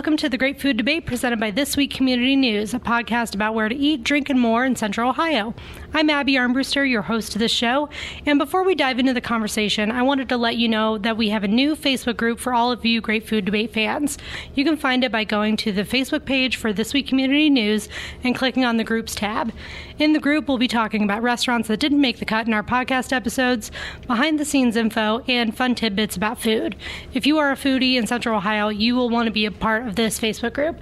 welcome 0.00 0.16
to 0.16 0.30
the 0.30 0.38
Great 0.38 0.58
Food 0.58 0.78
Debate 0.78 1.04
presented 1.04 1.38
by 1.38 1.50
This 1.50 1.76
Week 1.76 1.92
Community 1.92 2.34
News, 2.34 2.72
a 2.72 2.78
podcast 2.78 3.34
about 3.34 3.54
where 3.54 3.68
to 3.68 3.74
eat, 3.74 4.02
drink, 4.02 4.30
and 4.30 4.40
more 4.40 4.64
in 4.64 4.74
Central 4.74 5.10
Ohio. 5.10 5.52
I'm 5.92 6.08
Abby 6.08 6.36
Armbruster, 6.36 6.88
your 6.88 7.02
host 7.02 7.34
of 7.34 7.40
the 7.40 7.48
show. 7.48 7.90
And 8.24 8.38
before 8.38 8.64
we 8.64 8.74
dive 8.74 8.98
into 8.98 9.12
the 9.12 9.20
conversation, 9.20 9.90
I 9.90 10.00
wanted 10.00 10.30
to 10.30 10.38
let 10.38 10.56
you 10.56 10.68
know 10.68 10.96
that 10.96 11.18
we 11.18 11.28
have 11.28 11.44
a 11.44 11.48
new 11.48 11.76
Facebook 11.76 12.16
group 12.16 12.40
for 12.40 12.54
all 12.54 12.72
of 12.72 12.82
you 12.82 13.02
Great 13.02 13.28
Food 13.28 13.44
Debate 13.44 13.74
fans. 13.74 14.16
You 14.54 14.64
can 14.64 14.78
find 14.78 15.04
it 15.04 15.12
by 15.12 15.24
going 15.24 15.58
to 15.58 15.70
the 15.70 15.84
Facebook 15.84 16.24
page 16.24 16.56
for 16.56 16.72
This 16.72 16.94
Week 16.94 17.06
Community 17.06 17.50
News 17.50 17.90
and 18.24 18.34
clicking 18.34 18.64
on 18.64 18.78
the 18.78 18.84
Groups 18.84 19.14
tab. 19.14 19.52
In 20.00 20.14
the 20.14 20.18
group, 20.18 20.48
we'll 20.48 20.56
be 20.56 20.66
talking 20.66 21.02
about 21.02 21.20
restaurants 21.20 21.68
that 21.68 21.78
didn't 21.78 22.00
make 22.00 22.20
the 22.20 22.24
cut 22.24 22.46
in 22.46 22.54
our 22.54 22.62
podcast 22.62 23.12
episodes, 23.12 23.70
behind 24.06 24.40
the 24.40 24.46
scenes 24.46 24.74
info, 24.74 25.18
and 25.28 25.54
fun 25.54 25.74
tidbits 25.74 26.16
about 26.16 26.40
food. 26.40 26.74
If 27.12 27.26
you 27.26 27.36
are 27.36 27.52
a 27.52 27.54
foodie 27.54 27.96
in 27.96 28.06
Central 28.06 28.38
Ohio, 28.38 28.70
you 28.70 28.96
will 28.96 29.10
want 29.10 29.26
to 29.26 29.30
be 29.30 29.44
a 29.44 29.50
part 29.50 29.86
of 29.86 29.96
this 29.96 30.18
Facebook 30.18 30.54
group. 30.54 30.78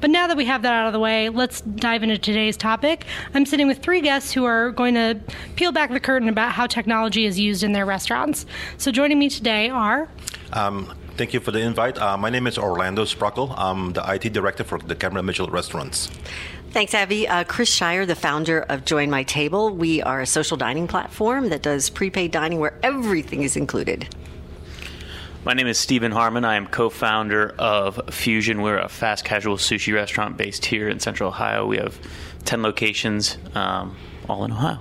But 0.00 0.10
now 0.10 0.28
that 0.28 0.36
we 0.36 0.44
have 0.44 0.62
that 0.62 0.72
out 0.72 0.86
of 0.86 0.92
the 0.92 1.00
way, 1.00 1.30
let's 1.30 1.62
dive 1.62 2.04
into 2.04 2.16
today's 2.16 2.56
topic. 2.56 3.06
I'm 3.34 3.44
sitting 3.44 3.66
with 3.66 3.78
three 3.78 4.02
guests 4.02 4.30
who 4.30 4.44
are 4.44 4.70
going 4.70 4.94
to 4.94 5.18
peel 5.56 5.72
back 5.72 5.90
the 5.90 5.98
curtain 5.98 6.28
about 6.28 6.52
how 6.52 6.68
technology 6.68 7.26
is 7.26 7.40
used 7.40 7.64
in 7.64 7.72
their 7.72 7.86
restaurants. 7.86 8.46
So 8.78 8.92
joining 8.92 9.18
me 9.18 9.30
today 9.30 9.68
are. 9.68 10.08
Um, 10.52 10.94
thank 11.16 11.34
you 11.34 11.40
for 11.40 11.50
the 11.50 11.58
invite. 11.58 11.98
Uh, 11.98 12.16
my 12.16 12.30
name 12.30 12.46
is 12.46 12.56
Orlando 12.56 13.04
Sprockel. 13.04 13.52
I'm 13.56 13.94
the 13.94 14.12
IT 14.12 14.32
director 14.32 14.62
for 14.62 14.78
the 14.78 14.94
Cameron 14.94 15.26
Mitchell 15.26 15.48
Restaurants. 15.48 16.08
Thanks, 16.72 16.94
Abby. 16.94 17.26
Uh, 17.26 17.42
Chris 17.42 17.68
Shirer, 17.68 18.06
the 18.06 18.14
founder 18.14 18.60
of 18.60 18.84
Join 18.84 19.10
My 19.10 19.24
Table. 19.24 19.70
We 19.74 20.02
are 20.02 20.20
a 20.20 20.26
social 20.26 20.56
dining 20.56 20.86
platform 20.86 21.48
that 21.48 21.62
does 21.62 21.90
prepaid 21.90 22.30
dining 22.30 22.60
where 22.60 22.78
everything 22.84 23.42
is 23.42 23.56
included. 23.56 24.14
My 25.44 25.52
name 25.52 25.66
is 25.66 25.78
Stephan 25.78 26.12
Harman. 26.12 26.44
I 26.44 26.54
am 26.54 26.68
co 26.68 26.88
founder 26.88 27.56
of 27.58 27.96
Fusian. 28.06 28.62
We're 28.62 28.78
a 28.78 28.88
fast 28.88 29.24
casual 29.24 29.56
sushi 29.56 29.92
restaurant 29.92 30.36
based 30.36 30.64
here 30.64 30.88
in 30.88 31.00
Central 31.00 31.30
Ohio. 31.30 31.66
We 31.66 31.78
have 31.78 31.98
10 32.44 32.62
locations, 32.62 33.36
um, 33.56 33.96
all 34.28 34.44
in 34.44 34.52
Ohio. 34.52 34.78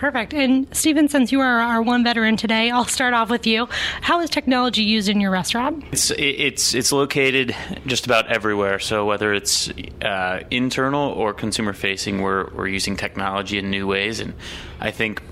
Perfect. 0.00 0.32
And 0.32 0.66
Stephan, 0.74 1.10
since 1.10 1.30
you 1.30 1.42
are 1.42 1.60
our 1.60 1.82
one 1.82 2.02
veteran 2.02 2.38
today, 2.38 2.70
I'll 2.70 2.86
start 2.86 3.12
off 3.12 3.28
with 3.28 3.46
you. 3.46 3.68
How 4.00 4.20
is 4.20 4.30
technology 4.30 4.82
used 4.82 5.10
in 5.10 5.20
your 5.20 5.30
restaurant? 5.30 5.84
It's 5.92 6.10
it's 6.12 6.74
it's 6.74 6.90
located 6.90 7.54
just 7.84 8.06
about 8.06 8.26
everywhere. 8.28 8.78
So 8.78 9.04
whether 9.04 9.34
it's 9.34 9.68
uh, 10.00 10.40
internal 10.50 11.10
or 11.10 11.34
consumer 11.34 11.74
facing, 11.74 12.22
we're 12.22 12.48
we're 12.54 12.68
using 12.68 12.96
technology 12.96 13.58
in 13.58 13.70
new 13.70 13.86
ways, 13.86 14.20
and 14.20 14.32
I 14.80 14.90
think. 14.90 15.22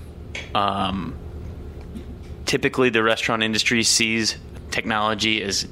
Um, 0.53 1.17
typically, 2.45 2.89
the 2.89 3.01
restaurant 3.01 3.41
industry 3.41 3.81
sees 3.81 4.37
technology 4.69 5.41
as 5.41 5.67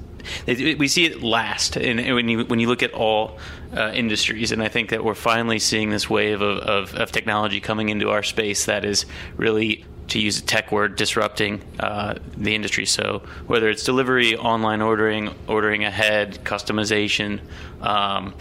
we 0.47 0.87
see 0.87 1.05
it 1.05 1.21
last 1.21 1.77
and 1.77 2.15
when 2.15 2.27
you 2.27 2.45
when 2.45 2.59
you 2.59 2.67
look 2.67 2.83
at 2.83 2.91
all 2.93 3.37
uh, 3.75 3.91
industries 3.93 4.51
and 4.51 4.63
I 4.63 4.69
think 4.69 4.89
that 4.89 5.03
we're 5.03 5.15
finally 5.15 5.59
seeing 5.59 5.89
this 5.89 6.09
wave 6.09 6.41
of, 6.41 6.57
of, 6.59 6.95
of, 6.95 7.11
technology 7.11 7.59
coming 7.59 7.89
into 7.89 8.09
our 8.09 8.23
space 8.23 8.65
that 8.65 8.85
is 8.85 9.05
really 9.35 9.83
to 10.07 10.19
use 10.19 10.39
a 10.39 10.41
tech 10.41 10.71
word 10.71 10.95
disrupting 10.95 11.61
uh, 11.79 12.15
the 12.37 12.55
industry. 12.55 12.85
So 12.85 13.23
whether 13.45 13.69
it's 13.69 13.83
delivery 13.83 14.37
online 14.37 14.81
ordering 14.81 15.33
ordering 15.47 15.83
ahead 15.83 16.39
customization 16.45 17.41
um, 17.81 18.33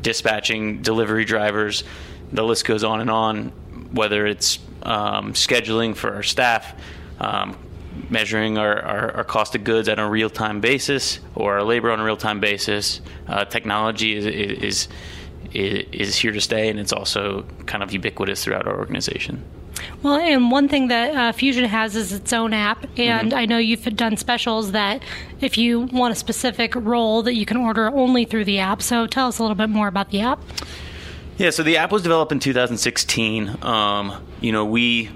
dispatching 0.00 0.82
delivery 0.82 1.24
drivers 1.24 1.82
the 2.32 2.42
list 2.42 2.64
goes 2.66 2.84
on 2.84 3.00
and 3.00 3.10
on. 3.10 3.48
Whether 3.92 4.26
it's 4.26 4.58
um, 4.82 5.32
scheduling 5.32 5.96
for 5.96 6.14
our 6.14 6.22
staff 6.22 6.74
um, 7.20 7.56
measuring 8.10 8.58
our, 8.58 8.80
our, 8.80 9.16
our, 9.16 9.24
cost 9.24 9.54
of 9.54 9.64
goods 9.64 9.88
on 9.88 9.98
a 9.98 10.08
real 10.08 10.30
time 10.30 10.60
basis 10.60 11.20
or 11.34 11.58
our 11.58 11.64
labor 11.64 11.90
on 11.90 12.00
a 12.00 12.04
real 12.04 12.16
time 12.16 12.40
basis. 12.40 13.00
Uh, 13.26 13.44
technology 13.44 14.16
is, 14.16 14.26
is, 14.26 14.58
is 14.62 14.88
is 15.92 16.16
here 16.16 16.32
to 16.32 16.40
stay, 16.40 16.68
and 16.68 16.78
it's 16.78 16.92
also 16.92 17.42
kind 17.66 17.82
of 17.82 17.92
ubiquitous 17.92 18.44
throughout 18.44 18.66
our 18.66 18.78
organization. 18.78 19.44
Well, 20.02 20.16
and 20.16 20.50
one 20.50 20.68
thing 20.68 20.88
that 20.88 21.14
uh, 21.14 21.32
Fusian 21.32 21.66
has 21.66 21.96
is 21.96 22.12
its 22.12 22.32
own 22.32 22.52
app, 22.52 22.84
and 22.98 23.30
mm-hmm. 23.30 23.38
I 23.38 23.46
know 23.46 23.58
you've 23.58 23.84
done 23.96 24.16
specials 24.16 24.72
that 24.72 25.02
if 25.40 25.56
you 25.56 25.80
want 25.80 26.12
a 26.12 26.16
specific 26.16 26.74
roll 26.74 27.22
that 27.22 27.34
you 27.34 27.46
can 27.46 27.56
order 27.56 27.88
only 27.88 28.24
through 28.24 28.44
the 28.44 28.58
app. 28.58 28.82
So 28.82 29.06
tell 29.06 29.28
us 29.28 29.38
a 29.38 29.42
little 29.42 29.54
bit 29.54 29.70
more 29.70 29.88
about 29.88 30.10
the 30.10 30.20
app. 30.20 30.40
Yeah, 31.38 31.50
so 31.50 31.62
the 31.62 31.76
app 31.76 31.92
was 31.92 32.02
developed 32.02 32.32
in 32.32 32.40
2016. 32.40 33.62
Um, 33.62 34.24
you 34.40 34.50
know, 34.50 34.64
we 34.64 35.10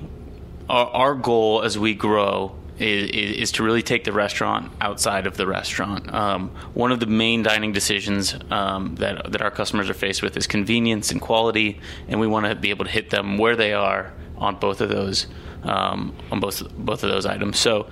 our, 0.68 0.86
our 0.86 1.14
goal 1.14 1.62
as 1.62 1.78
we 1.78 1.94
grow 1.94 2.56
is, 2.82 3.38
is, 3.38 3.52
to 3.52 3.62
really 3.62 3.82
take 3.82 4.04
the 4.04 4.12
restaurant 4.12 4.72
outside 4.80 5.26
of 5.26 5.36
the 5.36 5.46
restaurant. 5.46 6.12
Um, 6.12 6.50
one 6.74 6.92
of 6.92 7.00
the 7.00 7.06
main 7.06 7.42
dining 7.42 7.72
decisions 7.72 8.34
um, 8.50 8.96
that 8.96 9.32
that 9.32 9.42
our 9.42 9.50
customers 9.50 9.88
are 9.88 9.94
faced 9.94 10.22
with 10.22 10.36
is 10.36 10.46
convenience 10.46 11.10
and 11.10 11.20
quality, 11.20 11.80
and 12.08 12.20
we 12.20 12.26
want 12.26 12.46
to 12.46 12.54
be 12.54 12.70
able 12.70 12.84
to 12.84 12.90
hit 12.90 13.10
them 13.10 13.38
where 13.38 13.56
they 13.56 13.72
are 13.72 14.12
on 14.36 14.56
both 14.56 14.80
of 14.80 14.88
those 14.88 15.26
um, 15.64 16.14
on 16.30 16.40
both 16.40 16.68
both 16.76 17.04
of 17.04 17.10
those 17.10 17.26
items. 17.26 17.58
So, 17.58 17.88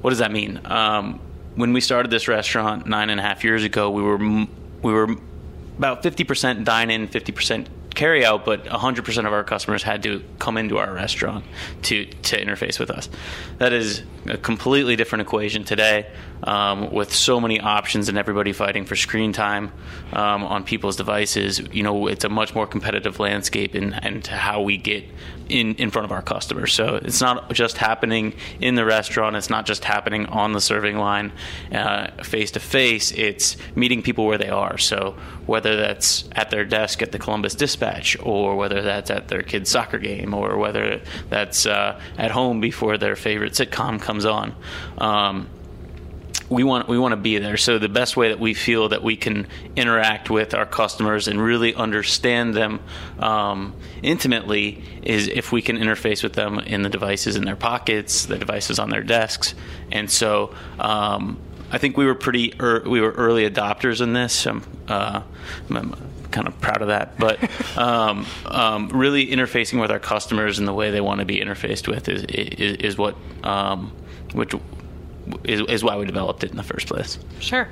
what 0.00 0.10
does 0.10 0.18
that 0.18 0.32
mean? 0.32 0.60
Um, 0.64 1.20
when 1.54 1.72
we 1.72 1.80
started 1.80 2.10
this 2.10 2.28
restaurant 2.28 2.86
nine 2.86 3.10
and 3.10 3.20
a 3.20 3.22
half 3.22 3.44
years 3.44 3.64
ago, 3.64 3.90
we 3.90 4.02
were 4.02 4.18
we 4.18 4.92
were 4.92 5.16
about 5.78 6.02
fifty 6.02 6.24
percent 6.24 6.64
dine 6.64 6.90
in, 6.90 7.06
fifty 7.08 7.32
percent 7.32 7.68
carry 7.94 8.24
out, 8.24 8.44
but 8.44 8.64
100% 8.64 9.26
of 9.26 9.32
our 9.32 9.44
customers 9.44 9.82
had 9.82 10.02
to 10.02 10.22
come 10.38 10.56
into 10.56 10.78
our 10.78 10.92
restaurant 10.92 11.44
to, 11.82 12.06
to 12.06 12.44
interface 12.44 12.78
with 12.78 12.90
us. 12.90 13.08
That 13.58 13.72
is 13.72 14.02
a 14.26 14.36
completely 14.36 14.96
different 14.96 15.22
equation 15.22 15.64
today 15.64 16.06
um, 16.44 16.92
with 16.92 17.12
so 17.12 17.40
many 17.40 17.60
options 17.60 18.08
and 18.08 18.16
everybody 18.16 18.52
fighting 18.52 18.84
for 18.84 18.96
screen 18.96 19.32
time 19.32 19.72
um, 20.12 20.44
on 20.44 20.64
people's 20.64 20.96
devices. 20.96 21.60
You 21.72 21.82
know, 21.82 22.06
it's 22.06 22.24
a 22.24 22.28
much 22.28 22.54
more 22.54 22.66
competitive 22.66 23.18
landscape 23.18 23.74
in, 23.74 23.94
and 23.94 24.26
how 24.26 24.60
we 24.62 24.76
get 24.76 25.04
in, 25.48 25.74
in 25.74 25.90
front 25.90 26.04
of 26.04 26.12
our 26.12 26.22
customers. 26.22 26.72
So 26.72 26.96
it's 26.96 27.20
not 27.20 27.52
just 27.52 27.76
happening 27.76 28.34
in 28.60 28.74
the 28.74 28.84
restaurant, 28.84 29.36
it's 29.36 29.50
not 29.50 29.66
just 29.66 29.84
happening 29.84 30.26
on 30.26 30.52
the 30.52 30.60
serving 30.60 30.98
line 30.98 31.32
face 32.22 32.50
to 32.52 32.60
face, 32.60 33.12
it's 33.12 33.56
meeting 33.74 34.02
people 34.02 34.26
where 34.26 34.38
they 34.38 34.48
are. 34.48 34.78
So 34.78 35.16
whether 35.46 35.76
that's 35.76 36.28
at 36.32 36.50
their 36.50 36.64
desk 36.64 37.02
at 37.02 37.12
the 37.12 37.18
Columbus 37.18 37.54
Dispatch, 37.54 38.16
or 38.22 38.56
whether 38.56 38.82
that's 38.82 39.10
at 39.10 39.28
their 39.28 39.42
kid's 39.42 39.70
soccer 39.70 39.98
game, 39.98 40.34
or 40.34 40.56
whether 40.56 41.00
that's 41.28 41.66
uh, 41.66 42.00
at 42.16 42.30
home 42.30 42.60
before 42.60 42.98
their 42.98 43.16
favorite 43.16 43.52
sitcom 43.52 44.00
comes 44.00 44.24
on. 44.24 44.54
Um, 44.98 45.48
we 46.48 46.64
want 46.64 46.88
we 46.88 46.98
want 46.98 47.12
to 47.12 47.16
be 47.16 47.38
there. 47.38 47.56
So 47.56 47.78
the 47.78 47.88
best 47.88 48.16
way 48.16 48.28
that 48.28 48.40
we 48.40 48.54
feel 48.54 48.88
that 48.90 49.02
we 49.02 49.16
can 49.16 49.46
interact 49.76 50.30
with 50.30 50.54
our 50.54 50.66
customers 50.66 51.28
and 51.28 51.40
really 51.40 51.74
understand 51.74 52.54
them 52.54 52.80
um, 53.18 53.74
intimately 54.02 54.82
is 55.02 55.28
if 55.28 55.52
we 55.52 55.62
can 55.62 55.76
interface 55.76 56.22
with 56.22 56.34
them 56.34 56.58
in 56.58 56.82
the 56.82 56.90
devices 56.90 57.36
in 57.36 57.44
their 57.44 57.56
pockets, 57.56 58.26
the 58.26 58.38
devices 58.38 58.78
on 58.78 58.90
their 58.90 59.02
desks, 59.02 59.54
and 59.90 60.10
so. 60.10 60.54
Um, 60.78 61.38
I 61.72 61.78
think 61.78 61.96
we 61.96 62.06
were 62.06 62.14
pretty 62.14 62.54
er, 62.60 62.84
we 62.86 63.00
were 63.00 63.10
early 63.10 63.50
adopters 63.50 64.00
in 64.00 64.12
this. 64.12 64.46
I'm, 64.46 64.62
uh, 64.86 65.22
I'm 65.70 65.92
kind 66.30 66.46
of 66.46 66.60
proud 66.60 66.82
of 66.82 66.88
that. 66.88 67.18
But 67.18 67.38
um, 67.78 68.26
um, 68.46 68.88
really 68.90 69.26
interfacing 69.26 69.80
with 69.80 69.90
our 69.90 69.98
customers 69.98 70.60
in 70.60 70.66
the 70.66 70.72
way 70.72 70.92
they 70.92 71.00
want 71.00 71.18
to 71.18 71.24
be 71.24 71.40
interfaced 71.40 71.88
with 71.88 72.08
is 72.08 72.22
is, 72.24 72.76
is 72.76 72.98
what 72.98 73.16
um, 73.42 73.92
which 74.34 74.54
is, 75.44 75.60
is 75.62 75.84
why 75.84 75.96
we 75.96 76.04
developed 76.04 76.44
it 76.44 76.50
in 76.50 76.56
the 76.56 76.62
first 76.62 76.86
place. 76.86 77.18
Sure. 77.40 77.68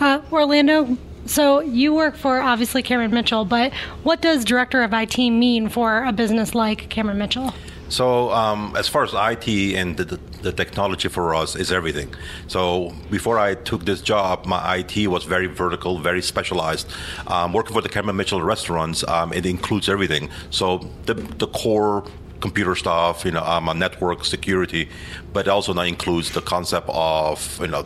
Uh, 0.00 0.20
Orlando, 0.32 0.96
so 1.26 1.60
you 1.60 1.94
work 1.94 2.16
for 2.16 2.40
obviously 2.40 2.82
Cameron 2.82 3.12
Mitchell, 3.12 3.44
but 3.44 3.72
what 4.02 4.20
does 4.20 4.44
director 4.44 4.82
of 4.82 4.92
IT 4.92 5.18
mean 5.18 5.68
for 5.68 6.04
a 6.04 6.12
business 6.12 6.54
like 6.54 6.88
Cameron 6.88 7.18
Mitchell? 7.18 7.54
So, 7.88 8.30
um, 8.30 8.74
as 8.76 8.88
far 8.88 9.04
as 9.04 9.12
IT 9.14 9.76
and 9.76 9.96
the, 9.96 10.04
the, 10.04 10.16
the, 10.42 10.52
technology 10.52 11.08
for 11.08 11.34
us 11.34 11.54
is 11.54 11.70
everything. 11.70 12.14
So, 12.48 12.94
before 13.10 13.38
I 13.38 13.54
took 13.54 13.84
this 13.84 14.00
job, 14.00 14.46
my 14.46 14.76
IT 14.78 15.06
was 15.06 15.24
very 15.24 15.46
vertical, 15.46 15.98
very 15.98 16.22
specialized. 16.22 16.88
Um, 17.26 17.52
working 17.52 17.74
for 17.74 17.82
the 17.82 17.90
Cameron 17.90 18.16
Mitchell 18.16 18.42
restaurants, 18.42 19.06
um, 19.06 19.32
it 19.32 19.44
includes 19.44 19.88
everything. 19.88 20.30
So, 20.50 20.90
the, 21.04 21.14
the 21.14 21.46
core 21.46 22.04
computer 22.44 22.74
stuff, 22.76 23.24
you 23.24 23.30
know, 23.36 23.44
um, 23.54 23.66
network 23.78 24.20
security, 24.36 24.84
but 25.32 25.44
also 25.48 25.72
that 25.72 25.88
includes 25.96 26.28
the 26.36 26.42
concept 26.54 26.88
of 26.90 27.36
you 27.64 27.68
know 27.74 27.82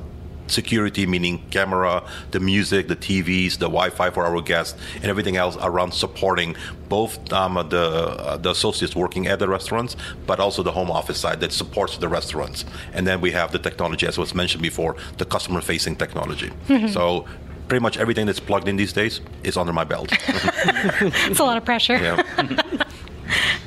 security, 0.49 1.07
meaning 1.07 1.37
camera, 1.51 2.03
the 2.35 2.41
music, 2.41 2.89
the 2.89 2.97
TVs, 2.97 3.53
the 3.65 3.71
Wi-Fi 3.77 4.11
for 4.11 4.25
our 4.25 4.41
guests, 4.53 4.75
and 4.97 5.05
everything 5.05 5.37
else 5.37 5.57
around 5.69 5.93
supporting 6.05 6.57
both 6.89 7.13
um, 7.33 7.55
the 7.75 7.87
uh, 7.87 8.37
the 8.45 8.51
associates 8.51 8.95
working 9.05 9.25
at 9.33 9.39
the 9.39 9.49
restaurants, 9.57 9.93
but 10.27 10.37
also 10.45 10.61
the 10.71 10.75
home 10.79 10.91
office 10.91 11.19
side 11.25 11.39
that 11.45 11.53
supports 11.53 11.99
the 12.05 12.09
restaurants. 12.19 12.65
And 12.95 13.03
then 13.09 13.21
we 13.21 13.31
have 13.41 13.49
the 13.57 13.61
technology, 13.69 14.07
as 14.11 14.19
was 14.19 14.35
mentioned 14.43 14.63
before, 14.71 14.93
the 15.21 15.27
customer-facing 15.35 15.97
technology. 16.05 16.51
Mm-hmm. 16.51 16.89
So 16.97 17.27
pretty 17.69 17.83
much 17.87 17.97
everything 17.99 18.27
that's 18.29 18.41
plugged 18.41 18.67
in 18.73 18.77
these 18.83 18.95
days 19.01 19.21
is 19.49 19.57
under 19.57 19.75
my 19.81 19.85
belt. 19.85 20.09
it's 21.31 21.41
a 21.45 21.45
lot 21.51 21.59
of 21.61 21.65
pressure. 21.65 21.99
Yeah. 22.09 22.17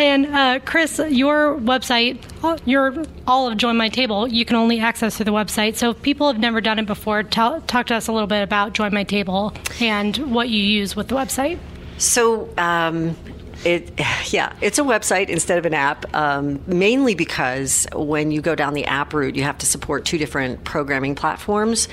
And 0.00 0.34
uh, 0.34 0.60
Chris, 0.64 0.98
your 0.98 1.58
website, 1.58 2.18
your 2.66 3.04
all 3.26 3.46
of 3.46 3.58
Join 3.58 3.76
My 3.76 3.90
Table, 3.90 4.26
you 4.26 4.46
can 4.46 4.56
only 4.56 4.80
access 4.80 5.16
through 5.16 5.26
the 5.26 5.32
website. 5.32 5.76
So 5.76 5.90
if 5.90 6.00
people 6.00 6.26
have 6.28 6.38
never 6.38 6.62
done 6.62 6.78
it 6.78 6.86
before, 6.86 7.22
tell, 7.22 7.60
talk 7.60 7.88
to 7.88 7.96
us 7.96 8.08
a 8.08 8.12
little 8.12 8.26
bit 8.26 8.42
about 8.42 8.72
Join 8.72 8.94
My 8.94 9.04
Table 9.04 9.52
and 9.78 10.16
what 10.32 10.48
you 10.48 10.62
use 10.62 10.96
with 10.96 11.08
the 11.08 11.16
website. 11.16 11.58
So, 11.98 12.48
um, 12.56 13.14
it, 13.64 13.92
yeah, 14.32 14.54
it's 14.60 14.78
a 14.78 14.82
website 14.82 15.28
instead 15.28 15.58
of 15.58 15.66
an 15.66 15.74
app, 15.74 16.14
um, 16.14 16.60
mainly 16.66 17.14
because 17.14 17.86
when 17.92 18.30
you 18.30 18.40
go 18.40 18.54
down 18.54 18.72
the 18.72 18.86
app 18.86 19.12
route, 19.12 19.36
you 19.36 19.42
have 19.42 19.58
to 19.58 19.66
support 19.66 20.06
two 20.06 20.16
different 20.16 20.64
programming 20.64 21.14
platforms. 21.14 21.88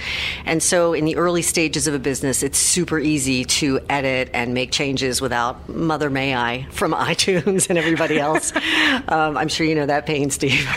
And 0.45 0.63
so, 0.63 0.93
in 0.93 1.03
the 1.03 1.17
early 1.17 1.41
stages 1.41 1.87
of 1.87 1.93
a 1.93 1.99
business, 1.99 2.41
it's 2.41 2.57
super 2.57 2.99
easy 2.99 3.43
to 3.45 3.81
edit 3.89 4.29
and 4.33 4.53
make 4.53 4.71
changes 4.71 5.21
without 5.21 5.67
Mother 5.67 6.09
May 6.09 6.35
I 6.35 6.67
from 6.71 6.91
iTunes 6.93 7.69
and 7.69 7.77
everybody 7.77 8.17
else. 8.17 8.55
um, 9.09 9.37
I'm 9.37 9.49
sure 9.49 9.65
you 9.65 9.75
know 9.75 9.85
that 9.85 10.05
pain, 10.05 10.29
Steve. 10.29 10.67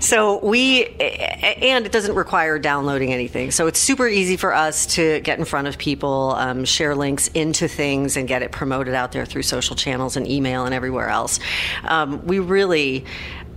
so, 0.00 0.44
we, 0.44 0.86
and 0.86 1.86
it 1.86 1.92
doesn't 1.92 2.16
require 2.16 2.58
downloading 2.58 3.12
anything. 3.12 3.52
So, 3.52 3.68
it's 3.68 3.78
super 3.78 4.08
easy 4.08 4.36
for 4.36 4.52
us 4.52 4.86
to 4.96 5.20
get 5.20 5.38
in 5.38 5.44
front 5.44 5.68
of 5.68 5.78
people, 5.78 6.34
um, 6.36 6.64
share 6.64 6.96
links 6.96 7.28
into 7.28 7.68
things, 7.68 8.16
and 8.16 8.26
get 8.26 8.42
it 8.42 8.50
promoted 8.50 8.94
out 8.94 9.12
there 9.12 9.24
through 9.24 9.42
social 9.42 9.76
channels 9.84 10.16
and 10.16 10.26
email 10.26 10.64
and 10.64 10.74
everywhere 10.74 11.08
else. 11.08 11.38
Um, 11.84 12.26
we 12.26 12.38
really 12.38 13.04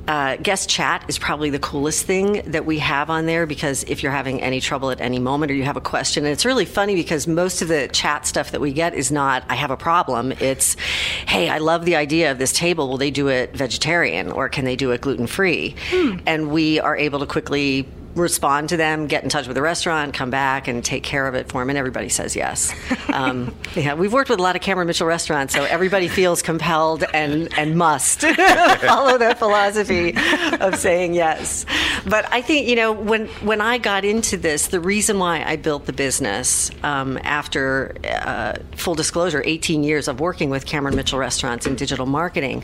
uh, 0.07 0.38
guest 0.38 0.69
chat 0.69 1.03
is 1.07 1.18
probably 1.18 1.50
the 1.50 1.59
coolest 1.59 2.06
thing 2.06 2.41
that 2.51 2.65
we 2.65 2.79
have 2.79 3.09
on 3.09 3.25
there 3.25 3.45
because 3.45 3.83
if 3.83 4.01
you're 4.01 4.12
having 4.12 4.41
any 4.41 4.62
trouble 4.62 4.89
at 4.89 5.01
any 5.01 5.19
moment 5.19 5.51
or 5.51 5.56
you 5.56 5.63
have 5.63 5.75
a 5.75 5.81
question, 5.81 6.24
and 6.25 6.31
it's 6.31 6.45
really 6.45 6.65
funny 6.65 6.95
because 6.95 7.27
most 7.27 7.62
of 7.62 7.68
the 7.68 7.89
chat 7.89 8.25
stuff 8.25 8.51
that 8.51 8.62
we 8.62 8.71
get 8.71 8.94
is 8.94 9.12
not, 9.12 9.44
I 9.50 9.56
have 9.56 9.71
a 9.71 9.77
problem. 9.77 10.31
It's, 10.33 10.75
hey, 11.27 11.50
I 11.50 11.57
love 11.57 11.83
the 11.83 11.97
idea 11.97 12.31
of 12.31 12.38
this 12.38 12.53
table. 12.53 12.88
Will 12.88 12.97
they 12.97 13.12
do 13.12 13.27
it 13.27 13.53
vegetarian 13.56 14.31
or 14.31 14.47
can 14.47 14.63
they 14.63 14.77
do 14.77 14.91
it 14.91 15.01
gluten 15.01 15.27
free? 15.27 15.75
Hmm. 15.89 16.18
And 16.25 16.51
we 16.51 16.80
are 16.80 16.95
able 16.95 17.19
to 17.19 17.25
quickly 17.25 17.88
respond 18.15 18.69
to 18.69 18.77
them, 18.77 19.07
get 19.07 19.24
in 19.24 19.30
touch 19.30 19.48
with 19.48 19.56
the 19.56 19.62
restaurant, 19.62 20.13
come 20.13 20.30
back 20.30 20.68
and 20.68 20.83
take 20.83 21.04
care 21.04 21.27
of 21.27 21.36
it 21.36 21.50
for 21.50 21.62
them, 21.62 21.69
and 21.69 21.77
everybody 21.77 22.09
says 22.09 22.36
yes. 22.36 22.74
Um, 23.07 23.56
yeah, 23.74 23.94
we've 23.94 24.12
worked 24.12 24.30
with 24.30 24.38
a 24.38 24.44
lot 24.44 24.57
of 24.57 24.62
Cameron 24.62 24.86
Mitchell 24.86 25.07
restaurants, 25.07 25.54
so 25.54 25.63
everybody 25.63 26.07
feels 26.07 26.42
compelled 26.42 27.04
and 27.13 27.51
and 27.57 27.77
must 27.77 28.21
follow 28.21 29.18
that 29.18 29.39
philosophy 29.39 30.13
of 30.59 30.75
saying 30.75 31.13
yes. 31.13 31.65
But 32.06 32.31
I 32.31 32.42
think 32.42 32.68
you 32.68 32.75
know 32.75 32.92
when 32.92 33.27
when 33.44 33.62
I 33.62 33.77
got 33.77 34.04
into 34.04 34.36
this, 34.36 34.68
the 34.68 34.81
reason 34.81 35.19
why 35.19 35.42
I 35.42 35.56
built 35.56 35.86
the 35.86 35.94
business 35.94 36.69
um, 36.83 37.18
after 37.24 37.95
uh, 38.04 38.57
full 38.75 38.94
disclosure, 38.95 39.42
18 39.44 39.83
years 39.83 40.07
of 40.07 40.19
working 40.19 40.50
with 40.50 40.65
Cameron 40.65 40.95
Mitchell 40.95 41.18
restaurants 41.18 41.65
in 41.65 41.75
digital 41.75 42.06
marketing, 42.06 42.63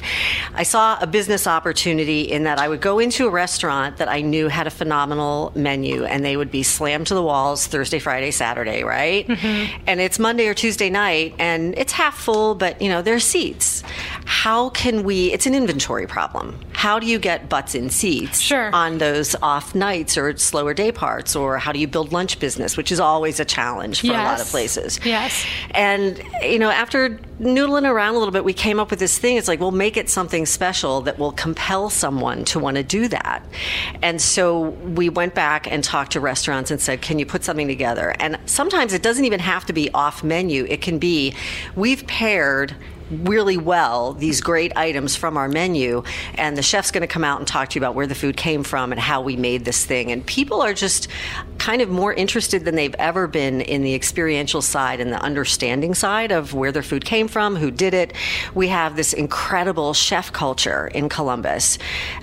I 0.54 0.63
saw 0.63 1.00
a 1.00 1.07
business 1.07 1.48
opportunity 1.48 2.22
in 2.24 2.44
that 2.44 2.60
I 2.60 2.68
would 2.68 2.81
go 2.81 3.00
into 3.00 3.28
a 3.28 3.30
restaurant 3.30 3.98
that 3.98 4.10
I 4.10 4.22
knew 4.22 4.50
had 4.50 4.68
a 4.68 4.72
phenomenal 4.72 5.43
menu 5.56 6.06
and 6.06 6.24
they 6.24 6.38
would 6.38 6.51
be 6.51 6.63
slammed 6.63 7.07
to 7.07 7.13
the 7.13 7.24
walls 7.24 7.68
Thursday, 7.68 8.00
Friday, 8.00 8.31
Saturday, 8.31 8.84
right? 8.84 9.28
Mm-hmm. 9.28 9.84
And 9.88 10.00
it's 10.00 10.19
Monday 10.19 10.48
or 10.48 10.54
Tuesday 10.54 10.90
night 10.90 11.36
and 11.40 11.78
it's 11.78 11.92
half 11.92 12.18
full, 12.18 12.56
but 12.56 12.81
you 12.81 12.90
know, 12.90 13.01
there's 13.01 13.24
seats. 13.24 13.84
How 14.25 14.69
can 14.69 15.04
we, 15.04 15.31
it's 15.31 15.45
an 15.45 15.56
inventory 15.56 16.07
problem. 16.07 16.60
How 16.74 17.00
do 17.00 17.07
you 17.07 17.18
get 17.18 17.48
butts 17.48 17.75
in 17.75 17.90
seats 17.90 18.42
sure. 18.42 18.69
on 18.75 18.98
those 18.98 19.36
off 19.42 19.74
nights 19.74 20.18
or 20.18 20.36
slower 20.36 20.74
day 20.74 20.92
parts? 20.92 21.34
Or 21.34 21.57
how 21.57 21.72
do 21.72 21.80
you 21.80 21.88
build 21.88 22.12
lunch 22.12 22.40
business, 22.40 22.75
which 22.75 22.92
is 22.92 23.00
always 23.00 23.40
a 23.40 23.45
challenge 23.45 24.01
for 24.01 24.07
yes. 24.07 24.16
a 24.16 24.24
lot 24.24 24.42
of 24.42 24.48
places? 24.48 25.00
Yes. 25.06 25.45
And, 25.72 26.22
you 26.42 26.60
know, 26.60 26.69
after 26.69 27.19
noodling 27.40 27.90
around 27.90 28.16
a 28.16 28.18
little 28.18 28.34
bit, 28.34 28.44
we 28.44 28.54
came 28.54 28.81
up 28.81 28.90
with 28.90 29.00
this 29.00 29.18
thing. 29.18 29.38
It's 29.38 29.48
like, 29.48 29.62
we'll 29.62 29.72
make 29.72 29.95
it 29.95 30.10
something 30.10 30.45
special 30.45 31.00
that 31.01 31.18
will 31.18 31.31
compel 31.31 31.90
someone 31.90 32.44
to 32.45 32.60
want 32.60 32.75
to 32.75 32.84
do 32.84 33.07
that. 33.07 33.45
And 34.01 34.22
so 34.22 34.60
we 34.69 35.07
went 35.07 35.22
back 35.29 35.71
and 35.71 35.83
talked 35.83 36.11
to 36.13 36.19
restaurants 36.19 36.71
and 36.71 36.81
said, 36.81 37.01
can 37.01 37.19
you 37.19 37.25
put 37.25 37.43
something 37.43 37.67
together? 37.67 38.15
And 38.19 38.37
sometimes 38.45 38.93
it 38.93 39.01
doesn't 39.01 39.25
even 39.25 39.39
have 39.39 39.65
to 39.67 39.73
be 39.73 39.89
off 39.93 40.23
menu. 40.23 40.65
It 40.69 40.81
can 40.81 40.99
be, 40.99 41.35
we've 41.75 42.05
paired 42.07 42.75
really 43.24 43.57
well 43.57 44.13
these 44.13 44.42
great 44.42 44.75
items 44.75 45.15
from 45.15 45.38
our 45.38 45.48
menu 45.48 46.04
and 46.36 46.57
the 46.57 46.62
chef's 46.62 46.92
going 46.92 47.01
to 47.01 47.07
come 47.07 47.24
out 47.24 47.39
and 47.39 47.48
talk 47.48 47.69
to 47.69 47.75
you 47.75 47.81
about 47.81 47.95
where 47.95 48.07
the 48.07 48.15
food 48.15 48.38
came 48.38 48.63
from 48.63 48.92
and 48.92 49.00
how 49.00 49.21
we 49.21 49.36
made 49.36 49.65
this 49.65 49.86
thing. 49.86 50.12
And 50.12 50.25
people 50.25 50.62
are 50.62 50.74
just 50.74 51.07
kind 51.57 51.81
of 51.81 51.89
more 51.89 52.13
interested 52.13 52.65
than 52.65 52.75
they've 52.75 52.95
ever 53.00 53.27
been 53.27 53.62
in 53.62 53.83
the 53.83 53.94
experiential 53.94 54.62
side 54.62 55.00
and 55.00 55.12
the 55.12 55.21
understanding 55.21 55.94
side 55.94 56.31
of 56.31 56.54
where 56.54 56.71
their 56.71 56.83
food 56.83 57.06
came 57.06 57.27
from 57.27 57.56
who 57.56 57.71
did 57.71 57.94
it. 57.94 58.13
We 58.54 58.68
have 58.68 58.95
this 58.95 59.13
incredible 59.13 59.94
chef 59.94 60.33
culture 60.33 60.88
in 60.88 61.09
columbus. 61.09 61.77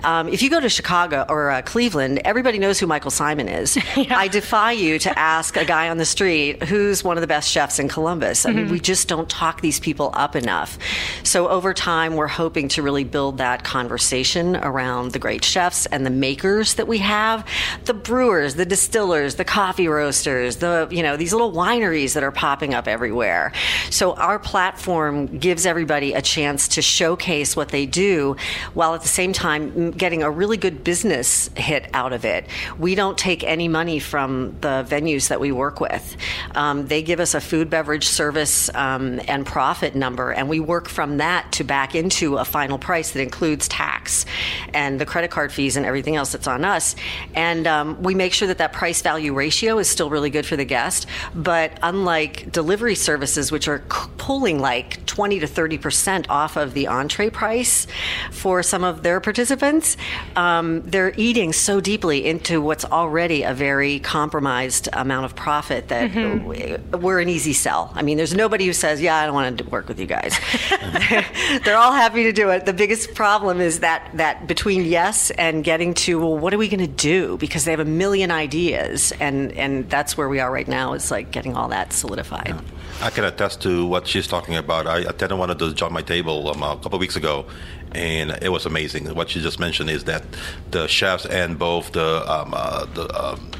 Um, 0.04 0.28
if 0.28 0.42
you 0.42 0.50
go 0.50 0.60
to 0.60 0.68
chicago 0.68 1.24
or 1.28 1.50
uh, 1.50 1.62
cleveland 1.62 2.20
everybody 2.24 2.58
knows 2.58 2.78
who 2.78 2.86
michael 2.86 3.10
Symon 3.10 3.48
is. 3.50 3.78
Yeah. 4.00 4.18
i 4.18 4.28
defy 4.28 4.72
you 4.72 4.98
to 5.00 5.18
ask 5.18 5.56
a 5.56 5.64
guy 5.64 5.90
on 5.90 5.98
the 5.98 6.04
street 6.06 6.62
who's 6.62 7.04
one 7.04 7.16
of 7.18 7.20
the 7.20 7.26
best 7.26 7.50
chefs 7.50 7.78
in 7.78 7.88
columbus. 7.88 8.46
I 8.46 8.50
mm-hmm. 8.50 8.56
mean 8.58 8.70
we 8.70 8.80
just 8.80 9.08
don't 9.08 9.28
talk 9.28 9.60
these 9.60 9.78
people 9.78 10.10
up 10.14 10.34
enough 10.36 10.78
so 11.22 11.48
over 11.48 11.74
time, 11.74 12.16
we're 12.16 12.26
hoping 12.26 12.68
to 12.68 12.82
really 12.82 13.04
build 13.04 13.38
that 13.38 13.64
conversation 13.64 14.56
around 14.56 15.12
the 15.12 15.18
great 15.18 15.44
chefs 15.44 15.86
and 15.86 16.04
the 16.04 16.10
makers 16.10 16.74
that 16.74 16.88
we 16.88 16.98
have, 16.98 17.46
the 17.84 17.94
brewers, 17.94 18.54
the 18.54 18.66
distillers, 18.66 19.36
the 19.36 19.44
coffee 19.44 19.88
roasters, 19.88 20.56
the 20.56 20.88
you 20.90 21.02
know 21.02 21.16
these 21.16 21.32
little 21.32 21.52
wineries 21.52 22.14
that 22.14 22.22
are 22.22 22.32
popping 22.32 22.74
up 22.74 22.88
everywhere. 22.88 23.52
So 23.90 24.14
our 24.14 24.38
platform 24.38 25.38
gives 25.38 25.66
everybody 25.66 26.14
a 26.14 26.22
chance 26.22 26.68
to 26.68 26.82
showcase 26.82 27.56
what 27.56 27.68
they 27.68 27.86
do, 27.86 28.36
while 28.74 28.94
at 28.94 29.02
the 29.02 29.08
same 29.08 29.32
time 29.32 29.90
getting 29.90 30.22
a 30.22 30.30
really 30.30 30.56
good 30.56 30.84
business 30.84 31.48
hit 31.56 31.88
out 31.94 32.12
of 32.12 32.24
it. 32.24 32.46
We 32.78 32.94
don't 32.94 33.18
take 33.18 33.44
any 33.44 33.68
money 33.68 33.98
from 33.98 34.56
the 34.60 34.86
venues 34.88 35.28
that 35.28 35.40
we 35.40 35.52
work 35.52 35.80
with. 35.80 36.16
Um, 36.54 36.86
they 36.86 37.02
give 37.02 37.20
us 37.20 37.34
a 37.34 37.40
food 37.40 37.70
beverage 37.70 38.06
service 38.06 38.70
um, 38.74 39.20
and 39.28 39.46
profit 39.46 39.94
number, 39.94 40.32
and 40.32 40.48
we 40.48 40.60
work 40.70 40.88
from 40.88 41.16
that 41.16 41.50
to 41.50 41.64
back 41.64 41.96
into 41.96 42.36
a 42.36 42.44
final 42.44 42.78
price 42.78 43.10
that 43.10 43.20
includes 43.20 43.66
tax 43.66 44.24
and 44.72 45.00
the 45.00 45.04
credit 45.04 45.28
card 45.28 45.50
fees 45.52 45.76
and 45.76 45.84
everything 45.84 46.14
else 46.14 46.30
that's 46.30 46.46
on 46.46 46.64
us. 46.64 46.94
And 47.34 47.66
um, 47.66 48.00
we 48.00 48.14
make 48.14 48.32
sure 48.32 48.46
that 48.46 48.58
that 48.58 48.72
price 48.72 49.02
value 49.02 49.34
ratio 49.34 49.78
is 49.78 49.88
still 49.88 50.10
really 50.10 50.30
good 50.30 50.46
for 50.46 50.54
the 50.54 50.64
guest. 50.64 51.06
But 51.34 51.76
unlike 51.82 52.52
delivery 52.52 52.94
services, 52.94 53.50
which 53.50 53.66
are 53.66 53.80
pulling 54.16 54.60
like 54.60 55.04
20 55.06 55.40
to 55.40 55.48
30 55.48 55.78
percent 55.78 56.30
off 56.30 56.56
of 56.56 56.72
the 56.72 56.86
entree 56.86 57.30
price 57.30 57.88
for 58.30 58.62
some 58.62 58.84
of 58.84 59.02
their 59.02 59.18
participants, 59.20 59.96
um, 60.36 60.82
they're 60.82 61.14
eating 61.16 61.52
so 61.52 61.80
deeply 61.80 62.24
into 62.26 62.60
what's 62.60 62.84
already 62.84 63.42
a 63.42 63.52
very 63.52 63.98
compromised 63.98 64.88
amount 64.92 65.24
of 65.24 65.34
profit 65.34 65.88
that 65.88 66.12
mm-hmm. 66.12 67.00
we're 67.00 67.18
an 67.18 67.28
easy 67.28 67.52
sell. 67.52 67.90
I 67.96 68.02
mean, 68.02 68.16
there's 68.16 68.34
nobody 68.34 68.66
who 68.66 68.72
says, 68.72 69.02
"Yeah, 69.02 69.16
I 69.16 69.26
don't 69.26 69.34
want 69.34 69.58
to 69.58 69.64
work 69.64 69.88
with 69.88 69.98
you 69.98 70.06
guys." 70.06 70.38
they're 71.64 71.76
all 71.76 71.92
happy 71.92 72.24
to 72.24 72.32
do 72.32 72.50
it. 72.50 72.66
The 72.66 72.72
biggest 72.72 73.14
problem 73.14 73.60
is 73.60 73.80
that 73.80 74.10
that 74.14 74.46
between 74.46 74.84
yes 74.84 75.30
and 75.32 75.62
getting 75.64 75.94
to 75.94 76.18
well, 76.20 76.38
what 76.38 76.54
are 76.54 76.58
we 76.58 76.68
going 76.68 76.80
to 76.80 76.86
do? 76.86 77.36
Because 77.36 77.64
they 77.64 77.70
have 77.70 77.80
a 77.80 77.84
million 77.84 78.30
ideas, 78.30 79.12
and 79.20 79.52
and 79.52 79.88
that's 79.90 80.16
where 80.16 80.28
we 80.28 80.40
are 80.40 80.50
right 80.50 80.68
now. 80.68 80.94
Is 80.94 81.10
like 81.10 81.30
getting 81.30 81.56
all 81.56 81.68
that 81.68 81.92
solidified. 81.92 82.48
Yeah. 82.48 82.60
I 83.02 83.08
can 83.08 83.24
attest 83.24 83.62
to 83.62 83.86
what 83.86 84.06
she's 84.06 84.26
talking 84.26 84.56
about. 84.56 84.86
I 84.86 84.98
attended 84.98 85.38
one 85.38 85.48
of 85.48 85.58
those 85.58 85.72
Join 85.72 85.92
My 85.92 86.02
Table 86.02 86.50
um, 86.50 86.62
a 86.62 86.76
couple 86.76 86.96
of 86.96 87.00
weeks 87.00 87.16
ago, 87.16 87.46
and 87.92 88.30
it 88.42 88.50
was 88.50 88.66
amazing. 88.66 89.14
What 89.14 89.30
she 89.30 89.40
just 89.40 89.58
mentioned 89.58 89.88
is 89.88 90.04
that 90.04 90.22
the 90.70 90.86
chefs 90.86 91.24
and 91.24 91.58
both 91.58 91.92
the 91.92 92.30
um, 92.30 92.52
uh, 92.54 92.84
the 92.86 93.24
um, 93.24 93.50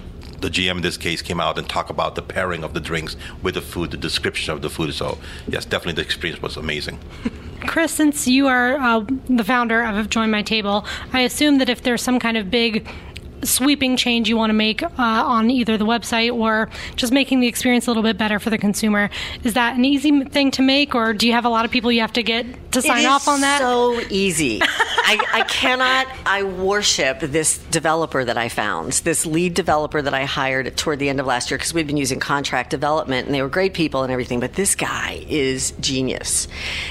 the 0.41 0.49
GM 0.49 0.77
in 0.77 0.83
this 0.83 0.97
case 0.97 1.23
came 1.23 1.41
out 1.41 1.59
and 1.59 1.69
talked 1.69 1.91
about 1.91 2.15
the 2.15 2.23
pairing 2.23 2.65
of 2.65 2.75
the 2.75 2.81
drinks 2.81 3.17
with 3.43 3.55
the 3.55 3.61
food, 3.61 3.91
the 3.91 3.97
description 3.97 4.53
of 4.55 4.63
the 4.63 4.71
food. 4.71 4.95
So 4.95 5.19
yes, 5.49 5.65
definitely 5.65 5.95
the 5.95 6.07
experience 6.07 6.43
was 6.43 6.57
amazing. 6.57 6.99
Chris, 7.67 7.93
since 7.93 8.27
you 8.27 8.47
are 8.47 8.77
uh, 8.77 9.05
the 9.29 9.45
founder 9.45 9.83
of 9.83 10.09
Join 10.09 10.31
My 10.31 10.43
Table, 10.43 10.87
I 11.13 11.21
assume 11.21 11.59
that 11.59 11.69
if 11.69 11.83
there's 11.83 12.03
some 12.03 12.19
kind 12.19 12.39
of 12.39 12.51
big 12.51 12.89
sweeping 13.43 13.97
change 13.97 14.29
you 14.29 14.37
want 14.37 14.51
to 14.51 14.55
make 14.55 14.83
uh, 14.83 14.91
on 14.99 15.51
either 15.51 15.77
the 15.77 15.87
website 15.87 16.33
or 16.33 16.69
just 16.97 17.13
making 17.13 17.41
the 17.41 17.47
experience 17.47 17.87
a 17.87 17.91
little 17.91 18.03
bit 18.03 18.19
better 18.19 18.39
for 18.39 18.51
the 18.51 18.59
consumer. 18.59 19.11
Is 19.45 19.55
that 19.55 19.77
an 19.77 19.85
easy 19.85 20.25
thing 20.25 20.51
to 20.53 20.63
make, 20.63 20.95
or 20.95 21.13
do 21.13 21.27
you 21.27 21.33
have 21.33 21.45
a 21.45 21.49
lot 21.49 21.65
of 21.65 21.71
people 21.71 21.91
you 21.91 22.01
have 22.01 22.13
to 22.15 22.23
get 22.23 22.70
to 22.73 22.83
sign 22.83 23.07
off 23.07 23.29
on 23.29 23.41
that? 23.41 23.61
So 23.61 24.01
easy. 24.11 24.61
I, 24.63 25.19
I 25.33 25.43
cannot. 25.43 26.07
I 26.25 26.45
worship 26.45 27.21
this 27.21 27.59
developer 27.59 28.25
that 28.25 28.39
I 28.39 28.49
found, 28.49 28.93
this 28.93 29.27
lead 29.27 29.55
developer 29.55 30.01
that 30.01 30.15
I 30.15 30.25
hired 30.25 30.77
toward 30.77 31.01
the 31.01 31.09
end 31.09 31.19
of 31.19 31.27
last 31.27 31.51
year 31.51 31.59
because 31.59 31.75
we'd 31.75 31.87
been 31.87 31.97
using 31.97 32.21
contract 32.21 32.71
development 32.71 33.27
and 33.27 33.35
they 33.35 33.43
were 33.43 33.49
great 33.49 33.75
people 33.75 34.03
and 34.03 34.13
everything. 34.13 34.39
But 34.39 34.53
this 34.53 34.75
guy 34.77 35.25
is 35.29 35.73
genius, 35.81 36.47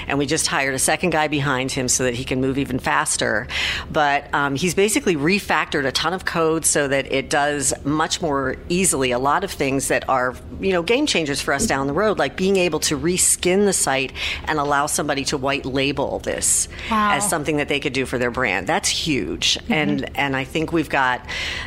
and 0.08 0.18
we 0.18 0.26
just 0.26 0.48
hired 0.48 0.76
a 0.76 0.80
second 0.80 1.12
guy 1.12 1.28
behind 1.30 1.72
him 1.72 1.88
so 1.88 2.04
that 2.04 2.14
he 2.16 2.26
can 2.26 2.42
move 2.42 2.58
even 2.58 2.80
faster. 2.80 3.48
But 3.90 4.34
um, 4.34 4.56
he's 4.56 4.74
basically 4.74 5.16
refactored 5.16 5.86
a 5.86 5.92
ton 5.92 6.14
of 6.14 6.26
code 6.26 6.66
so 6.66 6.88
that 6.88 7.12
it 7.12 7.30
does 7.30 7.74
much 7.86 8.22
more 8.22 8.58
easily 8.68 9.12
a 9.12 9.20
lot 9.20 9.44
of 9.44 9.52
things 9.52 9.88
that 9.88 10.08
are 10.10 10.36
you 10.60 10.74
know 10.74 10.84
game 10.84 11.06
changers 11.06 11.40
for 11.42 11.54
us 11.54 11.66
down 11.66 11.88
the 11.88 11.94
road, 11.94 12.20
like 12.20 12.36
being 12.36 12.58
able 12.58 12.80
to 12.82 13.00
reskin 13.00 13.66
the 13.66 13.74
site 13.74 14.12
and 14.46 14.60
allow 14.60 14.86
somebody 14.86 15.24
to 15.26 15.38
white 15.38 15.66
label 15.72 16.20
this 16.20 16.68
Wow. 16.92 17.12
as 17.14 17.28
something 17.30 17.58
that 17.58 17.68
they 17.68 17.80
could 17.80 17.94
do 17.94 18.06
for 18.06 18.18
their 18.18 18.32
brand. 18.32 18.68
That's 18.68 18.90
huge, 18.90 19.58
and 19.70 20.10
and 20.18 20.36
I 20.36 20.44
think 20.44 20.72
we've 20.72 20.90
got 20.90 21.22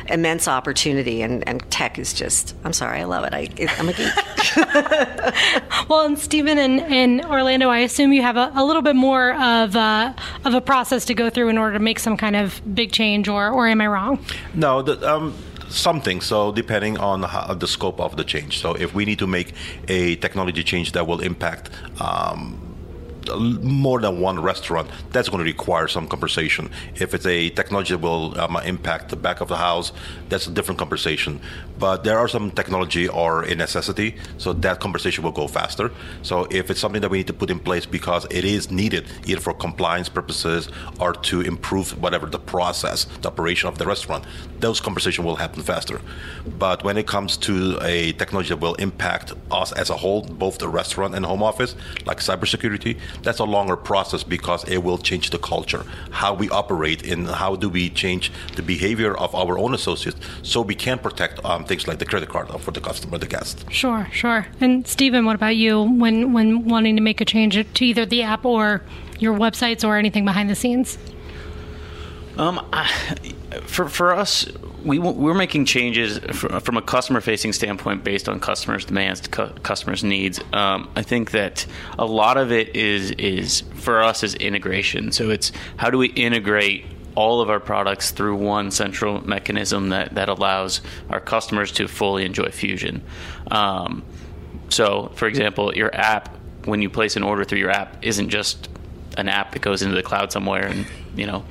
immense 0.09 0.47
opportunity. 0.47 1.21
And, 1.21 1.47
and 1.47 1.69
tech 1.71 1.97
is 1.99 2.13
just. 2.13 2.55
I'm 2.63 2.73
sorry, 2.73 2.99
I 3.01 3.05
love 3.05 3.23
it. 3.25 3.33
I, 3.33 3.47
it, 3.57 3.79
I'm 3.79 3.89
a 3.89 3.93
geek. 3.93 4.13
Well, 5.89 6.05
and 6.05 6.17
Stephan 6.17 6.57
and, 6.57 6.79
and 6.81 7.25
Orlando, 7.25 7.69
I 7.69 7.79
assume 7.79 8.13
you 8.13 8.21
have 8.21 8.37
a, 8.37 8.51
a 8.55 8.63
little 8.63 8.81
bit 8.81 8.95
more 8.95 9.33
of 9.33 9.75
a, 9.75 10.15
of 10.45 10.53
a 10.53 10.61
process 10.61 11.05
to 11.05 11.13
go 11.13 11.29
through 11.29 11.49
in 11.49 11.57
order 11.57 11.73
to 11.77 11.83
make 11.83 11.99
some 11.99 12.15
kind 12.15 12.35
of 12.35 12.61
big 12.73 12.91
change, 12.91 13.27
or, 13.27 13.49
or 13.49 13.67
am 13.67 13.81
I 13.81 13.87
wrong? 13.87 14.23
No, 14.53 14.81
the, 14.81 14.95
um, 15.11 15.35
something. 15.69 16.21
So 16.21 16.51
depending 16.51 16.97
on 16.99 17.23
how, 17.23 17.53
the 17.53 17.67
scope 17.67 17.99
of 17.99 18.15
the 18.15 18.23
change. 18.23 18.59
So 18.59 18.73
if 18.73 18.93
we 18.93 19.05
need 19.05 19.19
to 19.19 19.27
make 19.27 19.53
a 19.87 20.15
technology 20.17 20.63
change 20.63 20.93
that 20.93 21.05
will 21.05 21.19
impact. 21.19 21.69
Um, 21.99 22.62
more 23.29 23.99
than 23.99 24.19
one 24.19 24.39
restaurant, 24.41 24.89
that's 25.11 25.29
going 25.29 25.43
to 25.43 25.49
require 25.49 25.87
some 25.87 26.07
conversation. 26.07 26.69
If 26.95 27.13
it's 27.13 27.25
a 27.25 27.49
technology 27.49 27.93
that 27.93 28.01
will 28.01 28.39
um, 28.39 28.57
impact 28.57 29.09
the 29.09 29.15
back 29.15 29.41
of 29.41 29.47
the 29.47 29.57
house, 29.57 29.91
that's 30.33 30.47
a 30.47 30.51
different 30.51 30.79
conversation. 30.79 31.39
But 31.79 32.03
there 32.03 32.17
are 32.17 32.27
some 32.27 32.51
technology 32.51 33.07
or 33.07 33.43
a 33.43 33.55
necessity, 33.55 34.15
so 34.37 34.51
that 34.53 34.79
conversation 34.79 35.23
will 35.23 35.31
go 35.31 35.47
faster. 35.47 35.91
So 36.23 36.47
if 36.49 36.69
it's 36.71 36.79
something 36.79 37.01
that 37.01 37.11
we 37.11 37.19
need 37.19 37.27
to 37.27 37.33
put 37.33 37.49
in 37.49 37.59
place 37.59 37.85
because 37.85 38.25
it 38.31 38.43
is 38.43 38.71
needed, 38.71 39.05
either 39.25 39.41
for 39.41 39.53
compliance 39.53 40.09
purposes 40.09 40.69
or 40.99 41.13
to 41.13 41.41
improve 41.41 42.01
whatever 42.01 42.25
the 42.25 42.39
process, 42.39 43.05
the 43.21 43.27
operation 43.27 43.69
of 43.69 43.77
the 43.77 43.85
restaurant, 43.85 44.25
those 44.59 44.79
conversations 44.79 45.23
will 45.23 45.35
happen 45.35 45.61
faster. 45.61 46.01
But 46.57 46.83
when 46.83 46.97
it 46.97 47.05
comes 47.05 47.37
to 47.37 47.77
a 47.81 48.13
technology 48.13 48.49
that 48.49 48.59
will 48.59 48.75
impact 48.75 49.33
us 49.51 49.71
as 49.73 49.89
a 49.89 49.97
whole, 49.97 50.23
both 50.23 50.57
the 50.57 50.67
restaurant 50.67 51.13
and 51.15 51.25
home 51.25 51.43
office, 51.43 51.75
like 52.05 52.19
cybersecurity, 52.19 52.97
that's 53.21 53.39
a 53.39 53.43
longer 53.43 53.75
process 53.75 54.23
because 54.23 54.63
it 54.67 54.79
will 54.83 54.97
change 54.97 55.29
the 55.29 55.37
culture, 55.37 55.85
how 56.09 56.33
we 56.33 56.49
operate, 56.49 57.05
and 57.05 57.27
how 57.27 57.55
do 57.55 57.69
we 57.69 57.89
change 57.89 58.31
the 58.55 58.63
behavior 58.63 59.15
of 59.15 59.35
our 59.35 59.59
own 59.59 59.73
associates 59.75 60.17
so 60.41 60.61
we 60.61 60.75
can 60.75 60.99
protect 60.99 61.43
um, 61.45 61.65
things 61.65 61.87
like 61.87 61.99
the 61.99 62.05
credit 62.05 62.29
card 62.29 62.49
for 62.61 62.71
the 62.71 62.81
customer, 62.81 63.17
the 63.17 63.27
guest. 63.27 63.65
Sure, 63.69 64.07
sure. 64.11 64.47
And 64.59 64.87
Stephan, 64.87 65.25
what 65.25 65.35
about 65.35 65.55
you 65.55 65.81
when, 65.81 66.33
when 66.33 66.67
wanting 66.67 66.95
to 66.95 67.01
make 67.01 67.21
a 67.21 67.25
change 67.25 67.53
to 67.55 67.85
either 67.85 68.05
the 68.05 68.23
app 68.23 68.45
or 68.45 68.81
your 69.19 69.37
websites 69.37 69.87
or 69.87 69.97
anything 69.97 70.25
behind 70.25 70.49
the 70.49 70.55
scenes? 70.55 70.97
Um, 72.37 72.65
I, 72.73 72.87
for 73.65 73.87
for 73.87 74.13
us, 74.13 74.47
we 74.83 74.97
we're 74.97 75.35
making 75.35 75.65
changes 75.65 76.17
fr- 76.17 76.59
from 76.59 76.77
a 76.77 76.81
customer 76.81 77.21
facing 77.21 77.53
standpoint 77.53 78.03
based 78.03 78.27
on 78.27 78.39
customers' 78.39 78.85
demands, 78.85 79.21
cu- 79.27 79.53
customers' 79.61 80.03
needs. 80.03 80.39
Um, 80.51 80.89
I 80.95 81.03
think 81.03 81.31
that 81.31 81.65
a 81.99 82.05
lot 82.05 82.37
of 82.37 82.51
it 82.51 82.75
is 82.75 83.11
is 83.11 83.61
for 83.75 84.01
us 84.01 84.23
is 84.23 84.33
integration. 84.35 85.11
So 85.11 85.29
it's 85.29 85.51
how 85.77 85.91
do 85.91 85.99
we 85.99 86.07
integrate 86.07 86.85
all 87.15 87.41
of 87.41 87.49
our 87.49 87.59
products 87.59 88.11
through 88.11 88.35
one 88.35 88.71
central 88.71 89.25
mechanism 89.27 89.89
that, 89.89 90.15
that 90.15 90.29
allows 90.29 90.81
our 91.09 91.19
customers 91.19 91.71
to 91.73 91.87
fully 91.87 92.25
enjoy 92.25 92.45
Fusian. 92.45 93.01
Um, 93.51 94.03
so, 94.69 95.11
for 95.15 95.27
example, 95.27 95.75
your 95.75 95.93
app, 95.95 96.35
when 96.65 96.81
you 96.81 96.89
place 96.89 97.15
an 97.15 97.23
order 97.23 97.43
through 97.43 97.59
your 97.59 97.71
app, 97.71 98.03
isn't 98.03 98.29
just 98.29 98.69
an 99.17 99.29
app 99.29 99.51
that 99.53 99.61
goes 99.61 99.81
into 99.81 99.95
the 99.95 100.03
cloud 100.03 100.31
somewhere 100.31 100.65
and, 100.67 100.87
you 101.15 101.27
know, 101.27 101.45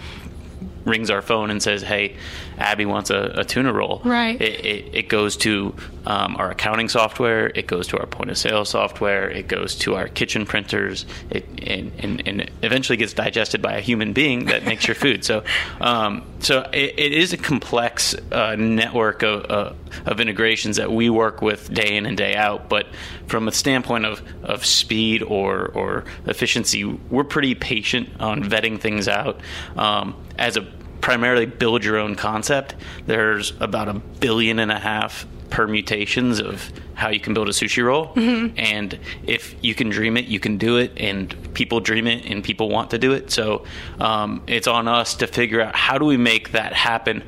rings 0.85 1.11
our 1.11 1.23
phone 1.23 1.50
and 1.50 1.62
says, 1.62 1.83
"Hey, 1.83 2.16
Abby 2.62 2.87
wants 2.87 3.11
a, 3.11 3.33
a 3.37 3.45
tuna 3.45 3.73
roll." 3.73 4.00
Right. 4.04 4.40
It, 4.40 4.64
it, 4.64 4.95
it 4.95 5.09
goes 5.09 5.37
to 5.38 5.75
um, 6.07 6.37
our 6.37 6.50
accounting 6.50 6.88
software. 6.88 7.49
It 7.54 7.66
goes 7.66 7.88
to 7.88 7.99
our 7.99 8.07
point 8.07 8.31
of 8.31 8.38
sale 8.38 8.64
software. 8.64 9.28
It 9.31 9.49
goes 9.49 9.76
to 9.78 9.95
our 9.95 10.09
kitchen 10.09 10.47
printers. 10.47 11.07
It 11.31 11.47
and, 11.66 11.92
and, 11.99 12.28
and 12.28 12.50
eventually 12.62 12.97
gets 12.97 13.12
digested 13.12 13.62
by 13.62 13.75
a 13.75 13.81
human 13.81 14.12
being 14.12 14.47
that 14.47 14.64
makes 14.64 14.87
your 14.87 14.95
food. 14.95 15.25
So, 15.25 15.45
um, 15.81 16.25
so 16.40 16.69
it, 16.73 16.99
it 16.99 17.12
is 17.12 17.33
a 17.33 17.37
complex 17.37 18.14
uh, 18.33 18.57
network 18.57 19.23
of, 19.23 19.50
uh, 19.50 19.73
of 20.07 20.21
integrations 20.21 20.76
that 20.76 20.90
we 20.90 21.11
work 21.11 21.42
with 21.42 21.73
day 21.73 21.97
in 21.97 22.07
and 22.07 22.16
day 22.16 22.35
out. 22.35 22.69
But 22.69 22.87
from 23.26 23.49
a 23.49 23.52
standpoint 23.52 24.04
of, 24.04 24.23
of 24.42 24.64
speed 24.66 25.23
or 25.23 25.66
or 25.69 26.04
efficiency, 26.26 26.85
we're 26.85 27.25
pretty 27.25 27.54
patient 27.54 28.09
on 28.21 28.42
vetting 28.42 28.81
things 28.81 29.09
out. 29.09 29.40
Um, 29.76 30.14
as 30.38 30.57
a 30.57 30.66
primarily 31.02 31.44
build 31.44 31.85
your 31.85 31.99
own 31.99 32.14
concept, 32.14 32.75
there's 33.04 33.52
about 33.61 33.88
a 33.88 33.94
billion 33.94 34.59
and 34.59 34.73
a 34.73 34.78
half 34.78 35.26
permutations 35.50 36.40
of 36.40 36.73
how 36.94 37.11
you 37.11 37.21
can 37.21 37.35
build 37.35 37.49
a 37.49 37.52
sushi 37.52 37.85
roll. 37.85 38.12
And 38.56 38.99
if 39.25 39.54
you 39.61 39.75
can 39.75 39.90
dream 39.90 40.16
it, 40.16 40.25
you 40.25 40.40
can 40.40 40.56
do 40.56 40.78
it. 40.78 40.92
And 40.97 41.52
people 41.52 41.80
dream 41.80 42.06
it 42.06 42.25
and 42.25 42.42
people 42.42 42.71
want 42.71 42.90
to 42.90 42.99
do 42.99 43.12
it. 43.12 43.30
So 43.30 43.66
um, 44.00 44.42
it's 44.47 44.66
on 44.66 44.88
us 44.88 45.14
to 45.16 45.26
figure 45.26 45.61
out 45.61 45.75
how 45.76 45.99
do 45.99 46.06
we 46.06 46.16
make 46.16 46.52
that 46.52 46.73
happen. 46.73 47.23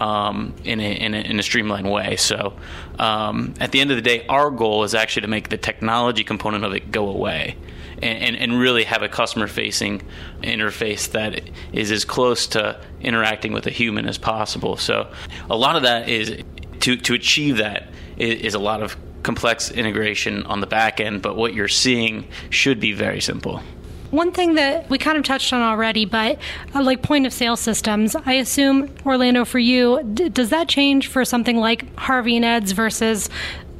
Um, 0.00 0.54
in, 0.62 0.78
a, 0.78 0.92
in, 0.92 1.12
a, 1.12 1.16
in 1.16 1.40
a 1.40 1.42
streamlined 1.42 1.90
way. 1.90 2.14
So, 2.14 2.54
um, 3.00 3.54
at 3.58 3.72
the 3.72 3.80
end 3.80 3.90
of 3.90 3.96
the 3.96 4.02
day, 4.02 4.24
our 4.28 4.48
goal 4.48 4.84
is 4.84 4.94
actually 4.94 5.22
to 5.22 5.26
make 5.26 5.48
the 5.48 5.56
technology 5.56 6.22
component 6.22 6.64
of 6.64 6.72
it 6.72 6.92
go 6.92 7.08
away 7.08 7.56
and, 8.02 8.36
and, 8.36 8.58
really 8.58 8.84
have 8.84 9.02
a 9.02 9.08
customer 9.08 9.46
facing 9.46 10.02
interface 10.42 11.10
that 11.12 11.42
is 11.72 11.90
as 11.90 12.04
close 12.04 12.46
to 12.48 12.80
interacting 13.00 13.52
with 13.52 13.66
a 13.66 13.70
human 13.70 14.06
as 14.06 14.18
possible. 14.18 14.76
So 14.76 15.10
a 15.50 15.56
lot 15.56 15.76
of 15.76 15.82
that 15.82 16.08
is 16.08 16.42
to, 16.80 16.96
to 16.96 17.14
achieve 17.14 17.58
that 17.58 17.88
is, 18.16 18.40
is 18.40 18.54
a 18.54 18.58
lot 18.58 18.82
of 18.82 18.96
complex 19.22 19.70
integration 19.70 20.44
on 20.44 20.60
the 20.60 20.66
back 20.66 21.00
end, 21.00 21.22
but 21.22 21.36
what 21.36 21.54
you're 21.54 21.68
seeing 21.68 22.26
should 22.50 22.80
be 22.80 22.92
very 22.92 23.20
simple. 23.20 23.62
One 24.10 24.32
thing 24.32 24.54
that 24.54 24.88
we 24.88 24.96
kind 24.96 25.18
of 25.18 25.24
touched 25.24 25.52
on 25.52 25.60
already, 25.60 26.06
but 26.06 26.38
uh, 26.74 26.82
like 26.82 27.02
point 27.02 27.26
of 27.26 27.32
sale 27.32 27.56
systems, 27.56 28.16
I 28.16 28.34
assume 28.34 28.94
Orlando 29.04 29.44
for 29.44 29.58
you, 29.58 30.02
d- 30.14 30.30
does 30.30 30.48
that 30.48 30.66
change 30.66 31.08
for 31.08 31.26
something 31.26 31.58
like 31.58 31.94
Harvey 31.98 32.36
and 32.36 32.44
Ed's 32.44 32.72
versus, 32.72 33.28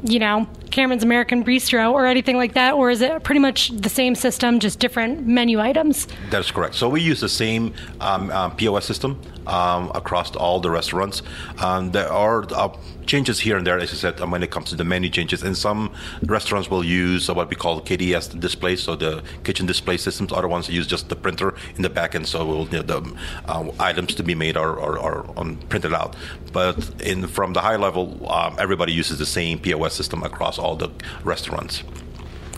you 0.02 0.19
know, 0.19 0.49
Cameron's 0.71 1.02
American 1.02 1.45
Bistro 1.45 1.93
or 1.93 2.07
anything 2.07 2.37
like 2.37 2.55
that, 2.55 2.75
or 2.75 2.90
is 2.90 3.00
it 3.00 3.23
pretty 3.25 3.40
much 3.40 3.71
the 3.71 3.88
same 3.88 4.14
system, 4.14 4.61
just 4.61 4.78
different 4.78 5.26
menu 5.26 5.61
items? 5.61 6.07
That 6.31 6.40
is 6.40 6.50
correct. 6.50 6.75
So 6.75 6.88
we 6.88 7.00
use 7.00 7.21
the 7.21 7.28
same 7.28 7.75
um, 8.00 8.31
um, 8.31 8.57
POS 8.57 8.85
system 8.85 9.21
um, 9.49 9.90
across 9.95 10.35
all 10.37 10.61
the 10.61 10.71
restaurants. 10.71 11.23
Um, 11.59 11.90
there 11.93 12.11
are 12.12 12.45
uh, 12.52 12.76
changes 13.07 13.40
here 13.40 13.57
and 13.57 13.67
there, 13.67 13.78
as 13.78 13.90
I 13.90 13.95
said, 13.95 14.21
um, 14.21 14.31
when 14.31 14.43
it 14.43 14.50
comes 14.50 14.69
to 14.71 14.76
the 14.76 14.85
menu 14.85 15.11
changes. 15.11 15.43
And 15.43 15.57
some 15.57 15.93
restaurants 16.26 16.71
will 16.71 16.85
use 16.85 17.28
uh, 17.28 17.35
what 17.35 17.49
we 17.50 17.57
call 17.57 17.81
KDS 17.81 18.38
displays, 18.38 18.83
so 18.83 18.95
the 18.97 19.23
kitchen 19.45 19.67
display 19.67 19.97
systems. 19.97 20.33
Other 20.33 20.49
ones 20.49 20.69
use 20.69 20.87
just 20.87 21.09
the 21.09 21.17
printer 21.17 21.55
in 21.76 21.83
the 21.83 21.90
back 21.90 22.14
end, 22.14 22.26
so 22.28 22.45
we'll, 22.47 22.67
you 22.69 22.83
know, 22.83 22.83
the 22.83 23.17
uh, 23.47 23.71
items 23.81 24.14
to 24.17 24.23
be 24.23 24.35
made 24.35 24.57
are, 24.57 24.78
are, 24.78 24.99
are 24.99 25.38
on, 25.38 25.57
printed 25.69 25.95
out. 25.95 26.14
But 26.52 27.02
in 27.02 27.26
from 27.26 27.52
the 27.55 27.61
high 27.61 27.76
level, 27.76 28.31
um, 28.31 28.57
everybody 28.59 28.93
uses 28.93 29.19
the 29.19 29.26
same 29.26 29.59
POS 29.59 29.95
system 29.95 30.23
across 30.23 30.59
all 30.59 30.76
the 30.76 30.90
restaurants. 31.25 31.83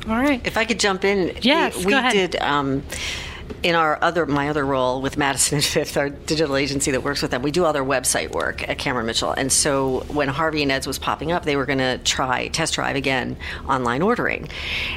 All 0.09 0.17
right. 0.17 0.45
If 0.47 0.57
I 0.57 0.65
could 0.65 0.81
jump 0.81 1.05
in, 1.05 1.37
Yes, 1.43 1.77
we, 1.77 1.83
go 1.85 1.89
we 1.89 1.95
ahead. 1.95 2.13
did 2.13 2.37
um, 2.41 2.83
in 3.63 3.75
our 3.75 3.99
other 4.03 4.27
my 4.27 4.49
other 4.49 4.65
role 4.65 5.01
with 5.01 5.17
Madison 5.17 5.57
and 5.57 5.65
Fifth, 5.65 5.97
our 5.97 6.09
digital 6.09 6.57
agency 6.57 6.91
that 6.93 7.03
works 7.03 7.23
with 7.23 7.31
them. 7.31 7.43
We 7.43 7.51
do 7.51 7.65
all 7.65 7.73
their 7.73 7.85
website 7.85 8.31
work 8.33 8.69
at 8.69 8.79
Cameron 8.79 9.07
Mitchell, 9.07 9.33
and 9.33 9.53
so 9.53 10.01
when 10.09 10.29
Harvey 10.29 10.63
and 10.63 10.73
Ed's 10.73 10.87
was 10.87 10.99
popping 10.99 11.33
up, 11.33 11.45
they 11.45 11.57
were 11.57 11.67
going 11.67 11.79
to 11.79 11.99
try 11.99 12.49
test 12.49 12.75
drive 12.75 12.97
again 12.97 13.37
online 13.69 14.03
ordering, 14.03 14.49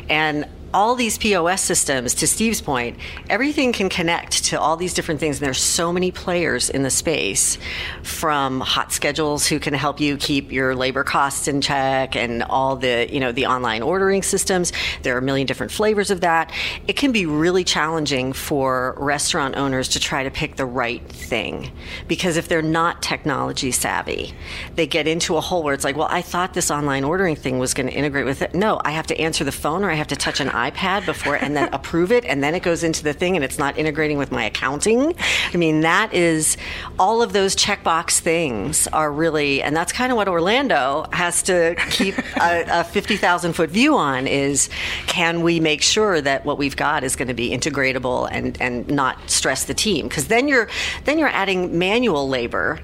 and 0.09 0.47
all 0.73 0.95
these 0.95 1.17
POS 1.17 1.61
systems, 1.61 2.15
to 2.15 2.27
Steve's 2.27 2.61
point, 2.61 2.97
everything 3.29 3.71
can 3.71 3.89
connect 3.89 4.45
to 4.45 4.59
all 4.59 4.75
these 4.75 4.93
different 4.93 5.19
things. 5.19 5.37
And 5.37 5.45
there's 5.45 5.61
so 5.61 5.93
many 5.93 6.11
players 6.11 6.69
in 6.69 6.83
the 6.83 6.89
space 6.89 7.57
from 8.01 8.61
HotSchedules 8.61 9.47
who 9.47 9.59
can 9.59 9.73
help 9.73 9.99
you 9.99 10.17
keep 10.17 10.51
your 10.51 10.75
labor 10.75 11.03
costs 11.03 11.47
in 11.47 11.61
check 11.61 12.15
and 12.15 12.43
all 12.43 12.75
the, 12.75 13.07
you 13.11 13.19
know, 13.19 13.31
the 13.31 13.45
online 13.45 13.81
ordering 13.81 14.23
systems. 14.23 14.73
There 15.03 15.15
are 15.15 15.19
a 15.19 15.21
million 15.21 15.45
different 15.45 15.71
flavors 15.71 16.09
of 16.09 16.21
that. 16.21 16.51
It 16.87 16.93
can 16.93 17.11
be 17.11 17.25
really 17.25 17.63
challenging 17.63 18.33
for 18.33 18.95
restaurant 18.97 19.55
owners 19.55 19.89
to 19.89 19.99
try 19.99 20.23
to 20.23 20.31
pick 20.31 20.55
the 20.55 20.65
right 20.65 21.07
thing 21.07 21.71
because 22.07 22.37
if 22.37 22.47
they're 22.47 22.61
not 22.61 23.01
technology 23.01 23.71
savvy, 23.71 24.33
they 24.75 24.87
get 24.87 25.07
into 25.07 25.37
a 25.37 25.41
hole 25.41 25.63
where 25.63 25.73
it's 25.73 25.83
like, 25.83 25.95
well, 25.95 26.07
I 26.09 26.21
thought 26.21 26.53
this 26.53 26.71
online 26.71 27.03
ordering 27.03 27.35
thing 27.35 27.59
was 27.59 27.73
going 27.73 27.87
to 27.87 27.93
integrate 27.93 28.25
with 28.25 28.41
it. 28.41 28.55
No, 28.55 28.81
I 28.83 28.91
have 28.91 29.07
to 29.07 29.19
answer 29.19 29.43
the 29.43 29.51
phone 29.51 29.83
or 29.83 29.91
I 29.91 29.95
have 29.95 30.07
to 30.07 30.15
touch 30.15 30.39
an 30.39 30.49
iPad 30.71 31.05
before 31.05 31.35
and 31.35 31.55
then 31.55 31.69
approve 31.73 32.11
it 32.11 32.25
and 32.25 32.43
then 32.43 32.55
it 32.55 32.63
goes 32.63 32.83
into 32.83 33.03
the 33.03 33.13
thing 33.13 33.35
and 33.35 33.43
it's 33.43 33.57
not 33.57 33.77
integrating 33.77 34.17
with 34.17 34.31
my 34.31 34.45
accounting. 34.45 35.15
I 35.53 35.57
mean, 35.57 35.81
that 35.81 36.13
is 36.13 36.57
all 36.99 37.21
of 37.21 37.33
those 37.33 37.55
checkbox 37.55 38.19
things 38.19 38.87
are 38.87 39.11
really, 39.11 39.61
and 39.61 39.75
that's 39.75 39.91
kind 39.91 40.11
of 40.11 40.15
what 40.15 40.27
Orlando 40.27 41.05
has 41.11 41.43
to 41.43 41.75
keep 41.89 42.17
a, 42.37 42.65
a 42.69 42.83
50,000 42.83 43.53
foot 43.53 43.69
view 43.69 43.95
on 43.95 44.27
is 44.27 44.69
can 45.07 45.41
we 45.41 45.59
make 45.59 45.81
sure 45.81 46.21
that 46.21 46.45
what 46.45 46.57
we've 46.57 46.75
got 46.75 47.03
is 47.03 47.15
going 47.15 47.27
to 47.27 47.33
be 47.33 47.49
integratable 47.49 48.27
and, 48.31 48.59
and 48.61 48.87
not 48.87 49.17
stress 49.29 49.65
the 49.65 49.73
team? 49.73 50.07
Because 50.07 50.27
then 50.27 50.47
you're, 50.47 50.69
then 51.05 51.17
you're 51.17 51.29
adding 51.29 51.77
manual 51.77 52.27
labor 52.27 52.79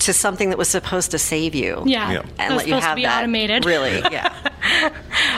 to 0.00 0.12
something 0.12 0.48
that 0.50 0.58
was 0.58 0.68
supposed 0.68 1.10
to 1.12 1.18
save 1.18 1.54
you. 1.54 1.82
Yeah, 1.86 2.10
Yeah. 2.12 2.18
And 2.20 2.28
That's 2.38 2.50
let 2.50 2.66
you 2.66 2.70
supposed 2.72 2.82
to 2.82 2.88
have 2.88 2.96
be 2.96 3.02
that. 3.02 3.18
automated. 3.22 3.64
Really, 3.64 4.00
yeah. 4.10 4.34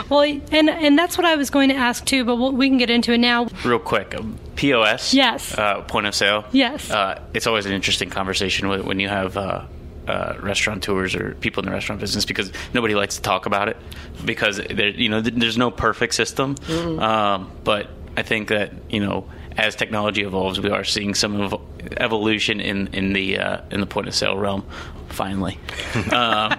Well, 0.09 0.23
and 0.23 0.69
and 0.69 0.99
that's 0.99 1.17
what 1.17 1.25
I 1.25 1.37
was 1.37 1.49
going 1.51 1.69
to 1.71 1.75
ask 1.75 2.05
too, 2.05 2.25
but 2.25 2.37
we'll, 2.37 2.53
we 2.53 2.69
can 2.69 2.77
get 2.79 2.91
into 2.91 3.13
it 3.13 3.19
now. 3.19 3.47
Real 3.65 3.79
quick, 3.79 4.15
um, 4.15 4.39
POS. 4.57 5.15
Yes. 5.15 5.57
Uh, 5.57 5.83
point 5.83 6.07
of 6.07 6.15
sale. 6.15 6.45
Yes. 6.53 6.91
Uh, 6.91 7.21
it's 7.33 7.47
always 7.47 7.65
an 7.67 7.73
interesting 7.73 8.11
conversation 8.11 8.69
when, 8.69 8.85
when 8.85 9.01
you 9.01 9.09
have 9.09 9.37
uh, 9.37 9.65
uh, 10.07 10.35
restaurateurs 10.41 11.15
or 11.15 11.35
people 11.37 11.63
in 11.63 11.67
the 11.69 11.73
restaurant 11.73 12.01
business 12.01 12.25
because 12.25 12.53
nobody 12.75 12.95
likes 12.95 13.17
to 13.17 13.23
talk 13.23 13.47
about 13.47 13.69
it 13.69 13.77
because 14.25 14.57
there, 14.59 14.89
you 14.89 15.09
know 15.09 15.23
th- 15.23 15.35
there's 15.37 15.57
no 15.59 15.71
perfect 15.71 16.15
system. 16.15 16.57
Um, 16.69 17.51
but 17.65 17.89
I 18.17 18.23
think 18.23 18.49
that 18.49 18.73
you 18.91 19.01
know 19.01 19.27
as 19.57 19.75
technology 19.75 20.23
evolves, 20.23 20.61
we 20.61 20.71
are 20.71 20.85
seeing 20.85 21.15
some 21.15 21.41
ev- 21.43 21.61
evolution 21.99 22.61
in 22.61 22.89
in 22.95 23.13
the 23.13 23.39
uh, 23.39 23.61
in 23.71 23.81
the 23.81 23.87
point 23.87 24.09
of 24.09 24.15
sale 24.15 24.37
realm. 24.37 24.65
Finally. 25.09 25.59
Um, 26.13 26.57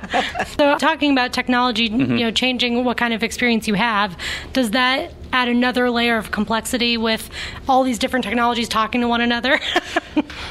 So, 0.57 0.77
talking 0.77 1.11
about 1.11 1.33
technology, 1.33 1.89
Mm-hmm. 1.89 2.17
you 2.17 2.25
know, 2.25 2.31
changing 2.31 2.83
what 2.85 2.97
kind 2.97 3.13
of 3.13 3.23
experience 3.23 3.67
you 3.67 3.73
have, 3.73 4.15
does 4.53 4.71
that 4.71 5.11
add 5.31 5.47
another 5.47 5.89
layer 5.89 6.17
of 6.17 6.29
complexity 6.31 6.95
with 6.97 7.29
all 7.67 7.83
these 7.83 7.97
different 7.97 8.23
technologies 8.25 8.69
talking 8.69 9.01
to 9.01 9.07
one 9.07 9.21
another? 9.21 9.59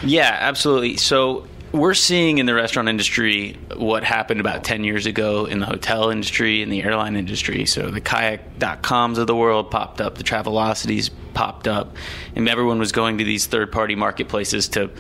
Yeah, 0.04 0.36
absolutely. 0.40 0.96
So 0.96 1.46
we're 1.72 1.94
seeing 1.94 2.38
in 2.38 2.46
the 2.46 2.54
restaurant 2.54 2.88
industry 2.88 3.56
what 3.76 4.04
happened 4.04 4.40
about 4.40 4.62
10 4.62 4.84
years 4.84 5.06
ago 5.06 5.46
in 5.46 5.58
the 5.58 5.66
hotel 5.66 6.10
industry 6.10 6.62
and 6.62 6.70
the 6.70 6.82
airline 6.82 7.16
industry. 7.16 7.64
So 7.64 7.90
the 7.90 8.00
kayak.coms 8.00 9.16
of 9.16 9.26
the 9.26 9.34
world 9.34 9.70
popped 9.70 10.00
up, 10.00 10.16
the 10.16 10.24
Travelocities 10.24 11.10
popped 11.32 11.66
up, 11.66 11.96
and 12.36 12.46
everyone 12.48 12.78
was 12.78 12.92
going 12.92 13.18
to 13.18 13.24
these 13.24 13.46
third-party 13.46 13.94
marketplaces 13.94 14.68
to 14.70 14.90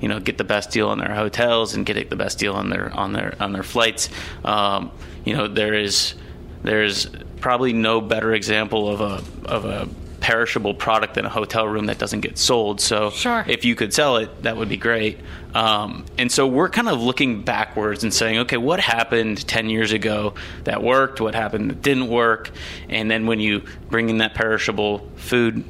you 0.00 0.08
know 0.08 0.18
get 0.18 0.38
the 0.38 0.44
best 0.44 0.70
deal 0.70 0.88
on 0.88 0.98
their 0.98 1.14
hotels 1.14 1.74
and 1.74 1.84
get 1.84 2.08
the 2.08 2.16
best 2.16 2.38
deal 2.38 2.54
on 2.54 2.70
their 2.70 2.92
on 2.94 3.12
their 3.12 3.34
on 3.40 3.52
their 3.52 3.62
flights. 3.62 4.08
Um, 4.44 4.92
you 5.24 5.36
know 5.36 5.48
there 5.48 5.74
is 5.74 6.14
there's 6.62 7.06
probably 7.40 7.72
no 7.72 8.00
better 8.00 8.32
example 8.32 8.88
of 8.88 9.00
a 9.00 9.46
of 9.46 9.64
a 9.64 9.88
perishable 10.20 10.74
product 10.74 11.14
than 11.14 11.24
a 11.24 11.28
hotel 11.28 11.66
room 11.66 11.86
that 11.86 11.98
doesn't 11.98 12.20
get 12.20 12.38
sold. 12.38 12.80
So 12.80 13.10
Sure. 13.10 13.44
if 13.48 13.64
you 13.64 13.74
could 13.74 13.92
sell 13.94 14.16
it, 14.18 14.42
that 14.42 14.56
would 14.56 14.68
be 14.68 14.76
great. 14.76 15.18
Um, 15.54 16.04
and 16.18 16.30
so 16.30 16.46
we're 16.46 16.68
kind 16.68 16.88
of 16.88 17.00
looking 17.02 17.42
backwards 17.42 18.04
and 18.04 18.12
saying, 18.14 18.38
okay, 18.40 18.56
what 18.56 18.80
happened 18.80 19.46
10 19.48 19.70
years 19.70 19.92
ago 19.92 20.34
that 20.64 20.82
worked? 20.82 21.20
What 21.20 21.34
happened 21.34 21.70
that 21.70 21.82
didn't 21.82 22.08
work? 22.08 22.50
And 22.88 23.10
then 23.10 23.26
when 23.26 23.40
you 23.40 23.62
bring 23.88 24.10
in 24.10 24.18
that 24.18 24.34
perishable 24.34 25.08
food 25.16 25.64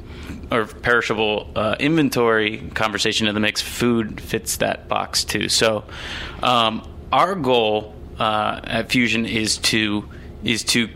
or 0.51 0.65
perishable 0.65 1.49
uh, 1.55 1.75
inventory 1.79 2.57
conversation 2.73 3.27
in 3.27 3.33
the 3.33 3.41
mix, 3.41 3.61
food 3.61 4.19
fits 4.21 4.57
that 4.57 4.87
box 4.87 5.23
too. 5.23 5.49
So 5.49 5.85
um, 6.43 6.87
our 7.11 7.35
goal 7.35 7.95
uh, 8.19 8.59
at 8.63 8.89
Fusian 8.89 9.27
is 9.27 9.57
to 9.57 10.07
is 10.43 10.63
to 10.63 10.89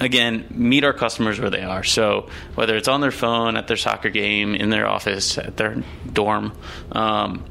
again 0.00 0.46
meet 0.50 0.84
our 0.84 0.92
customers 0.92 1.40
where 1.40 1.50
they 1.50 1.62
are. 1.62 1.84
So 1.84 2.28
whether 2.54 2.76
it's 2.76 2.88
on 2.88 3.00
their 3.00 3.10
phone 3.10 3.56
at 3.56 3.68
their 3.68 3.76
soccer 3.76 4.10
game 4.10 4.54
in 4.54 4.70
their 4.70 4.86
office 4.86 5.38
at 5.38 5.56
their 5.56 5.82
dorm 6.12 6.52
um, 6.92 7.44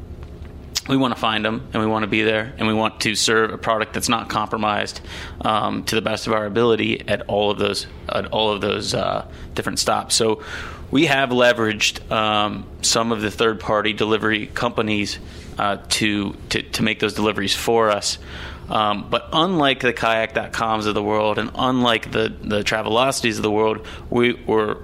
we 0.88 0.98
want 0.98 1.14
to 1.14 1.20
find 1.20 1.44
them 1.44 1.68
and 1.74 1.82
we 1.82 1.88
want 1.88 2.04
to 2.04 2.08
be 2.08 2.22
there 2.24 2.54
and 2.58 2.68
we 2.68 2.74
want 2.74 3.02
to 3.02 3.16
serve 3.16 3.52
a 3.52 3.58
product 3.58 3.94
that's 3.94 4.10
not 4.10 4.30
compromised 4.30 5.02
um, 5.42 5.84
to 5.86 5.96
the 5.96 6.02
best 6.02 6.28
of 6.28 6.34
our 6.34 6.46
ability 6.46 7.08
at 7.08 7.22
all 7.24 7.50
of 7.52 7.58
those 7.58 7.88
at 8.10 8.28
all 8.28 8.52
of 8.52 8.62
those 8.62 8.94
uh, 8.94 9.28
different 9.56 9.80
stops. 9.80 10.16
So 10.16 10.44
we 10.92 11.08
have 11.08 11.30
leveraged 11.30 12.12
um, 12.12 12.68
some 12.82 13.12
of 13.12 13.22
the 13.22 13.32
third 13.32 13.60
party 13.60 13.94
delivery 13.94 14.46
companies 14.48 15.18
uh, 15.58 15.78
to, 15.90 16.34
to 16.50 16.62
to 16.62 16.84
make 16.84 17.00
those 17.00 17.16
deliveries 17.16 17.56
for 17.56 17.90
us 17.90 18.20
um, 18.70 19.08
but 19.10 19.30
unlike 19.32 19.82
the 19.82 19.94
kayak.coms 19.94 20.86
of 20.86 20.94
the 20.96 21.04
world 21.04 21.38
and 21.38 21.52
unlike 21.56 22.12
the, 22.12 22.34
the 22.42 22.64
Travelocities 22.64 23.38
of 23.38 23.44
the 23.44 23.52
world, 23.52 23.86
we, 24.10 24.34
we're, 24.34 24.78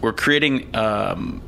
we're 0.00 0.12
creating 0.12 0.74
um, 0.76 1.42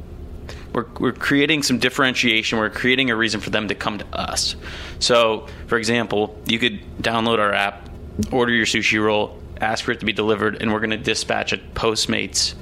we're, 0.72 0.86
we're 1.00 1.12
creating 1.12 1.62
some 1.62 1.78
differentiation. 1.78 2.58
We're 2.58 2.68
creating 2.68 3.10
a 3.10 3.16
reason 3.16 3.40
for 3.40 3.48
them 3.50 3.68
to 3.68 3.74
come 3.74 3.98
to 3.98 4.06
us. 4.14 4.56
So, 4.98 5.46
for 5.68 5.78
example, 5.78 6.38
you 6.46 6.58
could 6.58 6.80
download 7.00 7.38
our 7.38 7.52
app, 7.52 7.88
order 8.30 8.52
your 8.52 8.66
sushi 8.66 9.02
roll, 9.02 9.40
ask 9.58 9.84
for 9.84 9.92
it 9.92 10.00
to 10.00 10.06
be 10.06 10.12
delivered, 10.12 10.60
and 10.60 10.72
we're 10.72 10.80
going 10.80 10.90
to 10.90 10.98
dispatch 10.98 11.54
a 11.54 11.56
Postmates 11.56 12.54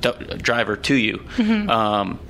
d- 0.00 0.12
driver 0.36 0.76
to 0.76 0.94
you. 0.94 1.24
Um, 1.68 2.20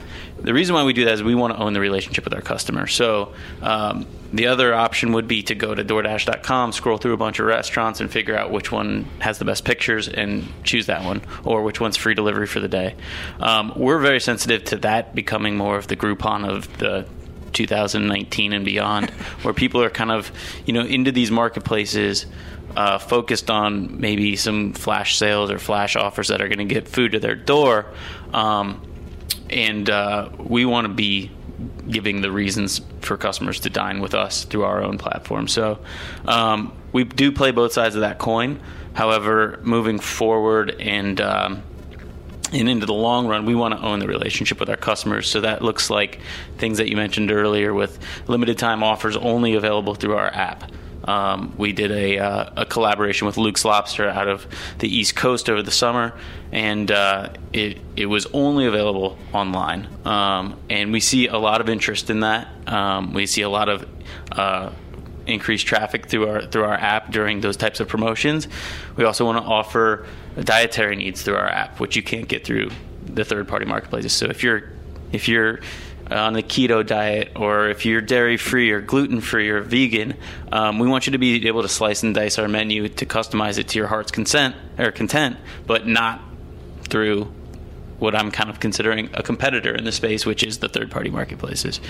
the 0.43 0.55
reason 0.55 0.75
why 0.75 0.85
we 0.85 0.93
do 0.93 1.05
that 1.05 1.15
is 1.15 1.23
we 1.23 1.35
want 1.35 1.55
to 1.55 1.61
own 1.61 1.73
the 1.73 1.81
relationship 1.81 2.25
with 2.25 2.35
our 2.35 2.41
customer. 2.41 2.87
So 2.87 3.35
um, 3.63 4.07
the 4.33 4.47
other 4.47 4.75
option 4.75 5.13
would 5.13 5.29
be 5.29 5.43
to 5.45 5.55
go 5.55 5.75
to 5.75 5.85
DoorDash.com, 5.85 6.73
scroll 6.73 6.99
through 6.99 7.13
a 7.13 7.17
bunch 7.17 7.39
of 7.39 7.47
restaurants, 7.47 8.01
and 8.01 8.11
figure 8.11 8.37
out 8.37 8.51
which 8.51 8.71
one 8.71 9.07
has 9.19 9.39
the 9.39 9.45
best 9.45 9.65
pictures 9.65 10.09
and 10.09 10.49
choose 10.65 10.87
that 10.87 11.05
one, 11.05 11.23
or 11.45 11.63
which 11.63 11.81
one's 11.81 11.97
free 11.97 12.15
delivery 12.15 12.47
for 12.47 12.61
the 12.61 12.69
day. 12.69 12.95
Um, 13.41 13.73
we're 13.77 13.99
very 13.99 14.21
sensitive 14.21 14.65
to 14.65 14.77
that 14.79 15.15
becoming 15.15 15.57
more 15.57 15.77
of 15.77 15.89
the 15.89 15.97
Groupon 15.97 16.49
of 16.49 16.79
the 16.79 17.07
2019 17.53 18.53
and 18.53 18.65
beyond, 18.65 19.11
where 19.43 19.55
people 19.55 19.83
are 19.83 19.91
kind 19.91 20.11
of, 20.11 20.31
you 20.65 20.73
know, 20.73 20.83
into 20.83 21.13
these 21.13 21.31
marketplaces, 21.31 22.27
uh, 22.77 22.99
focused 22.99 23.51
on 23.51 24.01
maybe 24.01 24.37
some 24.37 24.73
flash 24.73 25.17
sales 25.19 25.51
or 25.51 25.59
flash 25.59 25.97
offers 25.97 26.29
that 26.29 26.41
are 26.41 26.49
going 26.49 26.59
to 26.59 26.73
get 26.73 26.87
food 26.87 27.13
to 27.13 27.19
their 27.19 27.35
door, 27.35 27.87
um, 28.33 28.81
and 29.51 29.91
uh, 29.91 30.31
we 30.39 30.65
want 30.65 30.87
to 30.87 30.93
be 30.93 31.31
giving 31.89 32.23
the 32.23 32.31
reasons 32.31 32.81
for 33.01 33.17
customers 33.17 33.61
to 33.61 33.71
dine 33.71 34.01
with 34.01 34.15
us 34.15 34.45
through 34.45 34.65
our 34.65 34.83
own 34.83 34.99
platform. 34.99 35.49
So 35.49 35.79
um, 36.25 36.73
we 36.93 37.05
do 37.05 37.33
play 37.33 37.51
both 37.51 37.73
sides 37.73 37.95
of 37.95 38.01
that 38.03 38.19
coin. 38.19 38.61
However, 38.95 39.61
moving 39.63 39.99
forward 39.99 40.71
and 40.81 41.21
um, 41.21 41.63
and 42.53 42.69
into 42.69 42.85
the 42.87 42.95
long 42.95 43.29
run, 43.29 43.47
we 43.47 43.55
want 43.55 43.79
to 43.79 43.81
own 43.81 44.01
the 44.01 44.09
relationship 44.09 44.59
with 44.59 44.69
our 44.69 44.77
customers. 44.77 45.29
So 45.29 45.43
that 45.43 45.63
looks 45.63 45.89
like 45.89 46.19
things 46.59 46.79
that 46.79 46.89
you 46.89 46.97
mentioned 46.97 47.31
earlier 47.31 47.73
with 47.73 47.99
limited 48.27 48.59
time 48.59 48.83
offers 48.83 49.17
only 49.17 49.55
available 49.55 49.95
through 49.95 50.17
our 50.17 50.35
app. 50.35 50.71
Um, 51.11 51.55
we 51.59 51.73
did 51.73 51.91
a, 51.91 52.19
uh, 52.19 52.51
a 52.59 52.67
collaboration 52.67 53.27
with 53.27 53.37
Luke's 53.37 53.65
Lobster 53.65 54.09
out 54.09 54.29
of 54.29 54.47
the 54.79 54.89
East 54.89 55.17
Coast 55.17 55.51
over 55.51 55.61
the 55.61 55.73
summer, 55.73 56.15
and 56.53 56.89
uh, 56.89 57.31
it, 57.53 57.79
it 57.97 58.07
was 58.07 58.27
only 58.33 58.67
available 58.67 59.19
online. 59.33 59.89
Um, 60.05 60.57
and 60.71 60.93
we 60.93 61.01
see 61.01 61.27
a 61.27 61.37
lot 61.37 61.61
of 61.61 61.69
interest 61.69 62.11
in 62.11 62.21
that. 62.21 62.47
Um, 62.69 63.13
we 63.13 63.27
see 63.27 63.43
a 63.43 63.49
lot 63.49 63.69
of 63.69 63.89
uh, 64.31 64.71
increased 65.27 65.67
traffic 65.67 66.07
through 66.07 66.29
our 66.29 66.43
through 66.43 66.65
our 66.65 66.75
app 66.75 67.11
during 67.11 67.41
those 67.41 67.57
types 67.57 67.81
of 67.81 67.89
promotions. 67.89 68.47
We 68.97 69.05
also 69.05 69.25
want 69.25 69.45
to 69.45 69.45
offer 69.45 70.07
dietary 70.39 70.95
needs 70.95 71.23
through 71.23 71.37
our 71.37 71.49
app, 71.49 71.81
which 71.81 71.97
you 71.97 72.05
can't 72.05 72.29
get 72.29 72.45
through 72.45 72.71
the 73.05 73.25
third 73.25 73.49
party 73.49 73.67
marketplaces. 73.67 74.13
So 74.13 74.27
if 74.27 74.45
you're 74.45 74.71
if 75.11 75.29
you're 75.29 75.59
on 76.11 76.33
the 76.33 76.43
keto 76.43 76.85
diet 76.85 77.33
or 77.37 77.69
if 77.69 77.85
you're 77.87 78.01
dairy 78.01 78.37
free 78.37 78.71
or 78.71 78.81
gluten 78.81 79.21
free 79.21 79.49
or 79.49 79.61
vegan, 79.61 80.15
um, 80.53 80.79
we 80.79 80.89
want 80.89 81.07
you 81.07 81.13
to 81.13 81.19
be 81.19 81.47
able 81.47 81.63
to 81.63 81.69
slice 81.69 82.03
and 82.03 82.15
dice 82.15 82.39
our 82.39 82.49
menu 82.49 82.89
to 82.89 83.07
customize 83.07 83.59
it 83.59 83.69
to 83.69 83.79
your 83.79 83.89
heart's 83.89 84.11
consent 84.11 84.57
or 84.79 84.91
content, 84.91 85.37
but 85.67 85.87
not 85.87 86.21
through 86.89 87.33
what 88.01 88.15
I'm 88.15 88.31
kind 88.31 88.51
of 88.51 88.61
considering 88.61 89.11
a 89.15 89.23
competitor 89.23 89.75
in 89.75 89.85
the 89.85 89.93
space, 89.93 90.27
which 90.27 90.43
is 90.43 90.59
the 90.59 90.69
third 90.69 90.91
party 90.91 91.11
marketplaces. 91.11 91.81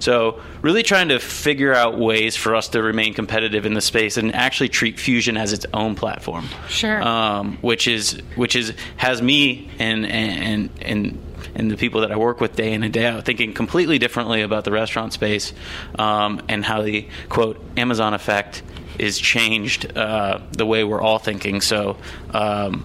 So, 0.00 0.40
really 0.62 0.82
trying 0.82 1.08
to 1.08 1.18
figure 1.18 1.74
out 1.74 1.98
ways 1.98 2.36
for 2.36 2.56
us 2.56 2.68
to 2.68 2.82
remain 2.82 3.14
competitive 3.14 3.66
in 3.66 3.74
the 3.74 3.80
space 3.80 4.16
and 4.16 4.34
actually 4.34 4.70
treat 4.70 4.96
Fusian 4.96 5.38
as 5.38 5.52
its 5.52 5.66
own 5.74 5.94
platform. 5.94 6.48
Sure. 6.68 7.00
Um, 7.02 7.58
which 7.60 7.86
is 7.86 8.20
which 8.34 8.56
is 8.56 8.72
has 8.96 9.20
me 9.22 9.70
and 9.78 10.06
and 10.06 10.70
and 10.80 11.22
and 11.58 11.70
the 11.70 11.76
people 11.76 12.00
that 12.00 12.12
I 12.12 12.16
work 12.16 12.40
with 12.40 12.56
day 12.56 12.72
in 12.72 12.82
and 12.82 12.92
day 12.92 13.06
out 13.06 13.24
thinking 13.24 13.52
completely 13.52 13.98
differently 13.98 14.42
about 14.42 14.64
the 14.64 14.72
restaurant 14.72 15.12
space 15.12 15.52
um, 15.98 16.40
and 16.48 16.64
how 16.64 16.82
the 16.82 17.06
quote 17.28 17.60
Amazon 17.76 18.14
effect 18.14 18.62
is 18.98 19.18
changed 19.18 19.96
uh, 19.96 20.40
the 20.52 20.64
way 20.64 20.84
we're 20.84 21.02
all 21.02 21.18
thinking. 21.18 21.60
So. 21.60 21.96
Um, 22.30 22.84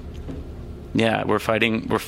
yeah, 0.94 1.24
we're 1.26 1.40
fighting. 1.40 1.88
We're 1.88 2.02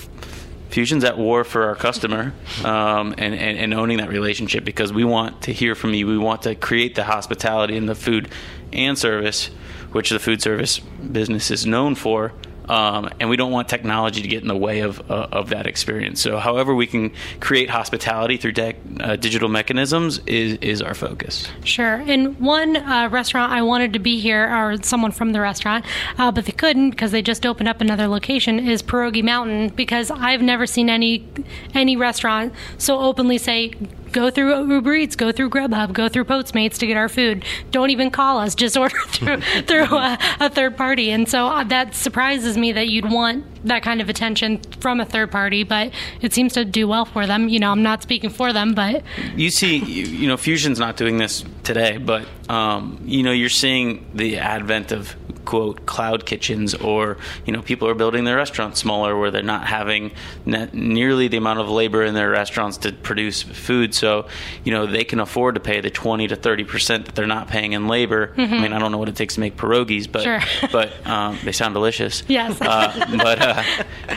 Fusian's 0.70 1.04
at 1.04 1.18
war 1.18 1.44
for 1.44 1.68
our 1.68 1.76
customer 1.76 2.34
um, 2.64 3.16
and, 3.18 3.34
and, 3.34 3.58
and 3.58 3.74
owning 3.74 4.00
that 4.00 4.10
relationship 4.10 4.66
because 4.66 4.92
we 4.92 5.04
want 5.04 5.44
to 5.44 5.54
hear 5.54 5.74
from 5.74 5.94
you. 5.94 6.06
We 6.06 6.18
want 6.18 6.42
to 6.42 6.56
create 6.56 6.96
the 6.96 7.04
hospitality 7.06 7.78
and 7.78 7.88
the 7.88 7.96
food 7.96 8.30
and 8.74 8.98
service, 8.98 9.48
which 9.92 10.10
the 10.10 10.20
food 10.20 10.42
service 10.42 10.80
business 10.80 11.50
is 11.50 11.66
known 11.66 11.96
for, 11.96 12.34
um, 12.70 13.10
and 13.20 13.30
we 13.30 13.38
don't 13.38 13.52
want 13.52 13.70
technology 13.70 14.22
to 14.22 14.28
get 14.28 14.42
in 14.42 14.48
the 14.48 14.56
way 14.56 14.80
of 14.80 15.00
uh, 15.10 15.28
of 15.32 15.50
that 15.50 15.68
experience. 15.68 16.22
So, 16.22 16.38
however 16.38 16.74
we 16.76 16.88
can 16.88 17.12
create 17.40 17.70
hospitality 17.70 18.38
through 18.38 18.54
de- 18.54 18.76
uh, 19.00 19.16
digital 19.16 19.50
mechanisms 19.50 20.20
is 20.26 20.58
is 20.62 20.82
our 20.82 20.94
focus. 20.94 21.48
Sure. 21.64 21.96
And 21.96 22.40
one 22.40 22.78
uh, 22.78 23.10
restaurant 23.12 23.52
I 23.52 23.62
wanted 23.62 23.94
to 23.94 24.00
be 24.00 24.20
here, 24.20 24.54
or 24.54 24.82
someone 24.84 25.12
from 25.12 25.32
the 25.32 25.42
restaurant, 25.42 25.86
uh, 26.18 26.32
but 26.32 26.46
they 26.46 26.52
couldn't 26.52 26.92
because 26.92 27.12
they 27.12 27.22
just 27.22 27.46
opened 27.46 27.70
up 27.70 27.82
another 27.82 28.08
location, 28.08 28.60
is 28.60 28.82
Pierogi 28.82 29.24
Mountain. 29.24 29.70
Because 29.70 30.12
I've 30.12 30.42
never 30.42 30.66
seen 30.66 30.90
any 30.90 31.28
any 31.74 31.96
restaurant 31.96 32.54
so 32.78 33.00
openly 33.00 33.38
say, 33.38 33.74
go 34.12 34.30
through 34.30 34.72
Uber 34.72 34.94
Eats, 34.94 35.16
go 35.16 35.32
through 35.32 35.50
Grubhub, 35.50 35.94
go 35.94 36.10
through 36.10 36.26
Postmates 36.26 36.78
to 36.80 36.88
get 36.88 36.98
our 36.98 37.10
food. 37.10 37.44
Don't 37.72 37.90
even 37.90 38.12
call 38.12 38.40
us, 38.40 38.56
just 38.56 38.78
order 38.86 38.98
through 39.08 39.42
through 39.42 39.96
a, 39.96 40.18
a 40.40 40.50
third 40.50 40.78
party. 40.78 41.12
And 41.12 41.28
so 41.28 41.48
uh, 41.48 41.64
that 41.66 41.96
surprises 41.96 42.58
me 42.58 42.72
that 42.74 42.88
you'd 42.88 43.10
want 43.12 43.46
that 43.66 43.84
kind 43.84 44.02
of 44.02 44.10
attention 44.10 44.60
from 44.80 45.00
a 45.00 45.06
third 45.06 45.32
party, 45.32 45.64
but 45.64 45.92
it 46.22 46.34
seems 46.34 46.54
to 46.54 46.66
do 46.66 46.88
well 46.88 47.06
for 47.06 47.26
them. 47.26 47.50
You 47.50 47.60
know, 47.60 47.72
I'm 47.72 47.84
not 47.84 48.04
speaking 48.04 48.30
for 48.30 48.54
them, 48.54 48.74
but 48.74 49.04
you 49.36 49.50
see, 49.50 49.78
you, 49.78 50.06
you 50.06 50.28
know, 50.28 50.38
Fusian's 50.38 50.80
not 50.80 50.98
doing 50.98 51.18
this 51.18 51.44
today, 51.64 51.98
but 51.98 52.28
um, 52.50 53.00
you 53.06 53.24
know, 53.24 53.32
you're 53.32 53.50
seeing 53.50 54.06
the 54.14 54.38
advent 54.38 54.92
of 54.92 55.16
quote 55.46 55.86
cloud 55.86 56.26
kitchens 56.26 56.74
or 56.76 57.18
you 57.46 57.54
know 57.54 57.62
people 57.62 57.88
are 57.88 57.94
building 57.94 58.24
their 58.24 58.36
restaurants 58.36 58.80
smaller 58.80 59.18
where 59.18 59.32
they're 59.32 59.44
not 59.44 59.68
having 59.68 60.12
nearly 60.46 61.28
the 61.28 61.38
amount 61.38 61.60
of 61.60 61.70
labor 61.70 62.04
in 62.04 62.14
their 62.14 62.30
restaurants 62.30 62.78
to 62.78 62.92
produce 62.92 63.44
food 63.44 63.94
so 63.94 64.28
you 64.64 64.72
know 64.72 64.86
they 64.86 65.04
can 65.04 65.20
afford 65.20 65.56
to 65.56 65.62
pay 65.62 65.82
the 65.82 65.90
20 65.90 66.28
to 66.28 66.36
30 66.36 66.64
percent 66.64 67.06
that 67.06 67.16
they're 67.16 67.28
not 67.28 67.48
paying 67.48 67.74
in 67.74 67.88
labor 67.88 68.28
mm-hmm. 68.36 68.54
i 68.54 68.62
mean 68.62 68.74
i 68.74 68.80
don't 68.80 68.92
know 68.92 68.98
what 68.98 69.10
it 69.10 69.16
takes 69.16 69.36
to 69.36 69.40
make 69.40 69.56
pierogies 69.56 70.12
but 70.12 70.24
sure. 70.24 70.40
but 70.72 71.06
um, 71.08 71.38
they 71.44 71.52
sound 71.52 71.74
delicious 71.74 72.24
yes 72.28 72.60
uh, 72.62 73.06
but 73.18 73.42
uh, 73.42 73.64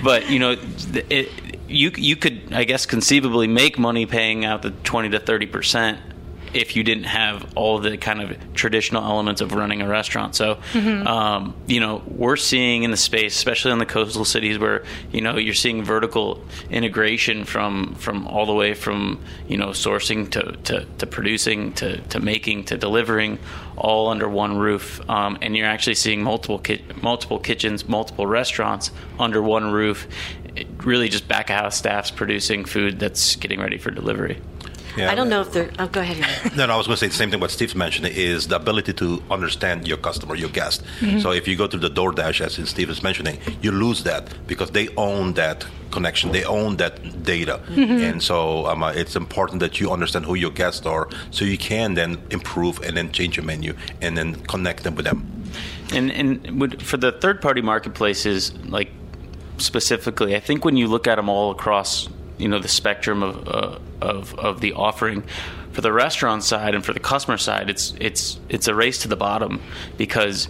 but 0.03 0.31
you 0.31 0.39
know 0.39 0.57
it, 1.11 1.29
you 1.69 1.91
you 1.97 2.17
could 2.17 2.53
i 2.53 2.65
guess 2.65 2.87
conceivably 2.87 3.47
make 3.47 3.79
money 3.79 4.07
paying 4.07 4.45
out 4.45 4.63
the 4.63 4.71
20 4.71 5.11
to 5.11 5.21
30 5.21 5.47
percent 5.47 5.99
if 6.55 6.77
you 6.77 6.83
didn't 6.83 7.05
have 7.05 7.53
all 7.57 7.79
the 7.79 7.97
kind 7.97 8.21
of 8.21 8.55
traditional 8.55 9.03
elements 9.05 9.41
of 9.41 9.53
running 9.55 9.83
a 9.83 9.89
restaurant. 9.89 10.35
So, 10.35 10.57
mm-hmm. 10.73 11.07
um, 11.07 11.55
you 11.67 11.81
know, 11.81 12.03
we're 12.07 12.37
seeing 12.37 12.83
in 12.83 12.91
the 12.91 12.97
space, 12.97 13.37
especially 13.37 13.73
in 13.73 13.79
the 13.79 13.87
coastal 13.87 14.25
cities, 14.25 14.59
where 14.59 14.85
you 15.13 15.21
know 15.21 15.37
you're 15.37 15.55
seeing 15.55 15.85
vertical 15.85 16.45
integration 16.71 17.45
from 17.45 17.95
from 17.95 18.27
all 18.27 18.47
the 18.47 18.55
way 18.55 18.75
from 18.75 19.21
you 19.47 19.57
know 19.57 19.69
sourcing 19.69 20.31
to 20.31 20.53
to, 20.65 20.87
to 20.99 21.07
producing 21.07 21.73
to, 21.75 21.99
to 22.09 22.21
making 22.21 22.65
to 22.65 22.77
delivering, 22.77 23.39
all 23.77 24.09
under 24.09 24.29
one 24.29 24.59
roof, 24.59 25.01
um, 25.09 25.39
and 25.43 25.57
you're 25.57 25.67
actually 25.67 25.95
seeing 25.95 26.23
multiple 26.23 26.59
ki- 26.59 26.85
multiple 27.03 27.39
kitchens, 27.39 27.89
multiple 27.89 28.27
restaurants 28.27 28.91
under 29.19 29.43
one 29.43 29.71
roof. 29.71 30.07
It 30.57 30.67
really, 30.85 31.09
just 31.09 31.29
back 31.29 31.51
of 31.51 31.57
house 31.57 31.77
staffs 31.77 32.11
producing 32.11 32.65
food 32.65 32.99
that's 32.99 33.37
getting 33.37 33.61
ready 33.61 33.79
for 33.79 33.91
delivery. 33.91 34.41
Yeah. 34.99 35.11
I 35.11 35.15
don't 35.15 35.29
know 35.29 35.41
if 35.41 35.53
they're. 35.53 35.71
Oh, 35.79 35.87
go 35.87 36.01
ahead. 36.01 36.19
no, 36.57 36.67
no, 36.67 36.75
I 36.75 36.77
was 36.77 36.87
going 36.87 36.97
to 36.97 37.01
say 37.01 37.09
the 37.09 37.15
same 37.15 37.31
thing. 37.31 37.41
What 37.41 37.51
Steve's 37.51 37.75
mentioned 37.75 38.09
is 38.09 38.49
the 38.49 38.57
ability 38.57 38.93
to 38.95 39.23
understand 39.31 39.87
your 39.87 39.97
customer, 39.99 40.35
your 40.35 40.49
guest. 40.51 40.83
Mm-hmm. 41.01 41.21
So 41.21 41.33
if 41.33 41.47
you 41.47 41.57
go 41.57 41.67
to 41.67 41.79
the 41.79 41.91
DoorDash, 41.91 42.41
as 42.41 42.59
in 42.59 42.67
Steve 42.67 42.91
is 42.91 43.03
mentioning, 43.03 43.39
you 43.63 43.71
lose 43.71 44.03
that 44.05 44.29
because 44.47 44.71
they 44.71 44.89
own 44.97 45.35
that 45.35 45.67
connection. 45.91 46.33
They 46.33 46.45
own 46.45 46.77
that 46.77 47.23
data, 47.23 47.61
mm-hmm. 47.67 48.05
and 48.05 48.23
so 48.23 48.67
um, 48.67 48.83
uh, 48.83 48.93
it's 48.93 49.17
important 49.17 49.61
that 49.61 49.81
you 49.81 49.91
understand 49.91 50.27
who 50.27 50.35
your 50.35 50.51
guests 50.51 50.87
are, 50.87 51.09
so 51.31 51.45
you 51.45 51.59
can 51.59 51.95
then 51.95 52.21
improve 52.31 52.81
and 52.83 52.97
then 52.97 53.13
change 53.13 53.37
your 53.37 53.47
menu 53.47 53.75
and 54.03 54.17
then 54.17 54.35
connect 54.47 54.83
them 54.85 54.95
with 54.95 55.05
them. 55.05 55.27
And 55.93 56.11
and 56.13 56.61
would, 56.61 56.83
for 56.83 56.97
the 56.97 57.13
third 57.13 57.41
party 57.41 57.63
marketplaces, 57.63 58.53
like 58.65 58.91
specifically, 59.59 60.37
I 60.37 60.41
think 60.41 60.65
when 60.65 60.77
you 60.77 60.87
look 60.87 61.07
at 61.07 61.17
them 61.17 61.29
all 61.29 61.51
across 61.51 62.09
you 62.39 62.49
know 62.49 62.59
the 62.59 62.69
spectrum 62.69 63.23
of 63.23 63.49
uh, 63.49 63.79
of 64.01 64.39
of 64.39 64.61
the 64.61 64.73
offering. 64.73 65.25
For 65.73 65.83
the 65.83 65.93
restaurant 65.93 66.43
side 66.43 66.75
and 66.75 66.85
for 66.85 66.93
the 66.93 67.01
customer 67.01 67.37
side 67.37 67.71
it's 67.71 67.95
it's 68.01 68.41
it's 68.49 68.67
a 68.67 68.75
race 68.75 68.99
to 69.03 69.09
the 69.09 69.17
bottom 69.17 69.61
because 69.97 70.49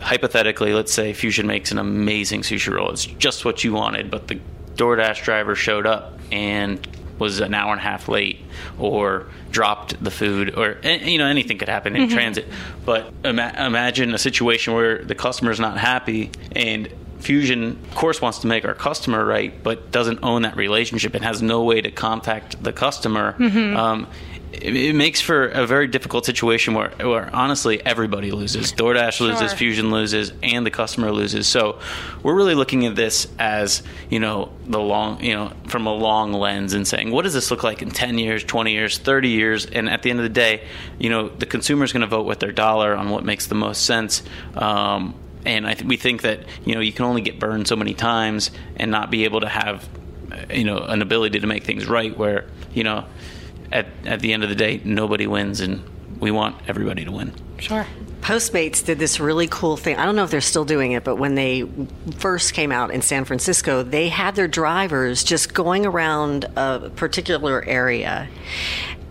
hypothetically 0.00 0.74
let's 0.74 0.92
say 0.92 1.12
Fusian 1.12 1.44
makes 1.44 1.70
an 1.70 1.78
amazing 1.78 2.40
sushi 2.42 2.74
roll. 2.74 2.90
It's 2.90 3.06
just 3.06 3.44
what 3.44 3.62
you 3.62 3.72
wanted 3.72 4.10
but 4.10 4.28
the 4.28 4.40
DoorDash 4.74 5.22
driver 5.22 5.54
showed 5.54 5.86
up 5.86 6.18
and 6.32 6.84
was 7.18 7.38
an 7.38 7.54
hour 7.54 7.70
and 7.70 7.80
a 7.80 7.84
half 7.84 8.08
late 8.08 8.40
or 8.80 9.26
dropped 9.52 10.02
the 10.02 10.10
food 10.10 10.56
or 10.56 10.78
you 10.82 11.18
know 11.18 11.26
anything 11.26 11.56
could 11.56 11.68
happen 11.68 11.94
in 11.94 12.02
mm-hmm. 12.02 12.14
transit. 12.14 12.48
But 12.84 13.12
ima- 13.24 13.54
imagine 13.58 14.12
a 14.12 14.18
situation 14.18 14.74
where 14.74 15.04
the 15.04 15.14
customer 15.14 15.52
is 15.52 15.60
not 15.60 15.78
happy 15.78 16.32
and 16.56 16.88
Fusian, 17.22 17.82
of 17.84 17.94
course, 17.94 18.20
wants 18.20 18.38
to 18.40 18.46
make 18.48 18.64
our 18.64 18.74
customer 18.74 19.24
right, 19.24 19.62
but 19.62 19.92
doesn't 19.92 20.20
own 20.22 20.42
that 20.42 20.56
relationship 20.56 21.14
and 21.14 21.24
has 21.24 21.40
no 21.40 21.62
way 21.62 21.80
to 21.80 21.90
contact 21.90 22.62
the 22.62 22.72
customer. 22.72 23.34
Mm-hmm. 23.38 23.76
Um, 23.76 24.08
it, 24.52 24.76
it, 24.76 24.94
makes 24.94 25.20
for 25.20 25.46
a 25.46 25.66
very 25.66 25.86
difficult 25.86 26.26
situation 26.26 26.74
where, 26.74 26.90
where 26.98 27.34
honestly 27.34 27.84
everybody 27.86 28.32
loses. 28.32 28.72
DoorDash 28.72 29.20
loses, 29.20 29.50
sure. 29.52 29.58
Fusian 29.58 29.90
loses, 29.90 30.32
and 30.42 30.66
the 30.66 30.70
customer 30.70 31.10
loses. 31.10 31.46
So 31.46 31.78
we're 32.22 32.34
really 32.34 32.54
looking 32.54 32.84
at 32.86 32.94
this 32.94 33.28
as 33.38 33.82
you 34.10 34.18
know 34.18 34.52
the 34.66 34.80
long, 34.80 35.22
you 35.22 35.34
know, 35.34 35.52
from 35.68 35.86
a 35.86 35.94
long 35.94 36.32
lens 36.32 36.74
and 36.74 36.86
saying, 36.86 37.12
what 37.12 37.22
does 37.22 37.34
this 37.34 37.50
look 37.50 37.62
like 37.62 37.82
in 37.82 37.90
ten 37.90 38.18
years, 38.18 38.44
twenty 38.44 38.72
years, 38.72 38.98
thirty 38.98 39.30
years? 39.30 39.64
And 39.64 39.88
at 39.88 40.02
the 40.02 40.10
end 40.10 40.18
of 40.18 40.24
the 40.24 40.28
day, 40.28 40.64
you 40.98 41.08
know, 41.08 41.28
the 41.28 41.46
consumer 41.46 41.84
is 41.84 41.92
going 41.92 42.02
to 42.02 42.06
vote 42.06 42.26
with 42.26 42.40
their 42.40 42.52
dollar 42.52 42.94
on 42.94 43.10
what 43.10 43.24
makes 43.24 43.46
the 43.46 43.54
most 43.54 43.86
sense. 43.86 44.22
Um, 44.54 45.14
and 45.44 45.66
I 45.66 45.74
th- 45.74 45.84
we 45.86 45.96
think 45.96 46.22
that 46.22 46.40
you 46.64 46.74
know 46.74 46.80
you 46.80 46.92
can 46.92 47.04
only 47.04 47.20
get 47.20 47.38
burned 47.38 47.68
so 47.68 47.76
many 47.76 47.94
times 47.94 48.50
and 48.76 48.90
not 48.90 49.10
be 49.10 49.24
able 49.24 49.40
to 49.40 49.48
have 49.48 49.88
uh, 50.30 50.52
you 50.52 50.64
know 50.64 50.78
an 50.78 51.02
ability 51.02 51.40
to 51.40 51.46
make 51.46 51.64
things 51.64 51.86
right 51.86 52.16
where 52.16 52.46
you 52.72 52.84
know 52.84 53.04
at 53.70 53.86
at 54.04 54.20
the 54.20 54.32
end 54.32 54.42
of 54.42 54.48
the 54.48 54.54
day 54.54 54.80
nobody 54.84 55.26
wins 55.26 55.60
and 55.60 55.82
we 56.20 56.30
want 56.30 56.56
everybody 56.68 57.04
to 57.04 57.10
win. 57.10 57.32
Sure. 57.58 57.86
Postmates 58.20 58.84
did 58.84 59.00
this 59.00 59.18
really 59.18 59.48
cool 59.48 59.76
thing. 59.76 59.96
I 59.96 60.04
don't 60.04 60.14
know 60.14 60.22
if 60.22 60.30
they're 60.30 60.40
still 60.40 60.64
doing 60.64 60.92
it, 60.92 61.02
but 61.02 61.16
when 61.16 61.34
they 61.34 61.68
first 62.18 62.54
came 62.54 62.70
out 62.70 62.92
in 62.92 63.02
San 63.02 63.24
Francisco, 63.24 63.82
they 63.82 64.08
had 64.08 64.36
their 64.36 64.46
drivers 64.46 65.24
just 65.24 65.52
going 65.52 65.84
around 65.84 66.44
a 66.54 66.90
particular 66.94 67.64
area 67.64 68.28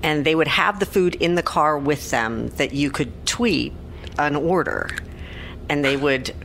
and 0.04 0.26
they 0.26 0.36
would 0.36 0.48
have 0.48 0.80
the 0.80 0.86
food 0.86 1.16
in 1.16 1.36
the 1.36 1.44
car 1.44 1.78
with 1.78 2.10
them 2.12 2.48
that 2.52 2.74
you 2.74 2.90
could 2.90 3.26
tweet 3.26 3.74
an 4.18 4.36
order 4.36 4.90
and 5.72 5.86
they 5.86 5.96
would 5.96 6.36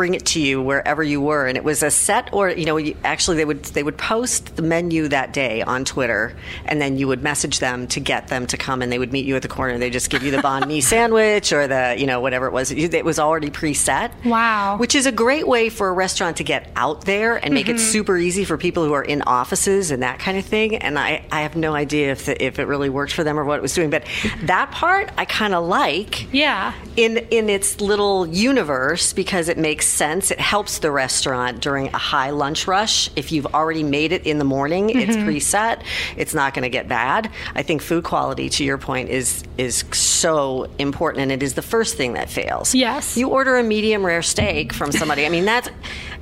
bring 0.00 0.14
it 0.14 0.24
to 0.24 0.40
you 0.40 0.62
wherever 0.62 1.02
you 1.02 1.20
were. 1.20 1.46
And 1.46 1.58
it 1.58 1.62
was 1.62 1.82
a 1.82 1.90
set 1.90 2.32
or 2.32 2.48
you 2.48 2.64
know 2.64 2.78
you, 2.78 2.96
actually 3.04 3.36
they 3.36 3.44
would 3.44 3.64
they 3.64 3.82
would 3.82 3.98
post 3.98 4.56
the 4.56 4.62
menu 4.62 5.08
that 5.08 5.34
day 5.34 5.60
on 5.60 5.84
Twitter 5.84 6.34
and 6.64 6.80
then 6.80 6.96
you 6.96 7.06
would 7.06 7.22
message 7.22 7.58
them 7.58 7.86
to 7.88 8.00
get 8.00 8.28
them 8.28 8.46
to 8.46 8.56
come 8.56 8.80
and 8.80 8.90
they 8.90 8.98
would 8.98 9.12
meet 9.12 9.26
you 9.26 9.36
at 9.36 9.42
the 9.42 9.48
corner. 9.48 9.76
They 9.76 9.90
just 9.90 10.08
give 10.08 10.22
you 10.22 10.30
the 10.30 10.38
banh 10.38 10.66
mi 10.66 10.80
sandwich 10.94 11.52
or 11.52 11.66
the 11.66 11.96
you 11.98 12.06
know 12.06 12.18
whatever 12.18 12.46
it 12.46 12.52
was. 12.54 12.70
It 12.70 13.04
was 13.04 13.18
already 13.18 13.50
preset. 13.50 14.10
Wow. 14.24 14.78
Which 14.78 14.94
is 14.94 15.04
a 15.04 15.12
great 15.12 15.46
way 15.46 15.68
for 15.68 15.90
a 15.90 15.92
restaurant 15.92 16.38
to 16.38 16.44
get 16.44 16.70
out 16.76 17.04
there 17.04 17.36
and 17.36 17.52
make 17.52 17.66
mm-hmm. 17.66 17.76
it 17.76 17.80
super 17.80 18.16
easy 18.16 18.46
for 18.46 18.56
people 18.56 18.86
who 18.86 18.94
are 18.94 19.04
in 19.04 19.20
offices 19.26 19.90
and 19.90 20.02
that 20.02 20.18
kind 20.18 20.38
of 20.38 20.46
thing. 20.46 20.76
And 20.76 20.98
I, 20.98 21.26
I 21.30 21.42
have 21.42 21.56
no 21.56 21.74
idea 21.74 22.12
if 22.12 22.24
the, 22.24 22.42
if 22.42 22.58
it 22.58 22.64
really 22.64 22.88
worked 22.88 23.12
for 23.12 23.22
them 23.22 23.38
or 23.38 23.44
what 23.44 23.58
it 23.58 23.62
was 23.62 23.74
doing. 23.74 23.90
But 23.90 24.04
that 24.44 24.70
part 24.70 25.12
I 25.18 25.26
kind 25.26 25.52
of 25.52 25.66
like 25.66 26.32
yeah. 26.32 26.72
in 26.96 27.18
in 27.18 27.50
its 27.50 27.82
little 27.82 28.26
universe 28.26 29.12
because 29.12 29.50
it 29.50 29.58
makes 29.58 29.89
sense. 29.90 30.30
It 30.30 30.40
helps 30.40 30.78
the 30.78 30.90
restaurant 30.90 31.60
during 31.60 31.88
a 31.88 31.98
high 31.98 32.30
lunch 32.30 32.66
rush. 32.66 33.10
If 33.16 33.32
you've 33.32 33.46
already 33.46 33.82
made 33.82 34.12
it 34.12 34.26
in 34.26 34.38
the 34.38 34.44
morning, 34.44 34.88
mm-hmm. 34.88 34.98
it's 34.98 35.16
preset. 35.16 35.82
It's 36.16 36.34
not 36.34 36.54
going 36.54 36.62
to 36.62 36.68
get 36.68 36.88
bad. 36.88 37.30
I 37.54 37.62
think 37.62 37.82
food 37.82 38.04
quality, 38.04 38.48
to 38.50 38.64
your 38.64 38.78
point, 38.78 39.08
is 39.10 39.44
is 39.58 39.84
so 39.92 40.70
important, 40.78 41.22
and 41.22 41.32
it 41.32 41.42
is 41.42 41.54
the 41.54 41.62
first 41.62 41.96
thing 41.96 42.14
that 42.14 42.30
fails. 42.30 42.74
Yes, 42.74 43.16
you 43.16 43.28
order 43.28 43.56
a 43.58 43.62
medium 43.62 44.04
rare 44.04 44.22
steak 44.22 44.72
from 44.72 44.92
somebody. 44.92 45.26
I 45.26 45.28
mean, 45.28 45.44
that's 45.44 45.68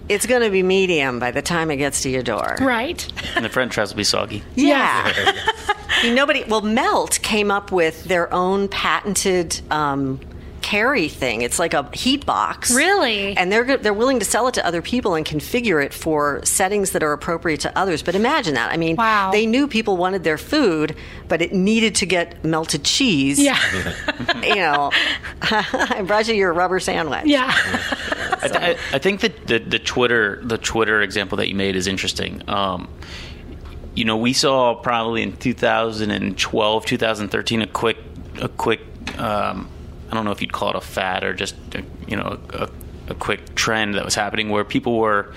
it's 0.09 0.27
going 0.27 0.43
to 0.43 0.51
be 0.51 0.63
medium 0.63 1.19
by 1.19 1.31
the 1.31 1.43
time 1.43 1.71
it 1.71 1.77
gets 1.77 2.03
to 2.03 2.11
your 2.11 2.23
door. 2.23 2.57
Right. 2.61 3.07
And 3.35 3.45
the 3.45 3.49
French 3.49 3.75
fries 3.75 3.91
will 3.91 3.99
be 3.99 4.05
soggy. 4.05 4.43
Yeah. 4.55 5.35
Nobody. 6.05 6.45
Well, 6.45 6.63
Melt 6.63 7.19
came 7.23 7.51
up 7.51 7.73
with 7.73 8.05
their 8.05 8.33
own 8.33 8.69
patented. 8.69 9.61
Um, 9.71 10.21
carry 10.69 11.09
thing. 11.09 11.41
It's 11.41 11.59
like 11.59 11.73
a 11.73 11.89
heat 11.97 12.27
box. 12.27 12.75
Really? 12.75 13.35
And 13.37 13.51
they're 13.51 13.79
they're 13.79 13.95
willing 13.95 14.19
to 14.19 14.25
sell 14.25 14.49
it 14.49 14.55
to 14.55 14.67
other 14.67 14.83
people 14.83 15.15
and 15.15 15.25
configure 15.25 15.83
it 15.83 15.95
for 15.95 16.45
settings 16.45 16.91
that 16.91 17.03
are 17.03 17.13
appropriate 17.15 17.61
to 17.61 17.79
others. 17.79 18.03
But 18.03 18.15
imagine 18.15 18.53
that. 18.55 18.71
I 18.71 18.77
mean, 18.77 18.97
wow. 18.97 19.31
they 19.33 19.47
knew 19.47 19.67
people 19.67 19.97
wanted 19.97 20.25
their 20.25 20.37
food, 20.37 20.95
but 21.27 21.41
it 21.41 21.55
needed 21.55 21.95
to 21.97 22.07
get 22.07 22.45
melted 22.45 22.85
cheese. 22.85 23.39
Yeah. 23.39 23.59
you 24.43 24.57
know, 24.57 24.91
I 25.43 26.05
brought 26.07 26.29
you 26.29 26.35
your 26.35 26.53
rubber 26.53 26.81
sandwich. 26.81 27.25
Yeah. 27.25 27.51
I, 27.51 28.49
th- 28.49 28.79
I, 28.93 28.99
think 28.99 29.21
that 29.21 29.47
the, 29.47 29.59
the 29.59 29.79
Twitter 29.79 30.41
the 30.45 30.59
Twitter 30.59 31.01
example 31.01 31.39
that 31.39 31.49
you 31.49 31.55
made 31.55 31.77
is 31.77 31.87
interesting. 31.87 32.43
Um, 32.47 32.89
you 33.95 34.05
know, 34.05 34.19
we 34.19 34.35
saw 34.35 34.75
probably 34.75 35.23
in 35.23 35.35
2012, 35.35 36.85
2013 36.85 37.63
a 37.63 37.67
quick 37.67 37.97
a 38.41 38.49
quick 38.49 38.81
um, 39.19 39.69
I 40.11 40.15
don't 40.15 40.25
know 40.25 40.31
if 40.31 40.41
you'd 40.41 40.53
call 40.53 40.71
it 40.71 40.77
a 40.77 40.81
fad 40.81 41.25
or 41.25 41.35
just 41.35 41.55
you 42.07 42.17
know 42.17 42.39
a, 42.51 42.69
a 43.09 43.15
quick 43.15 43.55
trend 43.55 43.95
that 43.95 44.05
was 44.05 44.15
happening 44.15 44.49
where 44.49 44.65
people 44.65 44.99
were, 44.99 45.33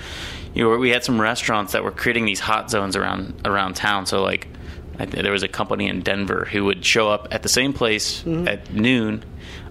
you 0.53 0.63
know, 0.63 0.77
we 0.77 0.89
had 0.89 1.03
some 1.03 1.19
restaurants 1.19 1.73
that 1.73 1.83
were 1.83 1.91
creating 1.91 2.25
these 2.25 2.39
hot 2.39 2.69
zones 2.69 2.95
around 2.95 3.41
around 3.45 3.75
town. 3.75 4.05
So 4.05 4.21
like, 4.21 4.47
I, 4.99 5.05
there 5.05 5.31
was 5.31 5.43
a 5.43 5.47
company 5.47 5.87
in 5.87 6.01
Denver 6.01 6.47
who 6.51 6.65
would 6.65 6.85
show 6.85 7.09
up 7.09 7.27
at 7.31 7.43
the 7.43 7.49
same 7.49 7.73
place 7.73 8.25
at 8.25 8.73
noon, 8.73 9.23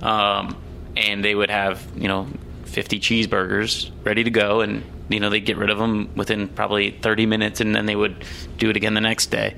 um, 0.02 0.56
and 0.96 1.24
they 1.24 1.34
would 1.34 1.50
have 1.50 1.86
you 1.96 2.08
know 2.08 2.28
50 2.64 3.00
cheeseburgers 3.00 3.90
ready 4.04 4.24
to 4.24 4.30
go. 4.30 4.60
And 4.60 4.84
you 5.10 5.20
know 5.20 5.28
they'd 5.28 5.40
get 5.40 5.58
rid 5.58 5.70
of 5.70 5.78
them 5.78 6.08
within 6.14 6.48
probably 6.48 6.92
30 6.92 7.26
minutes 7.26 7.60
and 7.60 7.74
then 7.74 7.84
they 7.84 7.96
would 7.96 8.24
do 8.56 8.70
it 8.70 8.76
again 8.76 8.94
the 8.94 9.00
next 9.00 9.26
day. 9.26 9.56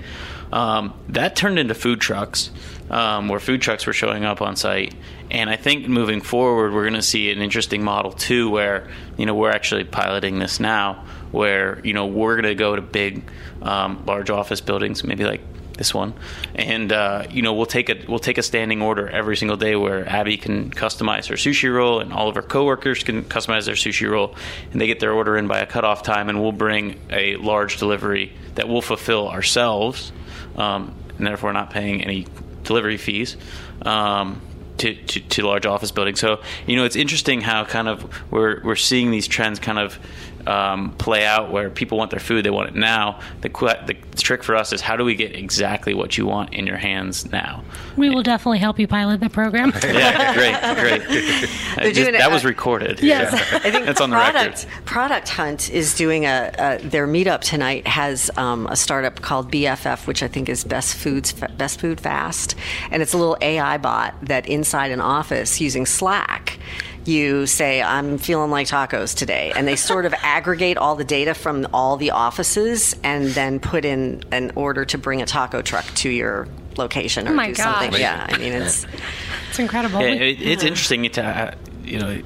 Um, 0.50 0.92
that 1.10 1.36
turned 1.36 1.58
into 1.58 1.74
food 1.74 2.00
trucks 2.00 2.50
um, 2.90 3.28
where 3.28 3.40
food 3.40 3.62
trucks 3.62 3.86
were 3.86 3.92
showing 3.92 4.24
up 4.24 4.42
on 4.42 4.56
site 4.56 4.94
and 5.32 5.50
i 5.50 5.56
think 5.56 5.88
moving 5.88 6.20
forward 6.20 6.72
we're 6.72 6.82
going 6.82 6.94
to 6.94 7.02
see 7.02 7.32
an 7.32 7.42
interesting 7.42 7.82
model 7.82 8.12
too 8.12 8.48
where 8.48 8.88
you 9.16 9.26
know 9.26 9.34
we're 9.34 9.50
actually 9.50 9.82
piloting 9.82 10.38
this 10.38 10.60
now 10.60 11.04
where 11.32 11.80
you 11.82 11.92
know 11.92 12.06
we're 12.06 12.36
going 12.36 12.44
to 12.44 12.54
go 12.54 12.76
to 12.76 12.82
big 12.82 13.24
um, 13.62 14.04
large 14.06 14.30
office 14.30 14.60
buildings 14.60 15.02
maybe 15.02 15.24
like 15.24 15.40
this 15.76 15.94
one, 15.94 16.14
and 16.54 16.92
uh, 16.92 17.26
you 17.30 17.42
know 17.42 17.54
we'll 17.54 17.66
take 17.66 17.88
a 17.88 18.04
we'll 18.06 18.18
take 18.18 18.38
a 18.38 18.42
standing 18.42 18.82
order 18.82 19.08
every 19.08 19.36
single 19.36 19.56
day 19.56 19.74
where 19.74 20.08
Abby 20.08 20.36
can 20.36 20.70
customize 20.70 21.26
her 21.28 21.34
sushi 21.34 21.72
roll, 21.74 22.00
and 22.00 22.12
all 22.12 22.28
of 22.28 22.34
her 22.34 22.42
coworkers 22.42 23.02
can 23.02 23.24
customize 23.24 23.66
their 23.66 23.74
sushi 23.74 24.08
roll, 24.08 24.36
and 24.70 24.80
they 24.80 24.86
get 24.86 25.00
their 25.00 25.12
order 25.12 25.36
in 25.36 25.48
by 25.48 25.60
a 25.60 25.66
cutoff 25.66 26.02
time, 26.02 26.28
and 26.28 26.40
we'll 26.40 26.52
bring 26.52 27.00
a 27.10 27.36
large 27.36 27.78
delivery 27.78 28.32
that 28.54 28.68
we'll 28.68 28.82
fulfill 28.82 29.28
ourselves, 29.28 30.12
um, 30.56 30.94
and 31.18 31.26
therefore 31.26 31.52
not 31.52 31.70
paying 31.70 32.02
any 32.02 32.26
delivery 32.62 32.96
fees. 32.96 33.36
Um, 33.82 34.40
to, 34.82 34.94
to, 34.94 35.20
to, 35.20 35.46
large 35.46 35.64
office 35.64 35.92
buildings. 35.92 36.18
So 36.18 36.40
you 36.66 36.76
know, 36.76 36.84
it's 36.84 36.96
interesting 36.96 37.40
how 37.40 37.64
kind 37.64 37.88
of 37.88 38.30
we're 38.32 38.60
we're 38.62 38.76
seeing 38.76 39.10
these 39.10 39.28
trends 39.28 39.58
kind 39.58 39.78
of 39.78 39.98
um, 40.46 40.92
play 40.92 41.24
out 41.24 41.50
where 41.50 41.70
people 41.70 41.98
want 41.98 42.10
their 42.10 42.20
food, 42.20 42.44
they 42.44 42.50
want 42.50 42.68
it 42.68 42.74
now. 42.74 43.20
The, 43.40 43.48
the, 43.48 43.96
trick 44.16 44.42
for 44.42 44.54
us 44.54 44.72
is 44.72 44.80
how 44.80 44.96
do 44.96 45.04
we 45.04 45.14
get 45.14 45.34
exactly 45.34 45.94
what 45.94 46.18
you 46.18 46.26
want 46.26 46.52
in 46.52 46.66
your 46.66 46.76
hands 46.76 47.30
now? 47.32 47.64
We 47.96 48.10
will 48.10 48.22
definitely 48.22 48.58
help 48.58 48.78
you 48.78 48.86
pilot 48.86 49.20
the 49.20 49.30
program. 49.30 49.72
yeah, 49.82 50.34
great, 50.34 51.06
great. 51.08 51.94
Just, 51.94 52.12
that 52.12 52.30
was 52.30 52.44
recorded. 52.44 53.00
Yes, 53.00 53.32
yeah. 53.32 53.58
I 53.58 53.70
think 53.70 53.86
that's 53.86 54.00
on 54.00 54.10
the 54.10 54.16
product, 54.16 54.64
record. 54.64 54.84
Product 54.84 55.28
Hunt 55.28 55.70
is 55.70 55.94
doing 55.94 56.24
a, 56.24 56.52
a 56.58 56.78
their 56.86 57.06
meetup 57.06 57.40
tonight 57.40 57.86
has 57.86 58.30
um, 58.36 58.66
a 58.66 58.76
startup 58.76 59.20
called 59.22 59.50
BFF, 59.50 60.06
which 60.06 60.22
I 60.22 60.28
think 60.28 60.48
is 60.48 60.64
Best 60.64 60.94
Foods 60.94 61.32
Best 61.32 61.80
Food 61.80 62.00
Fast, 62.00 62.54
and 62.90 63.02
it's 63.02 63.12
a 63.12 63.18
little 63.18 63.38
AI 63.40 63.78
bot 63.78 64.14
that 64.22 64.46
inside 64.46 64.90
an 64.90 65.00
office 65.00 65.60
using 65.60 65.86
Slack 65.86 66.58
you 67.04 67.46
say, 67.46 67.82
I'm 67.82 68.18
feeling 68.18 68.50
like 68.50 68.68
tacos 68.68 69.16
today. 69.16 69.52
And 69.54 69.66
they 69.66 69.76
sort 69.76 70.06
of 70.06 70.14
aggregate 70.22 70.76
all 70.76 70.94
the 70.94 71.04
data 71.04 71.34
from 71.34 71.66
all 71.72 71.96
the 71.96 72.10
offices 72.10 72.94
and 73.02 73.28
then 73.28 73.60
put 73.60 73.84
in 73.84 74.22
an 74.30 74.52
order 74.54 74.84
to 74.86 74.98
bring 74.98 75.22
a 75.22 75.26
taco 75.26 75.62
truck 75.62 75.84
to 75.96 76.08
your 76.08 76.48
location 76.76 77.28
or 77.28 77.32
oh 77.32 77.34
my 77.34 77.48
do 77.48 77.54
gosh. 77.54 77.80
something. 77.80 78.00
Yeah, 78.00 78.26
I 78.28 78.38
mean, 78.38 78.52
it's 78.52 78.86
it's 79.50 79.58
incredible. 79.58 80.00
Yeah, 80.00 80.08
it, 80.08 80.40
it's 80.40 80.64
interesting 80.64 81.10
to, 81.10 81.22
uh, 81.22 81.54
you 81.84 81.98
know, 81.98 82.16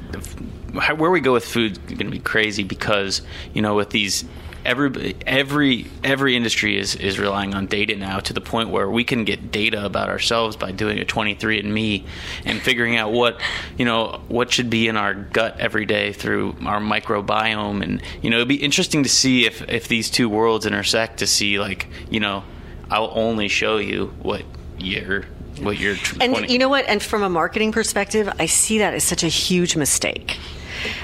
where 0.95 1.11
we 1.11 1.21
go 1.21 1.33
with 1.33 1.45
food 1.45 1.73
is 1.73 1.79
going 1.97 2.07
to 2.07 2.11
be 2.11 2.19
crazy 2.19 2.63
because, 2.63 3.23
you 3.55 3.63
know, 3.63 3.75
with 3.75 3.91
these 3.91 4.25
every 4.67 5.17
every 5.27 5.87
every 6.03 6.37
industry 6.37 6.77
is 6.77 6.97
is 6.97 7.19
relying 7.19 7.55
on 7.55 7.67
data 7.67 7.97
now 7.97 8.19
to 8.21 8.33
the 8.33 8.41
point 8.41 8.69
where 8.69 8.91
we 8.91 9.05
can 9.05 9.25
get 9.25 9.53
data 9.53 9.85
about 9.85 10.09
ourselves 10.09 10.57
by 10.57 10.73
doing 10.73 10.99
a 10.99 11.05
23andme 11.05 12.05
and 12.45 12.61
figuring 12.61 12.97
out 12.97 13.13
what 13.13 13.41
you 13.79 13.85
know 13.85 14.21
what 14.29 14.53
should 14.53 14.69
be 14.69 14.89
in 14.89 14.97
our 14.97 15.15
gut 15.15 15.59
every 15.59 15.87
day 15.87 16.13
through 16.13 16.57
our 16.67 16.81
microbiome. 16.81 17.83
And 17.83 18.03
you 18.21 18.29
know 18.29 18.37
it'd 18.37 18.49
be 18.49 18.57
interesting 18.57 19.05
to 19.05 19.09
see 19.09 19.47
if 19.47 19.67
if 19.69 19.89
these 19.89 20.11
two 20.11 20.29
worlds 20.29 20.67
intersect 20.67 21.19
to 21.19 21.27
see 21.27 21.59
like 21.59 21.87
you 22.11 22.21
know 22.21 22.43
I'll 22.91 23.13
only 23.15 23.49
show 23.49 23.79
you 23.79 24.13
what 24.21 24.45
you're 24.79 25.25
what 25.61 25.79
you're 25.79 25.97
and 26.21 26.51
you 26.51 26.59
know 26.59 26.69
what? 26.69 26.85
And 26.87 27.03
from 27.03 27.23
a 27.23 27.31
marketing 27.31 27.73
perspective 27.73 28.29
I 28.39 28.47
see 28.47 28.79
that 28.79 28.95
as 28.95 29.05
such 29.05 29.23
a 29.23 29.29
huge 29.29 29.77
mistake 29.77 30.39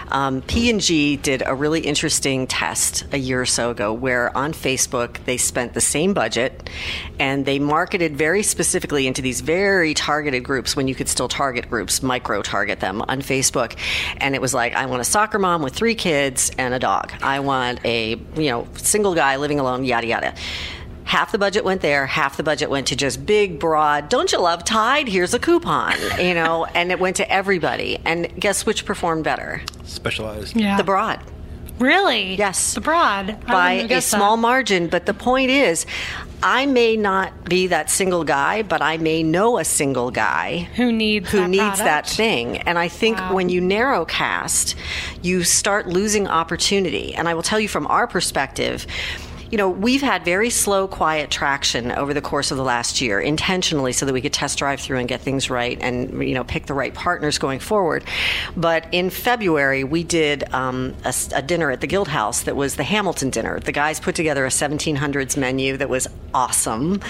um, 0.09 0.42
P&G 0.42 1.16
did 1.16 1.42
a 1.45 1.55
really 1.55 1.81
interesting 1.81 2.47
test 2.47 3.05
a 3.12 3.18
year 3.18 3.40
or 3.40 3.47
so 3.47 3.71
ago 3.71 3.92
where 3.92 4.37
on 4.37 4.53
Facebook 4.53 5.25
they 5.25 5.37
spent 5.37 5.75
the 5.75 5.81
same 5.81 6.14
budget 6.14 6.68
and 7.18 7.45
they 7.45 7.59
marketed 7.59 8.16
very 8.16 8.42
specifically 8.42 9.07
into 9.07 9.23
these 9.23 9.40
very 9.40 9.95
targeted 9.95 10.45
groups 10.45 10.77
when 10.77 10.88
you 10.88 10.95
could 10.95 11.09
still 11.09 11.29
target 11.29 11.68
groups, 11.68 12.03
micro 12.03 12.42
target 12.42 12.81
them 12.81 13.03
on 13.03 13.23
Facebook. 13.23 13.77
And 14.18 14.35
it 14.35 14.40
was 14.40 14.55
like, 14.55 14.75
I 14.75 14.87
want 14.87 15.01
a 15.01 15.05
soccer 15.05 15.38
mom 15.38 15.62
with 15.62 15.75
three 15.75 15.95
kids 15.95 16.51
and 16.59 16.75
a 16.75 16.79
dog. 16.79 17.12
I 17.23 17.40
want 17.40 17.85
a 17.85 18.16
you 18.37 18.51
know 18.51 18.66
single 18.75 19.14
guy 19.14 19.37
living 19.37 19.61
alone, 19.61 19.85
yada 19.85 20.07
yada 20.07 20.35
half 21.12 21.31
the 21.31 21.37
budget 21.37 21.62
went 21.62 21.83
there, 21.83 22.07
half 22.07 22.38
the 22.38 22.42
budget 22.42 22.70
went 22.70 22.87
to 22.87 22.96
just 22.96 23.27
big, 23.27 23.59
broad, 23.59 24.09
don't 24.09 24.33
you 24.33 24.40
love 24.40 24.64
Tide? 24.64 25.07
Here's 25.07 25.35
a 25.35 25.38
coupon, 25.38 25.92
you 26.18 26.33
know, 26.33 26.64
and 26.75 26.90
it 26.90 26.98
went 26.98 27.16
to 27.16 27.31
everybody. 27.31 27.98
And 28.07 28.35
guess 28.40 28.64
which 28.64 28.87
performed 28.87 29.22
better? 29.22 29.61
Specialized. 29.85 30.57
Yeah. 30.57 30.79
The 30.79 30.85
broad. 30.85 31.20
Really? 31.79 32.37
Yes. 32.37 32.72
The 32.72 32.81
broad. 32.81 33.44
By 33.46 33.72
a 33.90 34.01
small 34.01 34.37
that. 34.37 34.40
margin. 34.40 34.87
But 34.88 35.05
the 35.05 35.12
point 35.12 35.51
is, 35.51 35.85
I 36.42 36.64
may 36.64 36.96
not 36.96 37.44
be 37.44 37.66
that 37.66 37.90
single 37.90 38.25
guy, 38.25 38.62
but 38.62 38.81
I 38.81 38.96
may 38.96 39.22
know 39.22 39.59
a 39.59 39.64
single 39.66 40.11
guy 40.11 40.68
who 40.77 40.90
needs 40.90 41.31
who 41.31 41.40
that 41.40 41.51
needs 41.51 41.79
that 41.79 42.09
thing. 42.09 42.57
And 42.59 42.79
I 42.79 42.88
think 42.88 43.18
Wow. 43.18 43.35
when 43.35 43.51
you 43.51 43.61
narrowcast, 43.61 44.77
you 45.20 45.44
start 45.44 45.88
losing 45.88 46.27
opportunity. 46.27 47.14
And 47.14 47.29
I 47.29 47.35
will 47.35 47.42
tell 47.42 47.61
you 47.61 47.68
from 47.68 47.87
our 47.88 48.07
perspective, 48.07 48.87
you 49.53 49.59
know, 49.59 49.69
we've 49.69 50.01
had 50.01 50.25
very 50.25 50.49
slow, 50.49 50.88
quiet 50.88 51.31
traction 51.31 51.93
over 51.93 52.15
the 52.15 52.23
course 52.23 52.51
of 52.51 52.57
the 52.57 52.62
last 52.65 53.03
year, 53.03 53.21
intentionally, 53.21 53.93
so 53.93 54.07
that 54.07 54.15
we 54.15 54.23
could 54.23 54.33
test 54.33 54.59
drive 54.59 54.81
through 54.81 54.97
and 54.97 55.07
get 55.07 55.21
things 55.21 55.51
right, 55.51 55.79
and 55.83 56.27
you 56.27 56.35
know, 56.35 56.43
pick 56.43 56.65
the 56.65 56.73
right 56.73 56.95
partners 56.95 57.37
going 57.37 57.61
forward. 57.61 58.03
But 58.57 58.87
in 58.93 59.11
February, 59.11 59.85
we 59.85 60.05
did 60.05 60.43
um, 60.55 60.95
a, 61.05 61.15
a 61.35 61.43
dinner 61.43 61.71
at 61.71 61.83
the 61.83 61.87
Guild 61.87 62.09
House 62.09 62.45
that 62.45 62.57
was 62.57 62.77
the 62.77 62.83
Hamilton 62.83 63.29
dinner. 63.29 63.61
The 63.61 63.73
guys 63.73 64.01
put 64.01 64.15
together 64.15 64.47
a 64.47 64.49
1700s 64.49 65.37
menu 65.37 65.77
that 65.77 65.91
was 65.91 66.09
awesome, 66.33 67.03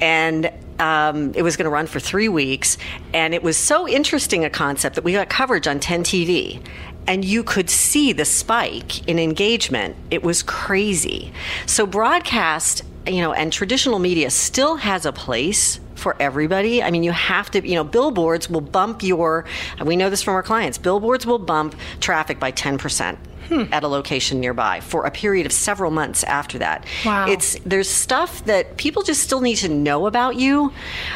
and 0.00 0.50
um, 0.78 1.34
it 1.34 1.42
was 1.42 1.58
going 1.58 1.66
to 1.66 1.70
run 1.70 1.86
for 1.86 2.00
three 2.00 2.30
weeks, 2.30 2.78
and 3.12 3.34
it 3.34 3.42
was 3.42 3.58
so 3.58 3.86
interesting 3.86 4.46
a 4.46 4.50
concept 4.50 4.94
that 4.94 5.04
we 5.04 5.12
got 5.12 5.28
coverage 5.28 5.66
on 5.66 5.78
10 5.78 6.04
TV. 6.04 6.66
And 7.06 7.24
you 7.24 7.42
could 7.42 7.68
see 7.68 8.12
the 8.12 8.24
spike 8.24 9.06
in 9.08 9.18
engagement. 9.18 9.96
It 10.10 10.22
was 10.22 10.42
crazy. 10.42 11.32
So, 11.66 11.86
broadcast, 11.86 12.84
you 13.06 13.20
know, 13.20 13.32
and 13.32 13.52
traditional 13.52 13.98
media 13.98 14.30
still 14.30 14.76
has 14.76 15.04
a 15.04 15.12
place 15.12 15.80
for 15.94 16.16
everybody. 16.20 16.82
I 16.82 16.90
mean, 16.90 17.02
you 17.02 17.12
have 17.12 17.50
to, 17.52 17.66
you 17.66 17.74
know, 17.74 17.84
billboards 17.84 18.50
will 18.50 18.60
bump 18.60 19.02
your, 19.02 19.44
we 19.84 19.96
know 19.96 20.10
this 20.10 20.22
from 20.22 20.34
our 20.34 20.42
clients, 20.42 20.78
billboards 20.78 21.24
will 21.24 21.38
bump 21.38 21.76
traffic 22.00 22.38
by 22.38 22.52
10%. 22.52 23.16
At 23.52 23.84
a 23.84 23.88
location 23.88 24.40
nearby 24.40 24.80
for 24.80 25.04
a 25.04 25.10
period 25.10 25.46
of 25.46 25.52
several 25.52 25.90
months 25.90 26.24
after 26.24 26.58
that. 26.58 26.86
Wow. 27.04 27.28
It's 27.28 27.58
there's 27.66 27.88
stuff 27.88 28.44
that 28.46 28.76
people 28.76 29.02
just 29.02 29.22
still 29.22 29.40
need 29.40 29.56
to 29.56 29.68
know 29.68 30.06
about 30.06 30.36
you. 30.36 30.72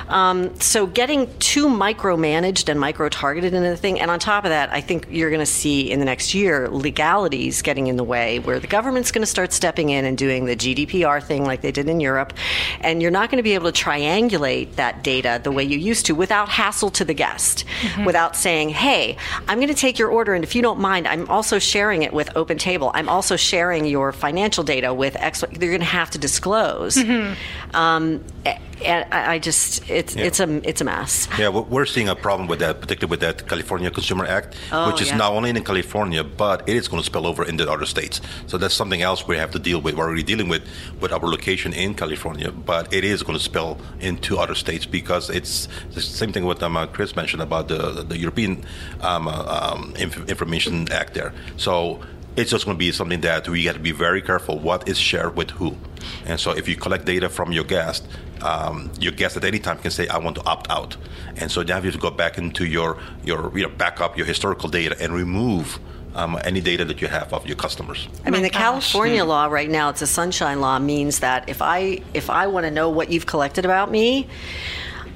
Um, 0.08 0.58
so 0.60 0.86
getting 0.86 1.32
too 1.38 1.66
micromanaged 1.66 2.68
and 2.68 2.78
micro 2.78 3.08
targeted 3.08 3.54
into 3.54 3.68
the 3.68 3.76
thing, 3.76 4.00
and 4.00 4.10
on 4.10 4.18
top 4.18 4.44
of 4.44 4.50
that, 4.50 4.70
I 4.72 4.80
think 4.80 5.06
you're 5.10 5.30
going 5.30 5.40
to 5.40 5.46
see 5.46 5.90
in 5.90 5.98
the 5.98 6.04
next 6.04 6.34
year 6.34 6.68
legalities 6.68 7.62
getting 7.62 7.86
in 7.86 7.96
the 7.96 8.04
way, 8.04 8.38
where 8.38 8.60
the 8.60 8.66
government's 8.66 9.10
going 9.10 9.22
to 9.22 9.26
start 9.26 9.52
stepping 9.52 9.90
in 9.90 10.04
and 10.04 10.18
doing 10.18 10.44
the 10.44 10.56
GDPR 10.56 11.22
thing 11.22 11.44
like 11.44 11.62
they 11.62 11.72
did 11.72 11.88
in 11.88 12.00
Europe, 12.00 12.32
and 12.80 13.00
you're 13.00 13.10
not 13.10 13.30
going 13.30 13.38
to 13.38 13.42
be 13.42 13.54
able 13.54 13.72
to 13.72 13.84
triangulate 13.84 14.74
that 14.74 15.02
data 15.02 15.40
the 15.42 15.52
way 15.52 15.64
you 15.64 15.78
used 15.78 16.06
to 16.06 16.14
without 16.14 16.48
hassle 16.48 16.90
to 16.90 17.04
the 17.04 17.14
guest, 17.14 17.64
without 18.04 18.36
saying, 18.36 18.70
"Hey, 18.70 19.16
I'm 19.48 19.58
going 19.58 19.68
to 19.68 19.74
take 19.74 19.98
your 19.98 20.10
order, 20.10 20.34
and 20.34 20.44
if 20.44 20.54
you 20.54 20.62
don't 20.62 20.80
mind, 20.80 21.08
I'm 21.08 21.28
also 21.28 21.58
sharing 21.58 22.02
it 22.02 22.12
with 22.12 22.25
Open 22.34 22.58
Table. 22.58 22.90
I'm 22.94 23.08
also 23.08 23.36
sharing 23.36 23.84
your 23.86 24.12
financial 24.12 24.64
data 24.64 24.92
with 24.92 25.14
X." 25.16 25.44
You're 25.50 25.70
going 25.70 25.80
to 25.80 25.84
have 26.00 26.10
to 26.10 26.18
disclose. 26.18 26.96
Um, 27.74 28.24
a- 28.44 28.58
and 28.84 29.06
I 29.10 29.34
I 29.34 29.38
just, 29.38 29.88
it's 29.90 30.14
Yeah. 30.14 30.24
it's 30.26 30.38
a 30.38 30.60
it's 30.68 30.80
a 30.82 30.84
mess. 30.84 31.28
Yeah, 31.38 31.48
we- 31.48 31.62
we're 31.62 31.86
seeing 31.86 32.08
a 32.10 32.14
problem 32.14 32.46
with 32.46 32.58
that, 32.58 32.80
particularly 32.82 33.10
with 33.10 33.20
that 33.20 33.48
California 33.48 33.90
Consumer 33.90 34.26
Act, 34.26 34.54
Oh, 34.70 34.88
which 34.88 35.00
is 35.00 35.08
yeah. 35.08 35.16
not 35.16 35.32
only 35.32 35.48
in 35.50 35.62
California, 35.64 36.22
but 36.22 36.62
it 36.68 36.76
is 36.76 36.86
going 36.88 37.00
to 37.02 37.06
spill 37.06 37.26
over 37.26 37.42
into 37.44 37.64
other 37.70 37.86
states. 37.86 38.20
So 38.46 38.58
that's 38.58 38.74
something 38.74 39.00
else 39.00 39.26
we 39.26 39.36
have 39.38 39.50
to 39.52 39.58
deal 39.58 39.80
with. 39.80 39.94
We're 39.94 40.04
already 40.04 40.22
dealing 40.22 40.48
with 40.50 40.62
with 41.00 41.10
our 41.12 41.20
location 41.36 41.72
in 41.72 41.94
California, 41.94 42.50
but 42.52 42.92
it 42.92 43.02
is 43.04 43.22
going 43.22 43.38
to 43.38 43.44
spill 43.44 43.78
into 44.00 44.36
other 44.38 44.54
states 44.54 44.84
because 44.86 45.30
it's 45.30 45.68
the 45.94 46.02
same 46.02 46.32
thing 46.32 46.44
what 46.44 46.62
um, 46.62 46.76
uh, 46.76 46.86
Chris 46.86 47.16
mentioned 47.16 47.42
about 47.42 47.68
the 47.68 48.04
the 48.10 48.18
European 48.18 48.62
um, 49.00 49.26
uh, 49.26 49.32
um, 49.72 49.94
Inf- 49.98 50.28
Information 50.28 50.86
Act 50.92 51.14
there. 51.14 51.32
So 51.56 52.00
it's 52.36 52.50
just 52.50 52.64
going 52.64 52.76
to 52.76 52.78
be 52.78 52.92
something 52.92 53.20
that 53.22 53.48
we 53.48 53.64
got 53.64 53.74
to 53.74 53.80
be 53.80 53.92
very 53.92 54.22
careful 54.22 54.58
what 54.58 54.88
is 54.88 54.98
shared 54.98 55.36
with 55.36 55.50
who. 55.50 55.76
And 56.26 56.38
so 56.38 56.50
if 56.52 56.68
you 56.68 56.76
collect 56.76 57.04
data 57.04 57.28
from 57.28 57.52
your 57.52 57.64
guest, 57.64 58.06
um, 58.42 58.90
your 59.00 59.12
guest 59.12 59.36
at 59.36 59.44
any 59.44 59.58
time 59.58 59.78
can 59.78 59.90
say, 59.90 60.06
"I 60.08 60.18
want 60.18 60.36
to 60.36 60.44
opt 60.44 60.70
out," 60.70 60.96
and 61.36 61.50
so 61.50 61.62
now 61.62 61.78
you 61.78 61.84
have 61.84 61.94
to 61.94 61.98
go 61.98 62.10
back 62.10 62.38
into 62.38 62.66
your 62.66 62.98
your 63.24 63.56
you 63.56 63.62
know 63.62 63.70
back 63.70 64.00
up 64.00 64.16
your 64.16 64.26
historical 64.26 64.68
data 64.68 64.96
and 65.00 65.12
remove 65.12 65.78
um, 66.14 66.38
any 66.44 66.60
data 66.60 66.84
that 66.84 67.00
you 67.00 67.08
have 67.08 67.32
of 67.32 67.46
your 67.46 67.56
customers. 67.56 68.08
I 68.24 68.30
mean, 68.30 68.42
the 68.42 68.50
gosh. 68.50 68.60
California 68.60 69.24
law 69.24 69.46
right 69.46 69.70
now, 69.70 69.90
it's 69.90 70.02
a 70.02 70.06
sunshine 70.06 70.60
law, 70.60 70.78
means 70.78 71.20
that 71.20 71.48
if 71.48 71.62
I 71.62 72.02
if 72.14 72.30
I 72.30 72.46
want 72.46 72.64
to 72.64 72.70
know 72.70 72.90
what 72.90 73.10
you've 73.10 73.26
collected 73.26 73.64
about 73.64 73.90
me, 73.90 74.28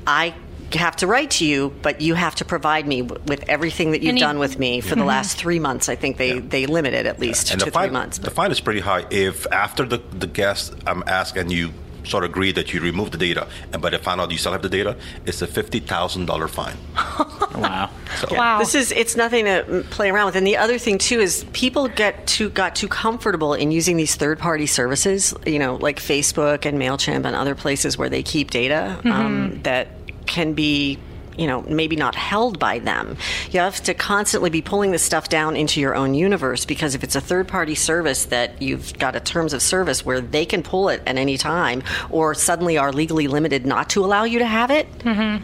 I 0.06 0.34
have 0.78 0.96
to 0.96 1.06
write 1.06 1.30
to 1.32 1.44
you, 1.44 1.74
but 1.82 2.00
you 2.00 2.14
have 2.14 2.34
to 2.36 2.44
provide 2.44 2.86
me 2.86 3.02
w- 3.02 3.20
with 3.26 3.48
everything 3.48 3.90
that 3.92 4.02
you've 4.02 4.10
Any- 4.10 4.20
done 4.20 4.38
with 4.38 4.58
me 4.58 4.80
for 4.80 4.94
the 4.94 5.04
last 5.04 5.36
three 5.36 5.58
months. 5.58 5.88
I 5.88 5.96
think 5.96 6.16
they, 6.16 6.38
they 6.38 6.66
limit 6.66 6.94
it 6.94 7.06
at 7.06 7.18
least 7.18 7.50
and 7.50 7.58
to 7.60 7.64
the 7.66 7.70
three 7.70 7.82
fine, 7.86 7.92
months. 7.92 8.18
the 8.18 8.30
fine 8.30 8.50
is 8.52 8.60
pretty 8.60 8.80
high. 8.80 9.06
If 9.10 9.46
after 9.52 9.84
the 9.84 9.98
the 10.12 10.26
guest 10.26 10.74
um, 10.86 11.02
ask 11.06 11.36
and 11.36 11.50
you 11.50 11.72
sort 12.04 12.24
of 12.24 12.30
agree 12.30 12.50
that 12.50 12.72
you 12.72 12.80
remove 12.80 13.10
the 13.10 13.18
data, 13.18 13.46
and 13.72 13.82
but 13.82 13.90
they 13.92 13.98
found 13.98 14.20
out 14.20 14.30
you 14.30 14.38
still 14.38 14.52
have 14.52 14.62
the 14.62 14.68
data, 14.68 14.96
it's 15.26 15.42
a 15.42 15.46
fifty 15.46 15.80
thousand 15.80 16.26
dollar 16.26 16.48
fine. 16.48 16.76
Wow. 17.50 17.90
So, 18.16 18.28
Wow. 18.36 18.58
This 18.60 18.74
is 18.74 18.92
it's 18.92 19.16
nothing 19.16 19.44
to 19.44 19.84
play 19.90 20.08
around 20.08 20.26
with. 20.26 20.36
And 20.36 20.46
the 20.46 20.56
other 20.56 20.78
thing 20.78 20.98
too 20.98 21.18
is 21.20 21.44
people 21.52 21.88
get 21.88 22.26
too 22.26 22.48
got 22.48 22.74
too 22.76 22.86
comfortable 22.88 23.54
in 23.54 23.70
using 23.72 23.96
these 23.96 24.14
third 24.14 24.38
party 24.38 24.66
services, 24.66 25.34
you 25.44 25.58
know, 25.58 25.74
like 25.74 25.98
Facebook 25.98 26.64
and 26.64 26.78
Mailchimp 26.78 27.24
and 27.26 27.34
other 27.36 27.54
places 27.56 27.98
where 27.98 28.08
they 28.08 28.22
keep 28.22 28.50
data 28.52 28.98
um, 29.04 29.60
that 29.64 29.99
can 30.26 30.54
be 30.54 30.98
you 31.36 31.46
know 31.46 31.62
maybe 31.62 31.96
not 31.96 32.14
held 32.14 32.58
by 32.58 32.78
them. 32.78 33.16
You 33.50 33.60
have 33.60 33.82
to 33.84 33.94
constantly 33.94 34.50
be 34.50 34.60
pulling 34.60 34.90
this 34.90 35.02
stuff 35.02 35.28
down 35.28 35.56
into 35.56 35.80
your 35.80 35.94
own 35.94 36.14
universe 36.14 36.64
because 36.64 36.94
if 36.94 37.02
it's 37.02 37.16
a 37.16 37.20
third 37.20 37.48
party 37.48 37.74
service 37.74 38.26
that 38.26 38.60
you've 38.60 38.98
got 38.98 39.16
a 39.16 39.20
terms 39.20 39.52
of 39.52 39.62
service 39.62 40.04
where 40.04 40.20
they 40.20 40.44
can 40.44 40.62
pull 40.62 40.88
it 40.88 41.02
at 41.06 41.16
any 41.16 41.38
time 41.38 41.82
or 42.10 42.34
suddenly 42.34 42.76
are 42.76 42.92
legally 42.92 43.26
limited 43.26 43.64
not 43.64 43.88
to 43.90 44.04
allow 44.04 44.24
you 44.24 44.38
to 44.38 44.46
have 44.46 44.70
it 44.70 44.86
mm-hmm. 44.98 45.42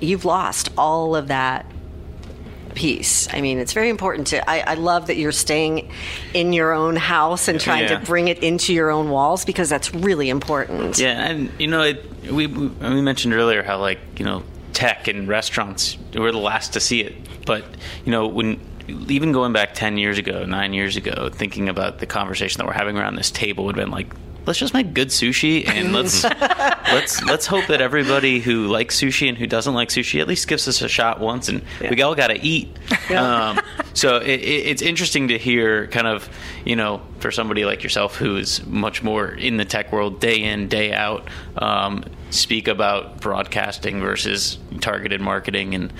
you've 0.00 0.24
lost 0.24 0.68
all 0.76 1.16
of 1.16 1.28
that 1.28 1.66
piece. 2.76 3.26
I 3.32 3.40
mean, 3.40 3.58
it's 3.58 3.72
very 3.72 3.88
important 3.88 4.28
to. 4.28 4.48
I, 4.48 4.60
I 4.60 4.74
love 4.74 5.08
that 5.08 5.16
you're 5.16 5.32
staying 5.32 5.90
in 6.34 6.52
your 6.52 6.72
own 6.72 6.94
house 6.94 7.48
and 7.48 7.58
trying 7.60 7.84
Yeah. 7.88 7.98
to 7.98 8.06
bring 8.06 8.28
it 8.28 8.38
into 8.44 8.72
your 8.72 8.90
own 8.90 9.10
walls 9.10 9.44
because 9.44 9.68
that's 9.68 9.92
really 9.92 10.28
important. 10.30 10.96
Yeah, 10.98 11.26
and 11.28 11.50
you 11.58 11.66
know, 11.66 11.82
it, 11.82 12.04
we 12.30 12.46
we 12.46 12.68
we 12.68 13.02
mentioned 13.02 13.34
earlier 13.34 13.64
how 13.64 13.78
like 13.80 13.98
you 14.18 14.24
know 14.24 14.44
tech 14.72 15.08
and 15.08 15.26
restaurants 15.26 15.98
were 16.14 16.30
the 16.30 16.38
last 16.38 16.74
to 16.74 16.80
see 16.80 17.00
it, 17.00 17.14
but 17.44 17.64
you 18.04 18.12
know 18.12 18.28
when 18.28 18.60
even 19.08 19.32
going 19.32 19.52
back 19.52 19.74
ten 19.74 19.98
years 19.98 20.18
ago, 20.18 20.44
nine 20.44 20.72
years 20.72 20.96
ago, 20.96 21.28
thinking 21.32 21.68
about 21.68 21.98
the 21.98 22.06
conversation 22.06 22.58
that 22.58 22.66
we're 22.66 22.72
having 22.72 22.96
around 22.96 23.16
this 23.16 23.30
table 23.32 23.64
would 23.64 23.76
have 23.76 23.84
been 23.84 23.90
like. 23.92 24.12
Let's 24.46 24.60
just 24.60 24.74
make 24.74 24.94
good 24.94 25.08
sushi, 25.08 25.66
and 25.66 25.92
let's 25.92 26.22
let's 26.92 27.22
let's 27.24 27.46
hope 27.46 27.66
that 27.66 27.80
everybody 27.80 28.38
who 28.38 28.68
likes 28.68 29.00
sushi 29.00 29.28
and 29.28 29.36
who 29.36 29.48
doesn't 29.48 29.74
like 29.74 29.88
sushi 29.88 30.20
at 30.20 30.28
least 30.28 30.46
gives 30.46 30.68
us 30.68 30.82
a 30.82 30.88
shot 30.88 31.18
once, 31.18 31.48
and 31.48 31.62
we 31.80 32.00
all 32.02 32.14
got 32.14 32.28
to 32.28 32.40
eat. 32.40 32.76
Um, 33.10 33.58
so 33.94 34.18
it, 34.18 34.40
it, 34.40 34.66
it's 34.66 34.82
interesting 34.82 35.28
to 35.28 35.38
hear, 35.38 35.88
kind 35.88 36.06
of, 36.06 36.28
you 36.64 36.76
know, 36.76 37.02
for 37.18 37.32
somebody 37.32 37.64
like 37.64 37.82
yourself 37.82 38.14
who 38.16 38.36
is 38.36 38.64
much 38.66 39.02
more 39.02 39.28
in 39.28 39.56
the 39.56 39.64
tech 39.64 39.90
world, 39.90 40.20
day 40.20 40.42
in, 40.44 40.68
day 40.68 40.92
out, 40.92 41.28
um, 41.58 42.04
speak 42.30 42.68
about 42.68 43.20
broadcasting 43.20 44.00
versus 44.00 44.58
targeted 44.80 45.20
marketing, 45.20 45.74
and 45.74 45.92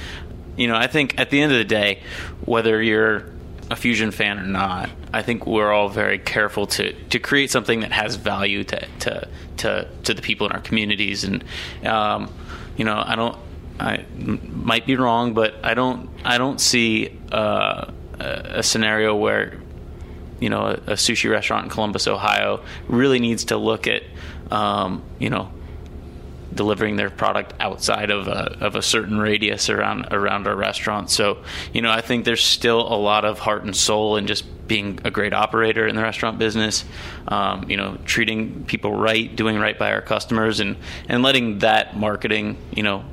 you 0.57 0.69
know, 0.69 0.77
I 0.77 0.87
think 0.87 1.19
at 1.19 1.31
the 1.31 1.41
end 1.41 1.51
of 1.51 1.59
the 1.59 1.65
day, 1.65 2.01
whether 2.45 2.81
you're 2.81 3.36
a 3.71 3.75
Fusian 3.75 4.13
fan 4.13 4.39
or 4.39 4.45
not, 4.45 4.91
I 5.13 5.23
think 5.23 5.47
we're 5.47 5.73
all 5.73 5.89
very 5.89 6.19
careful 6.19 6.67
to, 6.69 6.93
to 6.93 7.19
create 7.19 7.51
something 7.51 7.81
that 7.81 7.93
has 7.93 8.17
value 8.17 8.63
to, 8.65 8.87
to 9.01 9.29
to 9.59 9.89
to 10.05 10.15
the 10.15 10.23
people 10.23 10.47
in 10.47 10.53
our 10.53 10.61
communities. 10.61 11.25
And 11.25 11.45
um, 11.85 12.33
you 12.77 12.85
know, 12.85 13.03
I 13.05 13.17
don't, 13.17 13.37
I 13.81 14.05
might 14.17 14.87
be 14.87 14.97
wrong, 14.97 15.35
but 15.35 15.55
I 15.65 15.75
don't, 15.75 16.09
I 16.25 16.39
don't 16.39 16.61
see 16.61 17.19
uh, 17.33 17.91
a, 18.19 18.63
scenario 18.63 19.15
where 19.15 19.59
you 20.41 20.51
know 20.51 20.63
a, 20.63 20.73
a 20.73 20.93
sushi 20.93 21.31
restaurant 21.31 21.65
in 21.65 21.71
Columbus, 21.71 22.07
Ohio, 22.07 22.63
really 22.87 23.19
needs 23.19 23.47
to 23.47 23.57
look 23.57 23.87
at 23.87 24.03
um, 24.51 25.03
you 25.19 25.31
know 25.31 25.51
delivering 26.57 26.97
their 26.97 27.11
product 27.11 27.55
outside 27.61 28.11
of 28.11 28.27
a, 28.27 28.57
of 28.61 28.75
a 28.75 28.83
certain 28.83 29.19
radius 29.19 29.69
around 29.71 30.09
around 30.11 30.47
our 30.49 30.57
restaurant. 30.57 31.11
So, 31.11 31.45
you 31.73 31.83
know, 31.83 31.91
I 31.91 32.01
think 32.01 32.25
there's 32.25 32.43
still 32.43 32.81
a 32.81 32.97
lot 32.97 33.25
of 33.25 33.39
heart 33.39 33.65
and 33.65 33.77
soul 33.77 34.17
in 34.17 34.27
just 34.27 34.45
being 34.67 34.99
a 35.05 35.11
great 35.11 35.33
operator 35.33 35.87
in 35.87 35.95
the 35.95 36.03
restaurant 36.03 36.39
business. 36.39 36.85
Um, 37.29 37.71
you 37.71 37.77
know, 37.77 37.99
treating 38.05 38.65
people 38.65 38.93
right, 38.93 39.35
doing 39.35 39.59
right 39.59 39.79
by 39.79 39.93
our 39.93 40.03
customers, 40.03 40.61
and 40.61 40.77
and 41.09 41.23
letting 41.23 41.61
that 41.61 41.97
marketing, 41.97 42.57
you 42.75 42.83
know, 42.83 43.05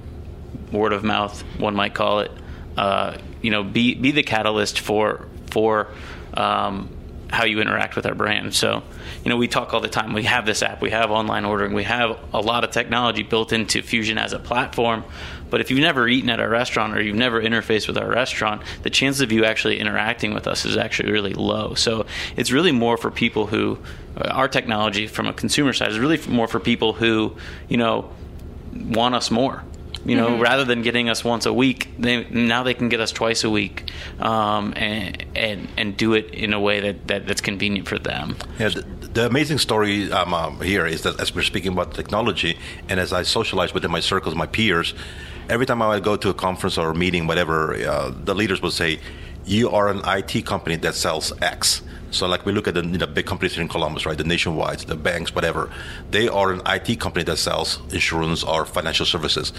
word 0.72 0.94
of 0.94 1.04
mouth, 1.04 1.42
one 1.60 1.76
might 1.76 1.94
call 1.94 2.22
it, 2.22 2.32
uh, 2.78 3.18
you 3.42 3.52
know, 3.52 3.64
be 3.64 3.94
be 3.94 4.12
the 4.12 4.24
catalyst 4.24 4.80
for 4.80 5.28
for 5.52 5.90
um, 6.34 6.90
how 7.30 7.46
you 7.46 7.62
interact 7.62 7.96
with 7.96 8.06
our 8.06 8.16
brand. 8.16 8.54
So, 8.54 8.84
you 9.24 9.30
know, 9.30 9.38
we 9.38 9.48
talk 9.48 9.74
all 9.74 9.80
the 9.80 9.88
time. 9.88 10.14
We 10.14 10.24
have 10.24 10.46
this 10.46 10.62
app, 10.62 10.82
we 10.82 10.90
have 10.92 11.10
online 11.10 11.46
ordering, 11.46 11.74
we 11.74 11.84
have 11.84 12.20
a 12.34 12.42
lot 12.42 12.64
of 12.64 12.72
technology 12.72 13.24
built 13.24 13.54
into 13.54 13.82
Fusian 13.82 14.18
as 14.18 14.34
a 14.34 14.40
platform. 14.40 15.04
But 15.50 15.62
if 15.62 15.70
you've 15.70 15.80
never 15.80 16.08
eaten 16.08 16.30
at 16.30 16.40
our 16.40 16.50
restaurant 16.50 16.98
or 16.98 17.02
you've 17.02 17.16
never 17.16 17.42
interfaced 17.42 17.88
with 17.88 17.98
our 17.98 18.10
restaurant, 18.10 18.64
the 18.82 18.90
chances 18.90 19.22
of 19.22 19.32
you 19.32 19.46
actually 19.46 19.80
interacting 19.80 20.34
with 20.34 20.48
us 20.48 20.66
is 20.66 20.76
actually 20.76 21.12
really 21.12 21.34
low. 21.34 21.76
So 21.76 22.06
it's 22.36 22.52
really 22.52 22.72
more 22.72 22.98
for 22.98 23.12
people 23.12 23.48
who, 23.48 23.78
uh, 24.18 24.30
our 24.30 24.48
technology 24.48 25.08
from 25.08 25.28
a 25.28 25.34
consumer 25.34 25.72
side 25.72 25.92
is 25.92 26.00
really 26.00 26.20
more 26.28 26.48
for 26.48 26.60
people 26.60 26.94
who, 26.94 27.36
you 27.70 27.78
know, 27.78 28.10
want 28.74 29.16
us 29.16 29.30
more. 29.30 29.64
You 30.06 30.18
know, 30.18 30.38
rather 30.38 30.66
than 30.66 30.82
getting 30.82 31.10
us 31.10 31.24
once 31.24 31.46
a 31.46 31.54
week, 31.54 31.90
they 31.98 32.26
now 32.30 32.64
they 32.64 32.74
can 32.74 32.90
get 32.90 33.00
us 33.00 33.12
twice 33.12 33.44
a 33.46 33.50
week, 33.50 33.90
um, 34.20 34.74
and 34.76 35.26
and 35.36 35.68
and 35.78 35.96
do 35.96 36.14
it 36.14 36.34
in 36.34 36.54
a 36.54 36.60
way 36.60 36.82
that, 36.82 37.08
that 37.08 37.26
that's 37.26 37.40
convenient 37.42 37.88
for 37.88 37.98
them. 37.98 38.36
Yeah, 38.60 38.70
the, 38.70 38.82
the 38.82 39.26
amazing 39.26 39.60
story 39.60 40.12
um, 40.12 40.34
um, 40.34 40.60
here 40.60 40.86
is 40.86 41.04
that 41.04 41.22
as 41.22 41.34
we're 41.34 41.44
speaking 41.44 41.72
about 41.72 41.94
technology, 41.94 42.58
and 42.90 43.00
as 43.00 43.14
I 43.14 43.24
socialize 43.24 43.74
within 43.74 43.92
my 43.92 44.02
circles, 44.02 44.36
my 44.36 44.48
peers, 44.48 44.94
every 45.50 45.66
time 45.66 45.82
I 45.82 45.88
would 45.88 46.04
go 46.04 46.18
to 46.18 46.30
a 46.30 46.34
conference 46.34 46.78
or 46.78 46.90
a 46.90 46.96
meeting, 46.96 47.28
whatever, 47.28 47.74
uh, 47.76 48.12
the 48.26 48.36
leaders 48.36 48.62
will 48.62 48.72
say, 48.72 49.00
"You 49.46 49.70
are 49.70 49.90
an 49.90 50.02
IT 50.06 50.46
company 50.46 50.76
that 50.78 50.96
sells 50.96 51.34
X." 51.42 51.82
So, 52.12 52.28
like 52.28 52.46
we 52.46 52.52
look 52.52 52.68
at 52.68 52.76
the 52.76 52.86
you 52.86 53.00
know, 53.00 53.08
big 53.08 53.26
companies 53.26 53.54
here 53.54 53.64
in 53.64 53.68
Columbus, 53.68 54.06
right? 54.06 54.18
The 54.18 54.24
nationwide, 54.24 54.80
the 54.82 54.96
banks, 54.96 55.34
whatever. 55.34 55.72
They 56.12 56.28
are 56.28 56.52
an 56.52 56.62
IT 56.68 57.00
company 57.00 57.24
that 57.26 57.38
sells 57.38 57.80
insurance 57.92 58.44
or 58.44 58.66
financial 58.66 59.08
services. 59.08 59.52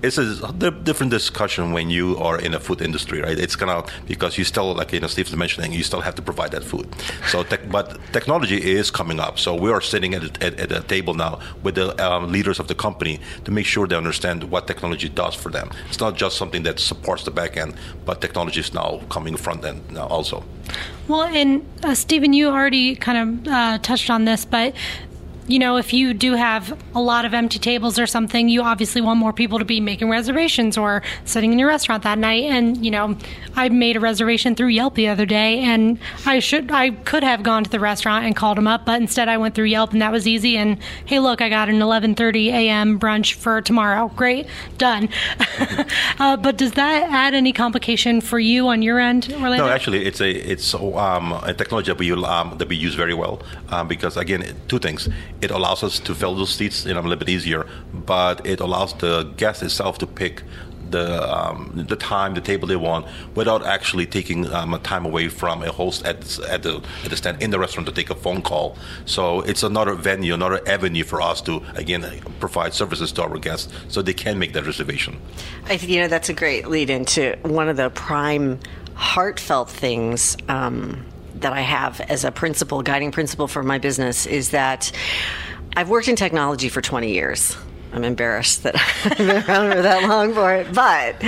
It's 0.00 0.16
a 0.16 0.70
different 0.70 1.10
discussion 1.10 1.72
when 1.72 1.90
you 1.90 2.16
are 2.18 2.38
in 2.38 2.54
a 2.54 2.60
food 2.60 2.80
industry, 2.80 3.20
right? 3.20 3.38
It's 3.38 3.56
kind 3.56 3.70
of 3.70 3.90
because 4.06 4.38
you 4.38 4.44
still, 4.44 4.74
like 4.74 4.92
you 4.92 5.00
know, 5.00 5.08
Steve's 5.08 5.34
mentioning, 5.34 5.72
you 5.72 5.82
still 5.82 6.00
have 6.00 6.14
to 6.14 6.22
provide 6.22 6.52
that 6.52 6.62
food. 6.62 6.88
So, 7.26 7.42
tech, 7.42 7.68
but 7.70 7.98
technology 8.12 8.56
is 8.56 8.90
coming 8.90 9.18
up. 9.18 9.38
So 9.38 9.54
we 9.54 9.72
are 9.72 9.80
sitting 9.80 10.14
at 10.14 10.22
a, 10.22 10.44
at, 10.46 10.60
at 10.60 10.72
a 10.72 10.80
table 10.82 11.14
now 11.14 11.40
with 11.62 11.74
the 11.74 11.88
um, 12.04 12.30
leaders 12.30 12.60
of 12.60 12.68
the 12.68 12.74
company 12.74 13.20
to 13.44 13.50
make 13.50 13.66
sure 13.66 13.86
they 13.88 13.96
understand 13.96 14.44
what 14.44 14.66
technology 14.66 15.08
does 15.08 15.34
for 15.34 15.50
them. 15.50 15.70
It's 15.88 16.00
not 16.00 16.14
just 16.14 16.36
something 16.36 16.62
that 16.62 16.78
supports 16.78 17.24
the 17.24 17.32
back 17.32 17.56
end, 17.56 17.74
but 18.04 18.20
technology 18.20 18.60
is 18.60 18.72
now 18.72 19.00
coming 19.10 19.36
front 19.36 19.64
end 19.64 19.90
now 19.90 20.06
also. 20.06 20.44
Well, 21.08 21.22
and 21.22 21.66
uh, 21.82 21.94
Stephan, 21.94 22.34
you 22.34 22.48
already 22.48 22.94
kind 22.94 23.18
of 23.46 23.52
uh, 23.52 23.78
touched 23.78 24.10
on 24.10 24.26
this, 24.26 24.44
but 24.44 24.74
you 25.48 25.58
know, 25.58 25.76
if 25.78 25.92
you 25.92 26.12
do 26.12 26.34
have 26.34 26.78
a 26.94 27.00
lot 27.00 27.24
of 27.24 27.32
empty 27.32 27.58
tables 27.58 27.98
or 27.98 28.06
something, 28.06 28.48
you 28.48 28.62
obviously 28.62 29.00
want 29.00 29.18
more 29.18 29.32
people 29.32 29.58
to 29.58 29.64
be 29.64 29.80
making 29.80 30.10
reservations 30.10 30.76
or 30.76 31.02
sitting 31.24 31.52
in 31.52 31.58
your 31.58 31.68
restaurant 31.68 32.02
that 32.02 32.18
night. 32.18 32.44
And 32.44 32.84
you 32.84 32.90
know, 32.90 33.16
I 33.56 33.70
made 33.70 33.96
a 33.96 34.00
reservation 34.00 34.54
through 34.54 34.68
Yelp 34.68 34.94
the 34.94 35.08
other 35.08 35.26
day, 35.26 35.60
and 35.60 35.98
I 36.26 36.38
should, 36.40 36.70
I 36.70 36.90
could 36.90 37.24
have 37.24 37.42
gone 37.42 37.64
to 37.64 37.70
the 37.70 37.80
restaurant 37.80 38.26
and 38.26 38.36
called 38.36 38.58
them 38.58 38.66
up, 38.66 38.84
but 38.84 39.00
instead 39.00 39.28
I 39.28 39.38
went 39.38 39.54
through 39.54 39.64
Yelp, 39.66 39.92
and 39.92 40.02
that 40.02 40.12
was 40.12 40.28
easy. 40.28 40.56
And 40.56 40.78
hey, 41.06 41.18
look, 41.18 41.40
I 41.40 41.48
got 41.48 41.68
an 41.68 41.80
11:30 41.80 42.48
a.m. 42.48 43.00
brunch 43.00 43.34
for 43.34 43.62
tomorrow. 43.62 44.12
Great, 44.16 44.46
done. 44.76 45.08
uh, 46.18 46.36
but 46.36 46.58
does 46.58 46.72
that 46.72 47.10
add 47.10 47.34
any 47.34 47.52
complication 47.52 48.20
for 48.20 48.38
you 48.38 48.68
on 48.68 48.82
your 48.82 48.98
end, 48.98 49.32
Orlando? 49.32 49.66
No, 49.66 49.68
actually, 49.68 50.04
it's 50.04 50.20
a 50.20 50.30
it's 50.30 50.74
um, 50.74 51.32
a 51.32 51.54
technology 51.54 51.90
that 51.90 51.98
we 51.98 52.12
um, 52.12 52.58
that 52.58 52.68
we 52.68 52.76
use 52.76 52.94
very 52.94 53.14
well 53.14 53.40
um, 53.70 53.88
because 53.88 54.16
again, 54.16 54.44
two 54.68 54.78
things. 54.78 55.08
It 55.40 55.50
allows 55.50 55.82
us 55.82 55.98
to 56.00 56.14
fill 56.14 56.34
those 56.34 56.54
seats 56.54 56.84
you 56.84 56.94
know, 56.94 57.00
a 57.00 57.02
little 57.02 57.16
bit 57.16 57.28
easier, 57.28 57.66
but 57.92 58.44
it 58.46 58.60
allows 58.60 58.94
the 58.94 59.24
guest 59.36 59.62
itself 59.62 59.98
to 59.98 60.06
pick 60.06 60.42
the 60.90 61.22
um, 61.36 61.84
the 61.88 61.96
time, 61.96 62.34
the 62.34 62.40
table 62.40 62.66
they 62.66 62.76
want, 62.76 63.06
without 63.34 63.64
actually 63.64 64.06
taking 64.06 64.52
um, 64.52 64.74
a 64.74 64.78
time 64.78 65.04
away 65.04 65.28
from 65.28 65.62
a 65.62 65.70
host 65.70 66.04
at 66.04 66.38
at 66.40 66.62
the 66.62 66.82
at 67.04 67.10
the 67.10 67.16
stand 67.16 67.42
in 67.42 67.50
the 67.50 67.58
restaurant 67.58 67.86
to 67.86 67.92
take 67.92 68.10
a 68.10 68.14
phone 68.14 68.42
call. 68.42 68.76
So 69.04 69.40
it's 69.42 69.62
another 69.62 69.94
venue, 69.94 70.34
another 70.34 70.60
avenue 70.66 71.04
for 71.04 71.20
us 71.20 71.40
to 71.42 71.62
again 71.74 72.04
provide 72.40 72.74
services 72.74 73.12
to 73.12 73.22
our 73.22 73.38
guests, 73.38 73.72
so 73.88 74.02
they 74.02 74.14
can 74.14 74.38
make 74.38 74.52
that 74.54 74.66
reservation. 74.66 75.20
I 75.66 75.76
think 75.76 75.92
you 75.92 76.00
know 76.00 76.08
that's 76.08 76.28
a 76.28 76.34
great 76.34 76.68
lead 76.68 76.90
into 76.90 77.36
one 77.42 77.68
of 77.68 77.76
the 77.76 77.90
prime 77.90 78.58
heartfelt 78.94 79.70
things 79.70 80.36
um, 80.48 81.04
that 81.40 81.52
I 81.52 81.60
have 81.60 82.00
as 82.02 82.24
a 82.24 82.30
principle, 82.30 82.82
guiding 82.82 83.12
principle 83.12 83.48
for 83.48 83.62
my 83.62 83.78
business 83.78 84.26
is 84.26 84.50
that 84.50 84.92
I've 85.76 85.88
worked 85.88 86.08
in 86.08 86.16
technology 86.16 86.68
for 86.68 86.80
20 86.80 87.12
years. 87.12 87.56
I'm 87.92 88.04
embarrassed 88.04 88.64
that 88.64 88.74
I've 89.04 89.16
been 89.16 89.30
around 89.30 89.72
for 89.72 89.82
that 89.82 90.08
long 90.08 90.34
for 90.34 90.54
it. 90.54 90.72
But 90.74 91.22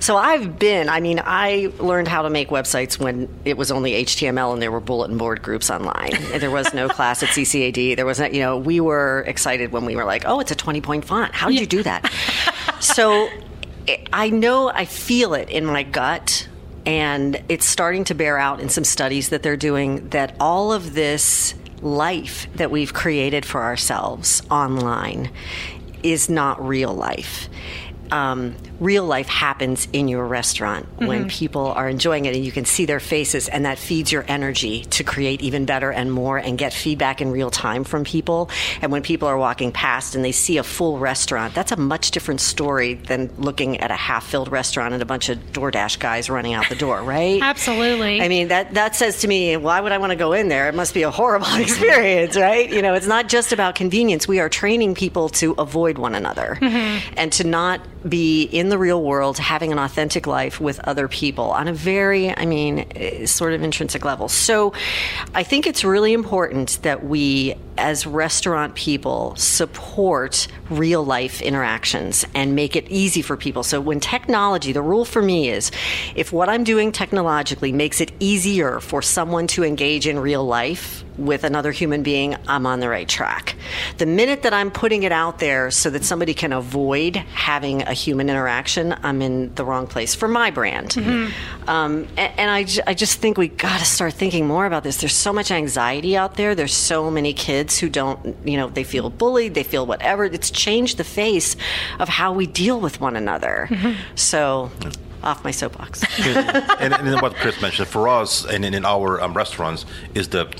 So 0.00 0.16
I've 0.16 0.58
been, 0.58 0.88
I 0.88 1.00
mean, 1.00 1.20
I 1.24 1.72
learned 1.78 2.06
how 2.08 2.22
to 2.22 2.30
make 2.30 2.50
websites 2.50 2.98
when 2.98 3.28
it 3.44 3.56
was 3.56 3.70
only 3.72 4.04
HTML 4.04 4.52
and 4.52 4.62
there 4.62 4.70
were 4.70 4.80
bulletin 4.80 5.18
board 5.18 5.42
groups 5.42 5.70
online. 5.70 6.12
there 6.38 6.50
was 6.50 6.72
no 6.72 6.88
class 6.90 7.22
at 7.22 7.30
CCAD. 7.30 7.96
There 7.96 8.06
wasn't, 8.06 8.32
you 8.32 8.40
know, 8.40 8.58
we 8.58 8.80
were 8.80 9.24
excited 9.26 9.72
when 9.72 9.84
we 9.84 9.96
were 9.96 10.04
like, 10.04 10.22
oh, 10.26 10.38
it's 10.40 10.52
a 10.52 10.56
20 10.56 10.80
point 10.80 11.04
font. 11.04 11.34
How 11.34 11.48
did 11.48 11.58
you 11.58 11.66
do 11.66 11.82
that? 11.82 12.10
so 12.80 13.28
I 14.12 14.30
know, 14.30 14.70
I 14.70 14.84
feel 14.84 15.34
it 15.34 15.50
in 15.50 15.66
my 15.66 15.82
gut. 15.82 16.48
And 16.86 17.42
it's 17.48 17.64
starting 17.64 18.04
to 18.04 18.14
bear 18.14 18.38
out 18.38 18.60
in 18.60 18.68
some 18.68 18.84
studies 18.84 19.30
that 19.30 19.42
they're 19.42 19.56
doing 19.56 20.08
that 20.10 20.36
all 20.38 20.72
of 20.72 20.94
this 20.94 21.54
life 21.80 22.46
that 22.54 22.70
we've 22.70 22.92
created 22.92 23.44
for 23.44 23.62
ourselves 23.62 24.42
online 24.50 25.30
is 26.02 26.28
not 26.28 26.64
real 26.66 26.94
life. 26.94 27.48
Um, 28.10 28.54
real 28.80 29.04
life 29.04 29.28
happens 29.28 29.88
in 29.92 30.08
your 30.08 30.26
restaurant 30.26 30.86
mm-hmm. 30.96 31.06
when 31.06 31.28
people 31.28 31.66
are 31.68 31.88
enjoying 31.88 32.24
it 32.24 32.34
and 32.34 32.44
you 32.44 32.52
can 32.52 32.64
see 32.64 32.86
their 32.86 33.00
faces 33.00 33.48
and 33.48 33.64
that 33.64 33.78
feeds 33.78 34.10
your 34.10 34.24
energy 34.28 34.84
to 34.86 35.04
create 35.04 35.42
even 35.42 35.64
better 35.64 35.90
and 35.90 36.12
more 36.12 36.38
and 36.38 36.58
get 36.58 36.72
feedback 36.72 37.20
in 37.20 37.30
real 37.30 37.50
time 37.50 37.84
from 37.84 38.04
people. 38.04 38.50
And 38.82 38.90
when 38.90 39.02
people 39.02 39.28
are 39.28 39.38
walking 39.38 39.72
past 39.72 40.14
and 40.14 40.24
they 40.24 40.32
see 40.32 40.58
a 40.58 40.62
full 40.62 40.98
restaurant 40.98 41.54
that's 41.54 41.72
a 41.72 41.76
much 41.76 42.10
different 42.10 42.40
story 42.40 42.94
than 42.94 43.30
looking 43.38 43.80
at 43.80 43.90
a 43.90 43.96
half 43.96 44.26
filled 44.26 44.50
restaurant 44.50 44.92
and 44.92 45.02
a 45.02 45.06
bunch 45.06 45.28
of 45.28 45.38
DoorDash 45.52 45.98
guys 45.98 46.28
running 46.28 46.54
out 46.54 46.68
the 46.68 46.74
door 46.74 47.02
right? 47.02 47.40
Absolutely. 47.42 48.20
I 48.20 48.28
mean 48.28 48.48
that 48.48 48.74
that 48.74 48.96
says 48.96 49.20
to 49.20 49.28
me 49.28 49.56
why 49.56 49.80
would 49.80 49.92
I 49.92 49.98
want 49.98 50.10
to 50.10 50.16
go 50.16 50.32
in 50.32 50.48
there? 50.48 50.68
It 50.68 50.74
must 50.74 50.94
be 50.94 51.02
a 51.02 51.10
horrible 51.10 51.54
experience 51.54 52.36
right? 52.36 52.70
You 52.70 52.82
know 52.82 52.94
it's 52.94 53.06
not 53.06 53.28
just 53.28 53.52
about 53.52 53.74
convenience. 53.74 54.26
We 54.26 54.40
are 54.40 54.48
training 54.48 54.94
people 54.94 55.28
to 55.30 55.52
avoid 55.58 55.98
one 55.98 56.14
another 56.14 56.58
mm-hmm. 56.60 57.14
and 57.16 57.32
to 57.34 57.44
not 57.44 57.80
be 58.08 58.44
in 58.44 58.63
in 58.64 58.70
the 58.70 58.78
real 58.78 59.02
world, 59.02 59.38
having 59.38 59.72
an 59.72 59.78
authentic 59.78 60.26
life 60.26 60.60
with 60.60 60.80
other 60.80 61.06
people 61.06 61.50
on 61.50 61.68
a 61.68 61.72
very, 61.72 62.36
I 62.36 62.46
mean, 62.46 62.86
eh, 62.96 63.26
sort 63.26 63.52
of 63.52 63.62
intrinsic 63.62 64.04
level. 64.04 64.28
So 64.28 64.72
I 65.34 65.42
think 65.42 65.66
it's 65.66 65.84
really 65.84 66.12
important 66.12 66.78
that 66.82 67.04
we, 67.04 67.54
as 67.76 68.06
restaurant 68.06 68.74
people, 68.74 69.34
support 69.36 70.48
real 70.70 71.04
life 71.04 71.42
interactions 71.42 72.24
and 72.34 72.54
make 72.54 72.76
it 72.76 72.88
easy 72.88 73.22
for 73.22 73.36
people. 73.36 73.62
So 73.62 73.80
when 73.80 74.00
technology, 74.00 74.72
the 74.72 74.82
rule 74.82 75.04
for 75.04 75.22
me 75.22 75.48
is 75.48 75.70
if 76.14 76.32
what 76.32 76.48
I'm 76.48 76.64
doing 76.64 76.92
technologically 76.92 77.72
makes 77.72 78.00
it 78.00 78.12
easier 78.20 78.80
for 78.80 79.02
someone 79.02 79.46
to 79.48 79.64
engage 79.64 80.06
in 80.06 80.18
real 80.18 80.44
life, 80.44 81.04
with 81.16 81.44
another 81.44 81.70
human 81.70 82.02
being, 82.02 82.36
I'm 82.48 82.66
on 82.66 82.80
the 82.80 82.88
right 82.88 83.08
track. 83.08 83.54
The 83.98 84.06
minute 84.06 84.42
that 84.42 84.52
I'm 84.52 84.70
putting 84.70 85.04
it 85.04 85.12
out 85.12 85.38
there 85.38 85.70
so 85.70 85.90
that 85.90 86.04
somebody 86.04 86.34
can 86.34 86.52
avoid 86.52 87.16
having 87.16 87.82
a 87.82 87.92
human 87.92 88.28
interaction, 88.28 88.94
I'm 89.02 89.22
in 89.22 89.54
the 89.54 89.64
wrong 89.64 89.86
place 89.86 90.14
for 90.14 90.26
my 90.26 90.50
brand. 90.50 90.90
Mm-hmm. 90.90 91.70
Um, 91.70 92.08
and, 92.16 92.32
and 92.38 92.50
I, 92.50 92.66
I 92.86 92.94
just 92.94 93.20
think 93.20 93.38
we 93.38 93.48
got 93.48 93.78
to 93.78 93.84
start 93.84 94.14
thinking 94.14 94.46
more 94.46 94.66
about 94.66 94.82
this. 94.82 94.96
There's 94.96 95.14
so 95.14 95.32
much 95.32 95.50
anxiety 95.50 96.16
out 96.16 96.34
there. 96.34 96.54
There's 96.54 96.74
so 96.74 97.10
many 97.10 97.32
kids 97.32 97.63
who 97.78 97.88
don't, 97.88 98.36
you 98.46 98.56
know, 98.56 98.68
they 98.68 98.84
feel 98.84 99.10
bullied, 99.10 99.54
they 99.54 99.62
feel 99.62 99.86
whatever. 99.86 100.24
It's 100.24 100.50
changed 100.50 100.96
the 100.96 101.04
face 101.04 101.56
of 101.98 102.08
how 102.08 102.32
we 102.32 102.46
deal 102.46 102.80
with 102.80 103.00
one 103.00 103.16
another. 103.16 103.68
Mm-hmm. 103.70 104.00
So 104.14 104.70
off 105.22 105.42
my 105.42 105.50
soapbox. 105.50 106.04
and, 106.26 106.92
and, 106.92 107.22
what 107.22 107.34
Chris 107.36 107.60
mentioned 107.62 107.88
for 107.88 108.08
us 108.08 108.44
and 108.44 108.64
in, 108.64 108.74
in 108.74 108.84
our 108.84 109.20
um, 109.22 109.32
restaurants 109.32 109.86
is 110.14 110.28
the 110.28 110.54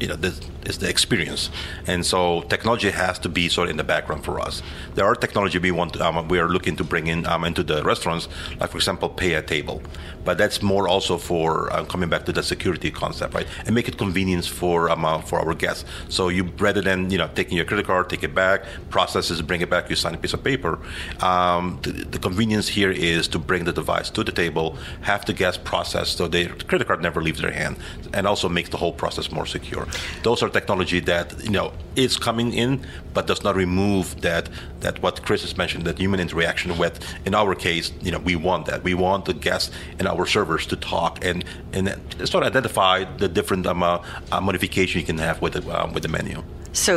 you 0.00 0.08
know, 0.08 0.16
the, 0.16 0.34
is 0.66 0.78
the 0.78 0.88
experience, 0.88 1.50
and 1.86 2.04
so 2.04 2.42
technology 2.42 2.90
has 2.90 3.18
to 3.20 3.28
be 3.28 3.48
sort 3.48 3.68
of 3.68 3.70
in 3.70 3.76
the 3.76 3.84
background 3.84 4.24
for 4.24 4.40
us. 4.40 4.62
There 4.94 5.04
are 5.04 5.14
technology 5.14 5.58
we 5.58 5.70
want, 5.70 6.00
um, 6.00 6.28
we 6.28 6.38
are 6.38 6.48
looking 6.48 6.76
to 6.76 6.84
bring 6.84 7.06
in 7.06 7.26
um, 7.26 7.44
into 7.44 7.62
the 7.62 7.82
restaurants, 7.82 8.28
like 8.60 8.70
for 8.70 8.78
example, 8.78 9.08
pay 9.08 9.34
at 9.34 9.46
table, 9.46 9.82
but 10.24 10.38
that's 10.38 10.62
more 10.62 10.88
also 10.88 11.16
for 11.18 11.72
uh, 11.72 11.84
coming 11.84 12.08
back 12.08 12.26
to 12.26 12.32
the 12.32 12.42
security 12.42 12.90
concept, 12.90 13.34
right, 13.34 13.46
and 13.64 13.74
make 13.74 13.88
it 13.88 13.96
convenience 13.96 14.46
for 14.46 14.90
um, 14.90 15.04
uh, 15.04 15.20
for 15.20 15.38
our 15.40 15.54
guests. 15.54 15.84
So 16.08 16.28
you 16.28 16.44
rather 16.58 16.82
than 16.82 17.10
you 17.10 17.18
know 17.18 17.28
taking 17.34 17.56
your 17.56 17.66
credit 17.66 17.86
card, 17.86 18.10
take 18.10 18.24
it 18.24 18.34
back, 18.34 18.64
processes, 18.90 19.40
bring 19.42 19.60
it 19.60 19.70
back, 19.70 19.88
you 19.88 19.96
sign 19.96 20.14
a 20.14 20.18
piece 20.18 20.34
of 20.34 20.42
paper. 20.42 20.78
Um, 21.20 21.78
the, 21.82 21.92
the, 21.92 22.18
convenience 22.18 22.66
here 22.66 22.90
is 22.90 23.28
to 23.28 23.38
bring 23.38 23.64
the 23.64 23.72
device 23.72 24.10
to 24.10 24.24
the 24.24 24.32
table, 24.32 24.76
have 25.02 25.24
the 25.24 25.32
guest 25.32 25.62
process 25.64 26.08
so 26.10 26.26
their 26.26 26.48
credit 26.48 26.86
card 26.88 27.02
never 27.02 27.22
leaves 27.22 27.40
their 27.40 27.52
hand, 27.52 27.76
and 28.12 28.26
also 28.26 28.48
makes 28.48 28.70
the 28.70 28.76
whole 28.76 28.92
process 28.92 29.30
more 29.30 29.46
secure. 29.46 29.86
Those 30.22 30.42
are 30.42 30.48
technology 30.58 31.00
that 31.12 31.26
you 31.46 31.54
know 31.56 31.72
is 31.96 32.16
coming 32.28 32.48
in, 32.52 32.70
but 33.14 33.26
does 33.26 33.42
not 33.46 33.54
remove 33.56 34.06
that 34.22 34.44
that 34.80 34.94
what 35.02 35.14
Chris 35.26 35.42
has 35.42 35.54
mentioned, 35.62 35.84
that 35.88 35.98
human 35.98 36.20
interaction. 36.26 36.78
With 36.82 36.94
in 37.26 37.34
our 37.34 37.54
case, 37.54 37.86
you 38.06 38.12
know, 38.12 38.22
we 38.30 38.36
want 38.48 38.62
that. 38.66 38.78
We 38.90 38.94
want 38.94 39.24
the 39.30 39.34
guests 39.48 39.70
and 39.98 40.06
our 40.12 40.24
servers 40.26 40.64
to 40.72 40.76
talk 40.76 41.12
and 41.28 41.44
and 41.72 41.84
sort 42.32 42.42
of 42.42 42.48
identify 42.52 43.04
the 43.22 43.28
different 43.28 43.66
um, 43.66 43.82
uh, 43.82 43.98
uh, 44.32 44.40
modification 44.40 45.00
you 45.00 45.06
can 45.06 45.18
have 45.18 45.36
with 45.42 45.54
the, 45.54 45.62
uh, 45.70 45.90
with 45.92 46.02
the 46.02 46.08
menu. 46.08 46.42
So 46.72 46.90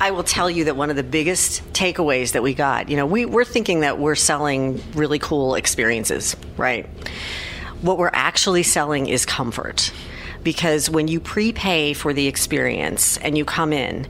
I 0.00 0.10
will 0.10 0.24
tell 0.24 0.50
you 0.50 0.64
that 0.64 0.76
one 0.76 0.90
of 0.90 0.96
the 0.96 1.08
biggest 1.18 1.62
takeaways 1.72 2.32
that 2.32 2.42
we 2.42 2.52
got, 2.52 2.88
you 2.88 2.96
know, 2.96 3.06
we, 3.06 3.26
we're 3.26 3.44
thinking 3.44 3.80
that 3.80 3.98
we're 3.98 4.16
selling 4.16 4.82
really 4.94 5.20
cool 5.20 5.54
experiences, 5.54 6.34
right? 6.56 6.84
What 7.80 7.96
we're 7.96 8.10
actually 8.12 8.64
selling 8.64 9.06
is 9.06 9.24
comfort 9.24 9.92
because 10.42 10.88
when 10.88 11.08
you 11.08 11.20
prepay 11.20 11.92
for 11.92 12.12
the 12.12 12.26
experience 12.26 13.16
and 13.18 13.36
you 13.36 13.44
come 13.44 13.72
in, 13.72 14.06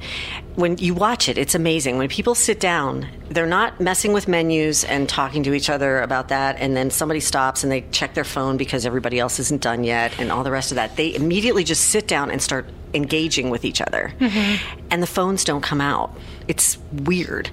when 0.56 0.78
you 0.78 0.94
watch 0.94 1.28
it, 1.28 1.38
it's 1.38 1.54
amazing. 1.54 1.96
When 1.98 2.08
people 2.08 2.34
sit 2.34 2.60
down, 2.60 3.06
they're 3.30 3.46
not 3.46 3.80
messing 3.80 4.12
with 4.12 4.28
menus 4.28 4.84
and 4.84 5.08
talking 5.08 5.42
to 5.44 5.54
each 5.54 5.70
other 5.70 6.00
about 6.00 6.28
that, 6.28 6.56
and 6.58 6.76
then 6.76 6.90
somebody 6.90 7.20
stops 7.20 7.62
and 7.62 7.72
they 7.72 7.82
check 7.92 8.14
their 8.14 8.24
phone 8.24 8.56
because 8.56 8.84
everybody 8.84 9.18
else 9.18 9.38
isn't 9.38 9.62
done 9.62 9.84
yet, 9.84 10.18
and 10.18 10.30
all 10.30 10.44
the 10.44 10.50
rest 10.50 10.70
of 10.70 10.76
that. 10.76 10.96
They 10.96 11.14
immediately 11.14 11.64
just 11.64 11.86
sit 11.86 12.06
down 12.06 12.30
and 12.30 12.42
start 12.42 12.66
engaging 12.92 13.50
with 13.50 13.64
each 13.64 13.80
other, 13.80 14.12
mm-hmm. 14.18 14.84
and 14.90 15.02
the 15.02 15.06
phones 15.06 15.44
don't 15.44 15.62
come 15.62 15.80
out. 15.80 16.14
It's 16.50 16.78
weird, 16.90 17.48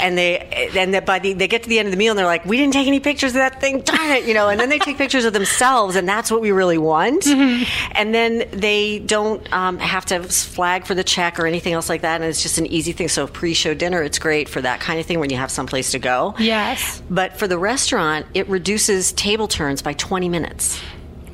and 0.00 0.18
they 0.18 0.38
and 0.76 1.06
by 1.06 1.20
the 1.20 1.34
they 1.34 1.46
get 1.46 1.62
to 1.62 1.68
the 1.68 1.78
end 1.78 1.86
of 1.86 1.92
the 1.92 1.96
meal 1.96 2.10
and 2.10 2.18
they're 2.18 2.26
like, 2.26 2.44
"We 2.44 2.56
didn't 2.56 2.72
take 2.72 2.88
any 2.88 2.98
pictures 2.98 3.30
of 3.30 3.34
that 3.34 3.60
thing, 3.60 3.82
darn 3.82 4.10
it!" 4.10 4.24
You 4.24 4.34
know, 4.34 4.48
and 4.48 4.58
then 4.58 4.68
they 4.68 4.80
take 4.80 4.98
pictures 4.98 5.24
of 5.24 5.32
themselves, 5.32 5.94
and 5.94 6.08
that's 6.08 6.32
what 6.32 6.40
we 6.40 6.50
really 6.50 6.76
want. 6.76 7.22
Mm-hmm. 7.22 7.62
And 7.92 8.12
then 8.12 8.48
they 8.50 8.98
don't 8.98 9.40
um, 9.52 9.78
have 9.78 10.04
to 10.06 10.24
flag 10.24 10.84
for 10.84 10.96
the 10.96 11.04
check 11.04 11.38
or 11.38 11.46
anything 11.46 11.74
else 11.74 11.88
like 11.88 12.00
that, 12.00 12.20
and 12.20 12.24
it's 12.24 12.42
just 12.42 12.58
an 12.58 12.66
easy 12.66 12.90
thing. 12.90 13.06
So 13.06 13.28
pre-show 13.28 13.72
dinner, 13.72 14.02
it's 14.02 14.18
great 14.18 14.48
for 14.48 14.60
that 14.60 14.80
kind 14.80 14.98
of 14.98 15.06
thing 15.06 15.20
when 15.20 15.30
you 15.30 15.36
have 15.36 15.52
someplace 15.52 15.92
to 15.92 16.00
go. 16.00 16.34
Yes, 16.40 17.00
but 17.08 17.38
for 17.38 17.46
the 17.46 17.56
restaurant, 17.56 18.26
it 18.34 18.48
reduces 18.48 19.12
table 19.12 19.46
turns 19.46 19.80
by 19.80 19.92
20 19.92 20.28
minutes. 20.28 20.80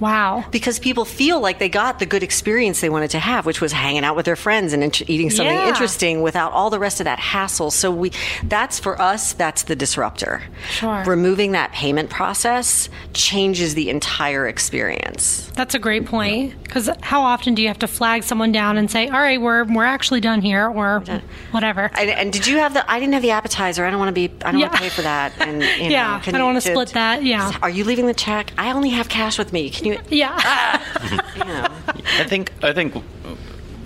Wow. 0.00 0.44
Because 0.50 0.78
people 0.78 1.04
feel 1.04 1.40
like 1.40 1.58
they 1.58 1.68
got 1.68 1.98
the 1.98 2.06
good 2.06 2.22
experience 2.22 2.80
they 2.80 2.90
wanted 2.90 3.10
to 3.10 3.18
have, 3.18 3.46
which 3.46 3.60
was 3.60 3.72
hanging 3.72 4.04
out 4.04 4.16
with 4.16 4.26
their 4.26 4.36
friends 4.36 4.72
and 4.72 4.82
int- 4.82 5.08
eating 5.08 5.30
something 5.30 5.54
yeah. 5.54 5.68
interesting 5.68 6.22
without 6.22 6.52
all 6.52 6.70
the 6.70 6.78
rest 6.78 7.00
of 7.00 7.04
that 7.04 7.18
hassle. 7.18 7.70
So 7.70 7.90
we 7.90 8.12
that's 8.44 8.78
for 8.78 9.00
us 9.00 9.32
that's 9.32 9.64
the 9.64 9.76
disruptor. 9.76 10.42
Sure. 10.70 11.04
Removing 11.06 11.52
that 11.52 11.72
payment 11.72 12.10
process 12.10 12.88
changes 13.14 13.74
the 13.74 13.90
entire 13.90 14.46
experience. 14.46 15.50
That's 15.54 15.74
a 15.74 15.78
great 15.78 16.06
point 16.06 16.54
cuz 16.68 16.90
how 17.00 17.22
often 17.22 17.54
do 17.54 17.62
you 17.62 17.68
have 17.68 17.78
to 17.78 17.88
flag 17.88 18.22
someone 18.22 18.52
down 18.52 18.76
and 18.76 18.90
say, 18.90 19.08
"All 19.08 19.20
right, 19.20 19.40
we're 19.40 19.64
we're 19.64 19.84
actually 19.84 20.20
done 20.20 20.42
here," 20.42 20.68
or 20.68 21.02
whatever. 21.50 21.90
And, 21.94 22.10
and 22.10 22.32
did 22.32 22.46
you 22.46 22.58
have 22.58 22.74
the 22.74 22.90
I 22.90 22.98
didn't 23.00 23.14
have 23.14 23.22
the 23.22 23.30
appetizer. 23.30 23.84
I 23.84 23.90
don't 23.90 23.98
want 23.98 24.08
to 24.08 24.12
be 24.12 24.30
I 24.44 24.52
don't 24.52 24.60
yeah. 24.60 24.66
want 24.66 24.76
to 24.76 24.82
pay 24.82 24.88
for 24.90 25.02
that 25.02 25.32
and 25.40 25.62
you 25.62 25.68
know, 25.84 25.88
Yeah, 25.88 26.22
I 26.26 26.30
don't 26.30 26.44
want 26.44 26.62
to 26.62 26.68
split 26.70 26.90
that. 26.90 27.22
Yeah. 27.22 27.52
Are 27.62 27.70
you 27.70 27.84
leaving 27.84 28.06
the 28.06 28.14
check? 28.14 28.52
I 28.58 28.72
only 28.72 28.90
have 28.90 29.08
cash 29.08 29.38
with 29.38 29.52
me. 29.52 29.70
Can 29.70 29.85
you? 29.86 29.98
Yeah. 30.10 30.34
I 32.18 32.24
think 32.24 32.52
I 32.62 32.72
think 32.72 32.94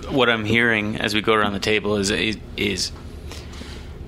what 0.09 0.29
I'm 0.29 0.45
hearing 0.45 0.97
as 0.97 1.13
we 1.13 1.21
go 1.21 1.33
around 1.33 1.53
the 1.53 1.59
table 1.59 1.95
is 1.95 2.11
is 2.57 2.91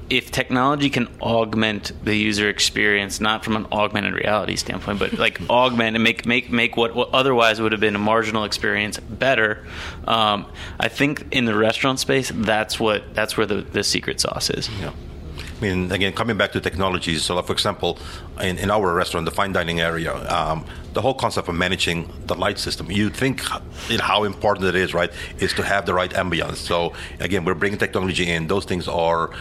if 0.10 0.32
technology 0.32 0.90
can 0.90 1.08
augment 1.22 1.92
the 2.04 2.16
user 2.16 2.50
experience, 2.50 3.20
not 3.20 3.44
from 3.44 3.56
an 3.56 3.66
augmented 3.72 4.14
reality 4.14 4.56
standpoint, 4.56 5.00
but 5.00 5.14
like 5.14 5.42
augment 5.50 5.96
and 5.96 6.04
make 6.04 6.26
make 6.26 6.52
make 6.52 6.78
what, 6.78 6.94
what 6.94 7.10
otherwise 7.14 7.60
would 7.62 7.72
have 7.72 7.82
been 7.82 7.96
a 7.96 8.00
marginal 8.00 8.44
experience 8.44 9.00
better, 9.00 9.66
um, 10.08 10.46
I 10.80 10.88
think 10.88 11.26
in 11.32 11.46
the 11.46 11.56
restaurant 11.56 12.00
space, 12.00 12.32
that's 12.34 12.80
what 12.80 13.14
that's 13.14 13.38
where 13.38 13.46
the, 13.46 13.62
the 13.62 13.84
secret 13.84 14.20
sauce 14.20 14.50
is. 14.50 14.70
Yeah. 14.80 14.92
I 15.58 15.62
mean, 15.62 15.92
again, 15.92 16.14
coming 16.14 16.38
back 16.38 16.52
to 16.54 16.62
technology. 16.62 17.18
So, 17.18 17.42
for 17.42 17.54
example, 17.54 17.98
in, 18.42 18.58
in 18.58 18.70
our 18.72 18.94
restaurant, 18.94 19.26
the 19.26 19.32
fine 19.32 19.54
dining 19.54 19.80
area, 19.80 20.14
um, 20.30 20.66
the 20.94 21.02
whole 21.02 21.14
concept 21.14 21.48
of 21.48 21.56
managing 21.56 22.12
the 22.26 22.36
light 22.36 22.60
system, 22.60 22.92
you 22.92 23.10
think 23.10 23.42
in 23.90 24.00
how 24.00 24.24
important 24.24 24.68
it 24.68 24.76
is, 24.76 24.94
right? 24.94 25.12
Is 25.40 25.54
to 25.54 25.64
have 25.64 25.86
the 25.86 25.94
right 25.94 26.12
ambience. 26.12 26.58
So, 26.58 26.94
again, 27.20 27.46
we're 27.46 27.56
bringing 27.56 27.80
technology 27.80 28.30
in. 28.30 28.48
Those 28.48 28.66
things 28.66 28.88
are, 28.88 29.32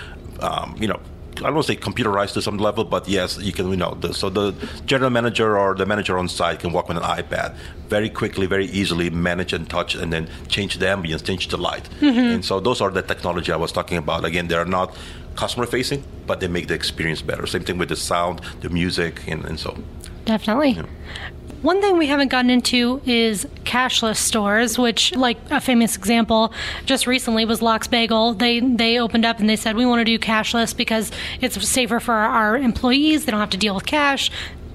um, 0.41 0.77
you 0.79 0.87
know, 0.87 1.01
I 1.39 1.47
don't 1.47 1.55
want 1.55 1.67
to 1.67 1.73
say 1.73 1.79
computerized 1.79 2.35
to 2.35 2.43
some 2.43 2.59
level, 2.59 2.85
but 2.85 3.09
yes, 3.09 3.39
you 3.39 3.53
can, 3.53 3.71
you 3.71 3.77
know, 3.77 3.95
the, 3.95 4.13
so 4.13 4.29
the 4.29 4.55
general 4.85 5.11
manager 5.11 5.59
or 5.59 5.75
the 5.75 5.87
manager 5.87 6.19
on 6.19 6.29
site 6.29 6.61
can 6.61 6.73
walk 6.73 6.89
with 6.89 6.99
an 6.99 7.03
iPad 7.03 7.57
very 7.89 8.11
quickly, 8.11 8.47
very 8.47 8.67
easily 8.67 9.11
manage 9.11 9.53
and 9.53 9.69
touch 9.69 9.95
and 9.95 10.13
then 10.13 10.29
change 10.49 10.79
the 10.79 10.87
ambience, 10.87 11.25
change 11.25 11.49
the 11.49 11.57
light. 11.57 11.89
Mm-hmm. 12.01 12.35
And 12.35 12.45
so 12.45 12.61
those 12.61 12.81
are 12.81 12.91
the 12.91 13.03
technology 13.03 13.51
I 13.51 13.57
was 13.57 13.73
talking 13.73 13.97
about. 13.97 14.25
Again, 14.25 14.49
they're 14.49 14.67
not 14.67 14.97
customer 15.37 15.66
facing, 15.66 16.05
but 16.26 16.41
they 16.41 16.49
make 16.49 16.68
the 16.68 16.74
experience 16.74 17.22
better. 17.22 17.47
Same 17.47 17.64
thing 17.64 17.78
with 17.78 17.89
the 17.89 17.97
sound, 17.97 18.41
the 18.61 18.68
music, 18.68 19.22
and, 19.26 19.45
and 19.45 19.59
so. 19.59 19.76
definitely. 20.24 20.78
One 21.62 21.80
thing 21.80 21.97
we 21.97 22.09
haven't 22.09 22.28
gotten 22.28 22.51
into 22.51 23.01
is 23.07 23.47
cashless 23.62 24.16
stores, 24.16 24.78
which, 24.78 25.14
like 25.14 25.39
a 25.49 25.61
famous 25.61 25.97
example, 25.97 26.53
just 26.87 27.07
recently 27.07 27.45
was 27.45 27.62
Lox 27.62 27.87
Bagel. 27.87 28.35
They 28.35 28.59
they 28.59 28.99
opened 28.99 29.24
up 29.24 29.39
and 29.39 29.49
they 29.49 29.55
said 29.55 29.76
we 29.76 29.87
want 29.87 30.01
to 30.01 30.05
do 30.05 30.18
cashless 30.18 30.76
because 30.76 31.12
it's 31.41 31.68
safer 31.68 32.01
for 32.01 32.14
our 32.14 32.57
employees. 32.57 33.24
They 33.24 33.30
don't 33.30 33.39
have 33.39 33.51
to 33.51 33.57
deal 33.57 33.76
with 33.76 33.87
cash 33.87 34.28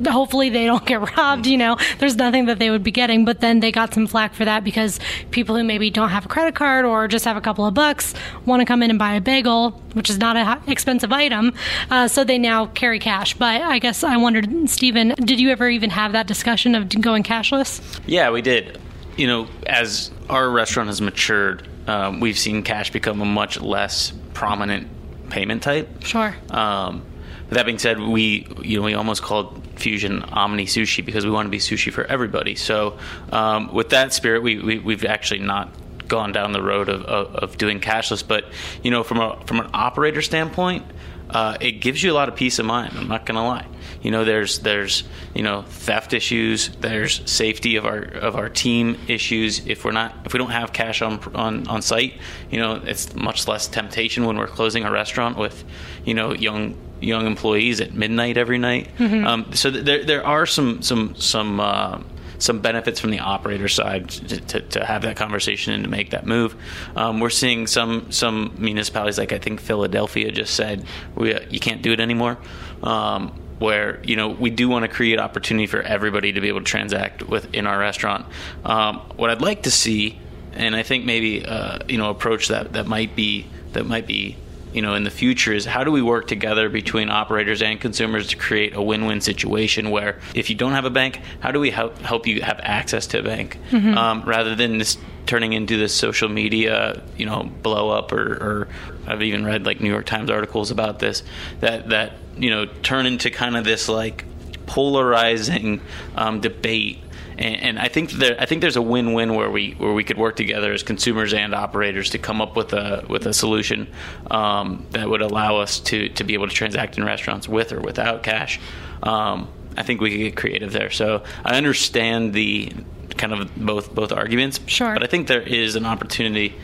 hopefully 0.06 0.50
they 0.50 0.66
don't 0.66 0.86
get 0.86 1.00
robbed 1.18 1.46
you 1.48 1.58
know 1.58 1.78
there's 2.00 2.16
nothing 2.16 2.46
that 2.46 2.60
they 2.60 2.70
would 2.70 2.84
be 2.84 2.92
getting 2.92 3.26
but 3.26 3.40
then 3.40 3.60
they 3.60 3.72
got 3.72 3.94
some 3.94 4.06
flack 4.08 4.34
for 4.34 4.46
that 4.46 4.64
because 4.64 5.00
people 5.32 5.56
who 5.56 5.64
maybe 5.64 5.90
don't 5.90 6.10
have 6.10 6.26
a 6.26 6.30
credit 6.30 6.56
card 6.56 6.86
or 6.86 7.08
just 7.08 7.26
have 7.26 7.38
a 7.38 7.42
couple 7.42 7.66
of 7.66 7.74
bucks 7.74 8.14
want 8.46 8.60
to 8.60 8.66
come 8.66 8.84
in 8.84 8.90
and 8.90 9.00
buy 9.00 9.14
a 9.14 9.22
bagel 9.22 9.72
which 9.94 10.10
is 10.10 10.18
not 10.18 10.38
an 10.38 10.62
expensive 10.68 11.12
item 11.12 11.54
uh, 11.90 12.08
so 12.08 12.24
they 12.24 12.38
now 12.38 12.66
carry 12.68 13.00
cash 13.00 13.34
but 13.34 13.62
i 13.62 13.80
guess 13.80 14.04
i 14.04 14.16
wondered 14.18 14.48
Stephan 14.70 15.10
did 15.20 15.40
you 15.40 15.50
ever 15.50 15.70
even 15.70 15.90
have 15.90 16.12
that 16.12 16.28
discussion 16.28 16.76
of 16.76 16.90
going 17.02 17.24
cashless 17.24 18.00
Yeah, 18.06 18.30
we 18.32 18.42
did. 18.42 18.80
You 19.18 19.28
know, 19.28 19.48
as 19.66 20.12
our 20.30 20.50
restaurant 20.50 20.88
has 20.88 21.02
matured, 21.02 21.68
um, 21.88 22.20
we've 22.20 22.38
seen 22.38 22.62
cash 22.64 22.92
become 22.92 23.20
a 23.22 23.26
much 23.26 23.60
less 23.60 24.14
prominent 24.34 24.88
payment 25.30 25.64
type. 25.64 26.04
sure 26.04 26.36
Um, 26.52 27.04
that 27.50 27.66
being 27.66 27.80
said, 27.80 28.00
we 28.00 28.48
you 28.62 28.80
know 28.80 28.86
we 28.86 28.94
almost 28.94 29.22
called 29.24 29.62
Fusian 29.78 30.32
Omni 30.32 30.66
Sushi 30.66 31.06
because 31.06 31.26
we 31.26 31.32
want 31.32 31.46
to 31.46 31.50
be 31.50 31.60
sushi 31.60 31.92
for 31.92 32.04
everybody. 32.06 32.56
So 32.56 32.98
um, 33.32 33.74
with 33.74 33.90
that 33.90 34.14
spirit, 34.14 34.44
we, 34.44 34.60
we 34.60 34.80
we've 34.80 35.06
actually 35.06 35.40
not 35.40 35.70
gone 36.08 36.32
down 36.32 36.52
the 36.52 36.62
road 36.62 36.90
of, 36.90 37.04
of, 37.04 37.36
of 37.36 37.58
doing 37.58 37.80
cashless. 37.80 38.26
But 38.28 38.46
you 38.84 38.92
know, 38.92 39.04
from 39.04 39.20
a 39.20 39.40
from 39.46 39.60
an 39.60 39.70
operator 39.74 40.22
standpoint, 40.22 40.86
uh, 41.30 41.58
it 41.60 41.74
gives 41.82 42.02
you 42.02 42.12
a 42.12 42.16
lot 42.16 42.30
of 42.30 42.36
peace 42.36 42.60
of 42.60 42.66
mind. 42.66 42.94
I'm 42.98 43.08
not 43.08 43.26
gonna 43.26 43.46
lie. 43.46 43.66
You 44.02 44.12
know, 44.12 44.24
there's 44.24 44.60
there's 44.60 45.04
you 45.34 45.44
know 45.44 45.64
theft 45.64 46.14
issues. 46.14 46.70
There's 46.80 47.30
safety 47.30 47.76
of 47.76 47.86
our 47.86 48.00
of 48.00 48.36
our 48.36 48.50
team 48.50 48.98
issues. 49.08 49.66
If 49.68 49.84
we're 49.86 49.92
not 49.92 50.16
if 50.26 50.34
we 50.34 50.38
don't 50.40 50.52
have 50.52 50.72
cash 50.74 51.02
on 51.02 51.20
on 51.36 51.68
on 51.68 51.82
site, 51.82 52.14
you 52.50 52.60
know, 52.60 52.76
it's 52.84 53.14
much 53.16 53.48
less 53.48 53.68
temptation 53.68 54.26
when 54.26 54.38
we're 54.38 54.48
closing 54.48 54.84
a 54.86 54.92
restaurant 54.92 55.38
with 55.38 55.64
you 56.06 56.14
know 56.14 56.34
young 56.34 56.76
young 57.02 57.28
employees 57.28 57.82
at 57.82 57.94
midnight 57.94 58.38
every 58.38 58.58
night. 58.58 58.90
Um, 59.26 59.54
so 59.54 59.70
th- 59.72 59.84
there 59.86 60.04
there 60.04 60.26
are 60.26 60.46
some 60.46 60.82
some 60.82 61.16
some. 61.16 61.60
Uh, 61.60 62.00
some 62.40 62.60
benefits 62.60 63.00
from 63.00 63.12
the 63.12 63.20
operator 63.20 63.68
side 63.68 64.10
to, 64.10 64.40
to, 64.40 64.62
to 64.62 64.86
have 64.86 65.02
that 65.04 65.16
conversation 65.16 65.74
and 65.74 65.84
to 65.84 65.90
make 65.90 66.12
that 66.12 66.26
move. 66.26 66.56
Um, 66.96 67.20
we're 67.20 67.30
seeing 67.30 67.68
some 67.68 68.12
some 68.12 68.56
municipalities, 68.58 69.18
like 69.18 69.34
I 69.34 69.40
think 69.40 69.60
Philadelphia, 69.60 70.32
just 70.32 70.54
said 70.54 70.86
we, 71.16 71.40
you 71.50 71.60
can't 71.60 71.82
do 71.82 71.92
it 71.92 72.00
anymore. 72.00 72.38
Um, 72.84 73.40
where 73.60 74.00
you 74.04 74.16
know 74.16 74.30
we 74.30 74.50
do 74.50 74.70
want 74.70 74.84
to 74.84 74.88
create 74.88 75.20
opportunity 75.20 75.66
for 75.66 75.82
everybody 75.82 76.32
to 76.34 76.42
be 76.42 76.48
able 76.48 76.60
to 76.60 76.66
transact 76.66 77.24
with 77.24 77.54
in 77.54 77.66
our 77.66 77.80
restaurant. 77.80 78.26
Um, 78.64 78.98
what 79.16 79.30
I'd 79.30 79.42
like 79.42 79.64
to 79.64 79.72
see, 79.72 80.20
and 80.54 80.76
I 80.76 80.84
think 80.84 81.06
maybe 81.06 81.44
uh, 81.46 81.80
you 81.88 81.98
know 81.98 82.10
approach 82.10 82.50
that 82.50 82.74
that 82.74 82.88
might 82.88 83.16
be 83.16 83.48
that 83.74 83.86
might 83.86 84.08
be 84.08 84.38
you 84.78 84.84
know 84.84 84.94
in 84.94 85.04
the 85.04 85.10
future 85.24 85.52
is 85.52 85.66
how 85.66 85.84
do 85.84 85.92
we 85.92 86.04
work 86.04 86.28
together 86.28 86.70
between 86.70 87.10
operators 87.10 87.64
and 87.64 87.82
consumers 87.82 88.28
to 88.28 88.36
create 88.38 88.76
a 88.76 88.82
win-win 88.82 89.20
situation 89.20 89.90
where 89.90 90.20
if 90.36 90.52
you 90.52 90.56
don't 90.56 90.74
have 90.74 90.86
a 90.86 90.92
bank 90.92 91.20
how 91.40 91.52
do 91.52 91.60
we 91.60 91.72
help 91.72 91.98
help 92.04 92.28
you 92.28 92.44
have 92.44 92.60
access 92.62 93.08
to 93.08 93.20
a 93.20 93.24
bank? 93.24 93.58
Um, 93.98 94.22
rather 94.24 94.54
than 94.56 94.78
this 94.78 94.98
turning 95.26 95.54
into 95.54 95.78
this 95.78 95.96
social 95.96 96.30
media 96.30 97.02
you 97.18 97.26
know 97.26 97.50
blow 97.64 97.90
up 97.90 98.12
or, 98.12 98.34
or 98.48 98.68
I've 99.08 99.24
even 99.24 99.44
read 99.46 99.66
like 99.66 99.82
New 99.82 99.90
York 99.90 100.06
Times 100.06 100.30
articles 100.30 100.70
about 100.70 101.00
this 101.00 101.24
that 101.60 101.90
that 101.90 102.14
you 102.38 102.52
know 102.52 102.68
turn 102.84 103.08
into 103.08 103.32
kind 103.32 103.58
of 103.58 103.64
this 103.64 103.90
like 103.90 104.26
polarizing 104.68 105.82
um, 106.16 106.40
debate 106.40 107.00
and, 107.38 107.56
and 107.64 107.80
I 107.80 107.88
think 107.88 108.12
there, 108.12 108.36
I 108.40 108.46
think 108.46 108.62
there's 108.62 108.76
a 108.76 108.82
win-win 108.82 109.36
where 109.36 109.50
we 109.50 109.72
where 109.72 109.94
we 109.94 110.04
could 110.04 110.18
work 110.18 110.36
together 110.36 110.74
as 110.74 110.84
consumers 110.84 111.34
and 111.34 111.54
operators 111.54 112.10
to 112.12 112.18
come 112.18 112.42
up 112.42 112.56
with 112.56 112.74
a 112.74 113.06
with 113.08 113.26
a 113.26 113.34
solution 113.34 113.88
um, 114.32 114.86
that 114.92 115.08
would 115.10 115.22
allow 115.22 115.58
us 115.58 115.80
to 115.82 116.10
to 116.10 116.24
be 116.24 116.34
able 116.34 116.48
to 116.48 116.54
transact 116.54 116.98
in 116.98 117.04
restaurants 117.04 117.48
with 117.48 117.72
or 117.72 117.80
without 117.80 118.24
cash. 118.24 118.60
Um, 119.04 119.50
I 119.78 119.84
think 119.84 120.02
we 120.02 120.10
could 120.10 120.18
get 120.18 120.36
creative 120.36 120.74
there. 120.74 120.90
So 120.90 121.24
I 121.46 121.56
understand 121.56 122.34
the 122.34 122.74
kind 123.18 123.34
of 123.34 123.56
both 123.56 123.94
both 123.94 124.12
arguments. 124.12 124.60
Sure. 124.66 124.94
But 124.94 125.04
I 125.04 125.08
think 125.08 125.28
there 125.28 125.42
is 125.42 125.76
an 125.76 125.86
opportunity 125.86 126.56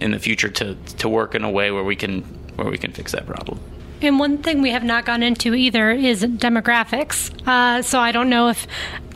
in 0.00 0.10
the 0.10 0.18
future 0.18 0.48
to 0.48 0.74
to 0.74 1.08
work 1.08 1.34
in 1.34 1.44
a 1.44 1.50
way 1.50 1.70
where 1.70 1.84
we 1.84 1.96
can 1.96 2.22
where 2.56 2.70
we 2.70 2.78
can 2.78 2.92
fix 2.92 3.12
that 3.12 3.26
problem. 3.26 3.60
And 4.02 4.18
one 4.18 4.38
thing 4.38 4.62
we 4.62 4.70
have 4.70 4.82
not 4.82 5.04
gone 5.04 5.22
into 5.22 5.54
either 5.54 5.92
is 5.92 6.24
demographics. 6.24 7.30
Uh, 7.46 7.82
so 7.82 8.00
I 8.00 8.10
don't 8.10 8.28
know 8.28 8.48
if 8.48 8.66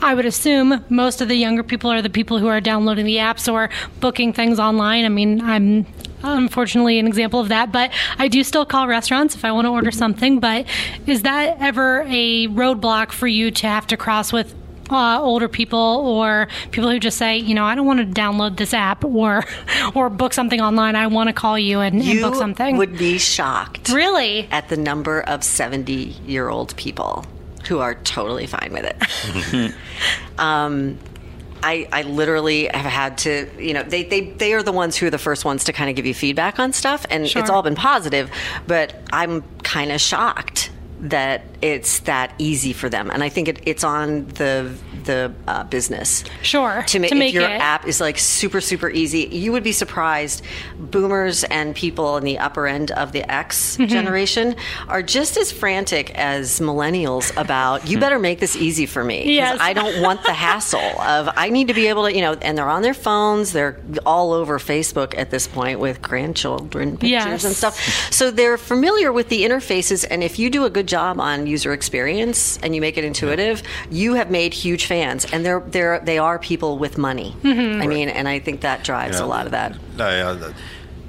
I 0.01 0.13
would 0.13 0.25
assume 0.25 0.85
most 0.89 1.19
of 1.19 1.27
the 1.27 1.35
younger 1.35 1.61
people 1.61 1.91
are 1.91 2.01
the 2.01 2.09
people 2.09 2.39
who 2.39 2.47
are 2.47 2.61
downloading 2.61 3.05
the 3.05 3.17
apps 3.17 3.51
or 3.51 3.69
booking 3.99 4.31
things 4.31 4.59
online. 4.59 5.03
I 5.03 5.09
mean, 5.09 5.41
I'm 5.41 5.85
unfortunately 6.23 6.99
an 6.99 7.07
example 7.07 7.39
of 7.39 7.49
that, 7.49 7.71
but 7.71 7.91
I 8.17 8.29
do 8.29 8.43
still 8.43 8.65
call 8.65 8.87
restaurants 8.87 9.35
if 9.35 9.43
I 9.43 9.51
want 9.51 9.65
to 9.65 9.71
order 9.71 9.91
something. 9.91 10.39
But 10.39 10.65
is 11.05 11.23
that 11.23 11.57
ever 11.59 12.03
a 12.07 12.47
roadblock 12.47 13.11
for 13.11 13.27
you 13.27 13.51
to 13.51 13.67
have 13.67 13.87
to 13.87 13.97
cross 13.97 14.31
with? 14.31 14.55
Uh, 14.89 15.19
older 15.21 15.47
people 15.49 15.77
or 15.79 16.47
people 16.71 16.89
who 16.89 16.99
just 16.99 17.17
say, 17.17 17.37
you 17.37 17.53
know, 17.53 17.65
I 17.65 17.75
don't 17.75 17.85
want 17.85 17.99
to 17.99 18.05
download 18.05 18.55
this 18.57 18.73
app 18.73 19.03
or 19.03 19.43
or 19.95 20.09
book 20.09 20.33
something 20.33 20.61
online. 20.61 20.95
I 20.95 21.07
want 21.07 21.27
to 21.27 21.33
call 21.33 21.59
you 21.59 21.81
and, 21.81 22.01
and 22.01 22.21
book 22.21 22.35
something. 22.35 22.77
would 22.77 22.97
be 22.97 23.17
shocked 23.17 23.89
really? 23.89 24.47
at 24.49 24.69
the 24.69 24.77
number 24.77 25.21
of 25.21 25.43
70 25.43 25.93
year 26.25 26.47
old 26.49 26.75
people 26.77 27.25
who 27.67 27.79
are 27.79 27.95
totally 27.95 28.47
fine 28.47 28.71
with 28.71 28.85
it. 28.85 29.73
um, 30.39 30.97
I, 31.63 31.87
I 31.91 32.03
literally 32.03 32.67
have 32.67 32.85
had 32.85 33.17
to, 33.19 33.49
you 33.59 33.73
know, 33.73 33.83
they, 33.83 34.03
they, 34.03 34.21
they 34.31 34.53
are 34.53 34.63
the 34.63 34.71
ones 34.71 34.95
who 34.95 35.07
are 35.07 35.09
the 35.09 35.17
first 35.17 35.43
ones 35.43 35.63
to 35.65 35.73
kind 35.73 35.89
of 35.89 35.95
give 35.95 36.05
you 36.05 36.13
feedback 36.13 36.59
on 36.59 36.71
stuff, 36.71 37.05
and 37.09 37.27
Sure. 37.27 37.41
it's 37.41 37.49
all 37.49 37.63
been 37.63 37.75
positive, 37.75 38.29
but 38.67 38.95
I'm 39.11 39.43
kind 39.63 39.91
of 39.91 39.99
shocked 39.99 40.69
that 40.99 41.43
it's 41.61 41.99
that 42.01 42.33
easy 42.37 42.73
for 42.73 42.89
them. 42.89 43.09
And 43.11 43.23
I 43.23 43.29
think 43.29 43.47
it, 43.47 43.59
it's 43.65 43.83
on 43.83 44.27
the 44.29 44.75
the 45.07 45.33
uh, 45.47 45.63
business 45.63 46.23
Sure, 46.43 46.83
to 46.87 46.99
make, 46.99 47.09
to 47.09 47.15
make 47.15 47.33
your 47.33 47.43
it. 47.49 47.59
app 47.59 47.87
is 47.87 47.99
like 47.99 48.17
super 48.19 48.61
super 48.61 48.89
easy 48.89 49.21
you 49.31 49.51
would 49.51 49.63
be 49.63 49.71
surprised 49.71 50.43
boomers 50.77 51.43
and 51.45 51.75
people 51.75 52.17
in 52.17 52.23
the 52.23 52.37
upper 52.37 52.67
end 52.67 52.91
of 52.91 53.11
the 53.11 53.29
x 53.31 53.77
Mm-hmm. 53.77 53.87
generation 53.87 54.55
are 54.87 55.01
just 55.03 55.37
as 55.37 55.51
frantic 55.51 56.11
as 56.15 56.59
millennials 56.59 57.35
about 57.37 57.87
you 57.89 57.99
better 57.99 58.19
make 58.19 58.39
this 58.39 58.55
easy 58.55 58.85
for 58.85 59.03
me 59.03 59.35
Yes. 59.35 59.57
i 59.61 59.73
don't 59.73 60.01
want 60.01 60.23
the 60.23 60.33
hassle 60.33 60.79
of 61.01 61.29
i 61.35 61.49
need 61.49 61.67
to 61.69 61.73
be 61.73 61.87
able 61.87 62.05
to 62.07 62.13
you 62.15 62.21
know 62.21 62.33
and 62.33 62.57
they're 62.57 62.69
on 62.69 62.81
their 62.81 62.93
phones 62.93 63.53
they're 63.53 63.79
all 64.05 64.33
over 64.33 64.59
facebook 64.59 65.17
at 65.17 65.29
this 65.31 65.47
point 65.47 65.79
with 65.79 66.01
grandchildren 66.01 66.91
pictures 66.97 67.09
Yes. 67.09 67.43
and 67.45 67.55
stuff 67.55 67.79
so 68.11 68.29
they're 68.31 68.57
familiar 68.57 69.11
with 69.11 69.29
the 69.29 69.43
interfaces 69.43 70.05
and 70.09 70.23
if 70.23 70.37
you 70.39 70.49
do 70.49 70.65
a 70.65 70.69
good 70.69 70.87
job 70.87 71.19
on 71.19 71.47
user 71.47 71.73
experience 71.73 72.57
and 72.63 72.75
you 72.75 72.81
make 72.81 72.97
it 72.97 73.03
intuitive 73.03 73.63
you 73.89 74.13
have 74.15 74.29
made 74.29 74.53
huge 74.53 74.85
fans 74.85 74.96
and 75.33 75.45
they're 75.45 75.59
they're 75.59 75.99
they 75.99 76.17
are 76.17 76.39
people 76.39 76.77
with 76.77 76.97
money. 76.97 77.35
Mm-hmm. 77.41 77.81
i 77.81 77.87
mean 77.87 78.09
and 78.09 78.27
i 78.27 78.39
think 78.39 78.61
that 78.61 78.83
drives 78.83 79.19
a 79.19 79.25
lot 79.25 79.45
of 79.45 79.51
that. 79.51 79.77
Uh, 79.99 80.53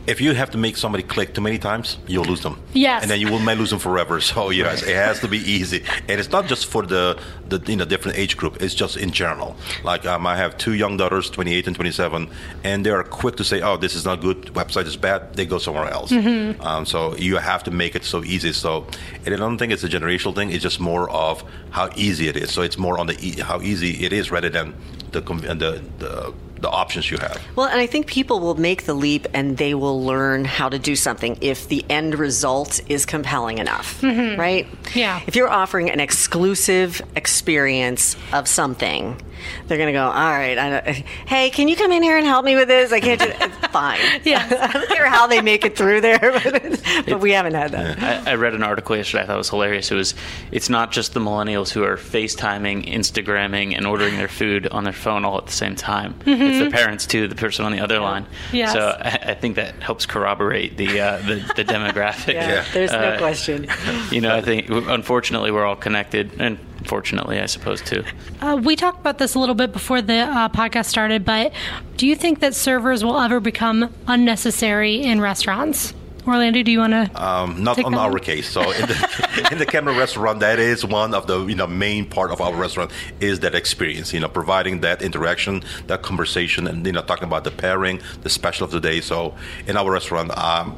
if 0.09 0.21
you 0.21 0.33
have 0.35 0.51
to 0.51 0.59
make 0.59 0.77
somebody 0.77 1.03
click 1.05 1.35
too 1.35 1.41
many 1.43 1.59
times, 1.59 1.99
you'll 2.07 2.25
lose 2.25 2.41
them. 2.41 2.57
Yes. 2.73 3.03
And 3.03 3.11
then 3.11 3.21
you 3.21 3.31
will 3.31 3.39
may 3.41 3.55
lose 3.55 3.71
them 3.71 3.79
forever. 3.79 4.21
So 4.39 4.51
yes, 4.51 4.83
it 4.83 4.95
has 4.97 5.21
to 5.21 5.29
be 5.29 5.39
easy, 5.39 5.81
and 6.09 6.19
it's 6.21 6.31
not 6.31 6.47
just 6.47 6.67
for 6.67 6.83
the 6.87 7.19
the 7.49 7.59
you 7.67 7.77
know 7.77 7.85
different 7.85 8.19
age 8.19 8.37
group. 8.37 8.63
It's 8.63 8.75
just 8.75 8.97
in 8.97 9.11
general. 9.11 9.51
Like 9.85 10.05
um, 10.07 10.27
I 10.27 10.37
have 10.37 10.57
two 10.65 10.75
young 10.75 10.97
daughters, 10.97 11.31
28 11.31 11.67
and 11.69 11.77
27, 11.77 12.29
and 12.65 12.85
they 12.85 12.91
are 12.91 13.05
quick 13.05 13.37
to 13.37 13.45
say, 13.45 13.61
"Oh, 13.63 13.77
this 13.77 13.95
is 13.95 14.05
not 14.05 14.21
good. 14.21 14.39
Website 14.55 14.87
is 14.87 14.97
bad." 14.97 15.35
They 15.37 15.47
go 15.47 15.59
somewhere 15.59 15.89
else. 15.91 16.11
Um, 16.13 16.85
so 16.87 17.15
you 17.17 17.37
have 17.37 17.63
to 17.65 17.71
make 17.71 17.95
it 17.99 18.05
so 18.05 18.23
easy. 18.25 18.53
So, 18.53 18.87
and 19.25 19.35
I 19.35 19.39
don't 19.39 19.59
think 19.59 19.73
it's 19.73 19.85
a 19.85 19.89
generational 19.89 20.35
thing. 20.35 20.51
It's 20.53 20.63
just 20.63 20.81
more 20.81 21.09
of 21.11 21.43
how 21.71 21.89
easy 21.97 22.29
it 22.29 22.37
is. 22.37 22.51
So 22.53 22.63
it's 22.63 22.79
more 22.79 22.99
on 22.99 23.07
the 23.07 23.17
e- 23.21 23.41
how 23.41 23.61
easy 23.61 24.05
it 24.07 24.13
is 24.13 24.31
rather 24.31 24.51
than 24.51 24.75
the 25.13 25.21
the 25.21 25.71
the, 25.99 26.35
the 26.61 26.69
options 26.71 27.11
you 27.11 27.19
have. 27.19 27.41
well 27.57 27.67
and 27.69 27.81
i 27.81 27.87
think 27.87 28.07
people 28.07 28.41
will 28.41 28.55
make 28.57 28.85
the 28.85 28.95
leap 28.95 29.27
and 29.35 29.57
they 29.59 29.75
will 29.75 30.03
learn 30.05 30.45
how 30.45 30.69
to 30.69 30.79
do 30.79 30.97
something 30.97 31.37
if 31.41 31.69
the 31.69 31.85
end 31.89 32.19
result 32.19 32.81
is 32.89 33.07
compelling 33.07 33.59
enough 33.59 34.01
mm-hmm. 34.01 34.39
right 34.41 34.67
Yeah. 34.95 35.21
if 35.27 35.37
you're 35.37 35.49
offering 35.51 35.91
an 35.91 36.01
exclusive 36.01 37.01
experience 37.17 38.17
of 38.33 38.49
something 38.49 39.21
they're 39.67 39.79
going 39.79 39.89
to 39.89 39.93
go 39.93 40.05
all 40.05 40.11
right 40.13 40.59
I 40.59 40.71
don't, 40.71 40.87
hey 41.29 41.51
can 41.51 41.69
you 41.69 41.77
come 41.77 41.93
in 41.93 42.03
here 42.03 42.17
and 42.17 42.27
help 42.27 42.45
me 42.45 42.55
with 42.57 42.69
this 42.69 42.93
i 42.93 43.01
can't 43.01 43.21
do 43.21 43.27
it's 43.31 43.67
fine 43.73 43.99
yeah, 44.25 44.47
i 44.69 44.73
don't 44.73 44.89
care 44.89 45.09
how 45.09 45.27
they 45.27 45.41
make 45.41 45.65
it 45.65 45.77
through 45.77 46.01
there 46.01 46.19
but, 46.21 46.83
but 47.07 47.21
we 47.21 47.33
haven't 47.33 47.55
had 47.55 47.73
that 47.73 48.03
I, 48.29 48.33
I 48.33 48.35
read 48.35 48.55
an 48.55 48.63
article 48.63 48.97
yesterday 48.97 49.23
I 49.23 49.27
thought 49.27 49.39
was 49.39 49.51
hilarious. 49.51 49.91
It 49.91 49.95
was 49.95 50.15
it's 50.53 50.69
not 50.69 50.93
just 50.93 51.15
the 51.15 51.21
millennials 51.21 51.71
who 51.71 51.83
are 51.85 51.97
FaceTiming, 51.97 52.93
Instagramming, 52.93 53.77
and 53.77 53.87
ordering 53.87 54.17
their 54.17 54.29
food 54.29 54.67
on 54.69 54.85
their 54.85 54.93
phone 54.93 55.25
all 55.25 55.39
at 55.39 55.47
the 55.47 55.53
same 55.53 55.75
time. 55.77 56.15
It's 56.27 56.65
the 56.65 56.71
parents 56.71 57.07
too, 57.07 57.29
the 57.29 57.35
person 57.35 57.65
on 57.65 57.73
the 57.73 57.81
other 57.81 58.01
line. 58.01 58.27
Yes. 58.53 58.73
So 58.73 58.81
I, 59.01 59.31
I 59.31 59.35
think 59.35 59.57
that 59.57 59.75
helps 59.83 60.07
corroborate 60.07 60.77
the 60.77 61.01
uh, 61.01 61.19
the, 61.19 61.35
the 61.57 61.65
demographic. 61.65 62.35
yeah, 62.35 62.65
there's 62.73 62.93
no 62.93 62.99
Uh, 62.99 63.19
question 63.19 63.67
You 64.11 64.21
know, 64.21 64.35
I 64.35 64.41
think 64.41 64.69
unfortunately 64.71 65.51
we're 65.51 65.65
all 65.67 65.77
connected, 65.77 66.33
and 66.41 66.59
unfortunately, 66.79 67.41
I 67.41 67.47
suppose 67.47 67.83
too. 67.83 68.05
Uh, 68.41 68.61
we 68.63 68.77
talked 68.77 69.01
about 69.01 69.19
this 69.19 69.35
a 69.35 69.39
little 69.39 69.55
bit 69.55 69.73
before 69.73 70.01
the 70.01 70.21
uh, 70.21 70.49
podcast 70.49 70.87
started, 70.87 71.25
but 71.25 71.53
do 71.97 72.07
you 72.07 72.15
think 72.17 72.41
that 72.41 72.55
servers 72.55 73.05
will 73.05 73.19
ever 73.19 73.41
become 73.41 73.93
unnecessary 74.07 75.03
in 75.03 75.21
restaurants? 75.21 75.95
Orlando, 76.27 76.63
do 76.63 76.71
you 76.71 76.81
want 76.81 76.93
to? 76.93 77.23
Um, 77.25 77.63
not 77.65 77.77
Take 77.77 77.87
on 77.87 77.93
that 77.93 77.99
our 77.99 78.11
one. 78.11 78.21
case. 78.21 78.49
So 78.49 78.61
in 78.71 78.83
the 78.83 79.49
in 79.53 79.59
the 79.59 79.65
Cameron 79.65 79.97
restaurant, 79.97 80.41
that 80.41 80.59
is 80.59 80.85
one 80.85 81.15
of 81.15 81.27
the 81.27 81.47
you 81.47 81.55
know 81.55 81.67
main 81.67 82.05
part 82.05 82.31
of 82.31 82.41
our 82.43 82.55
restaurant 82.55 82.91
is 83.21 83.41
that 83.41 83.55
experience. 83.55 84.13
You 84.13 84.21
know, 84.21 84.29
providing 84.29 84.81
that 84.81 85.01
interaction, 85.01 85.63
that 85.87 86.03
conversation, 86.03 86.67
and 86.67 86.85
you 86.85 86.93
know 86.93 87.01
talking 87.01 87.25
about 87.25 87.45
the 87.45 87.51
pairing, 87.51 88.01
the 88.23 88.29
special 88.29 88.65
of 88.67 88.73
the 88.73 88.81
day. 88.81 89.01
So 89.01 89.35
in 89.67 89.79
our 89.79 89.91
restaurant, 89.91 90.37
um, 90.37 90.77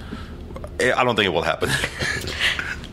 I 0.80 1.04
don't 1.04 1.16
think 1.16 1.26
it 1.26 1.32
will 1.32 1.42
happen. 1.42 1.70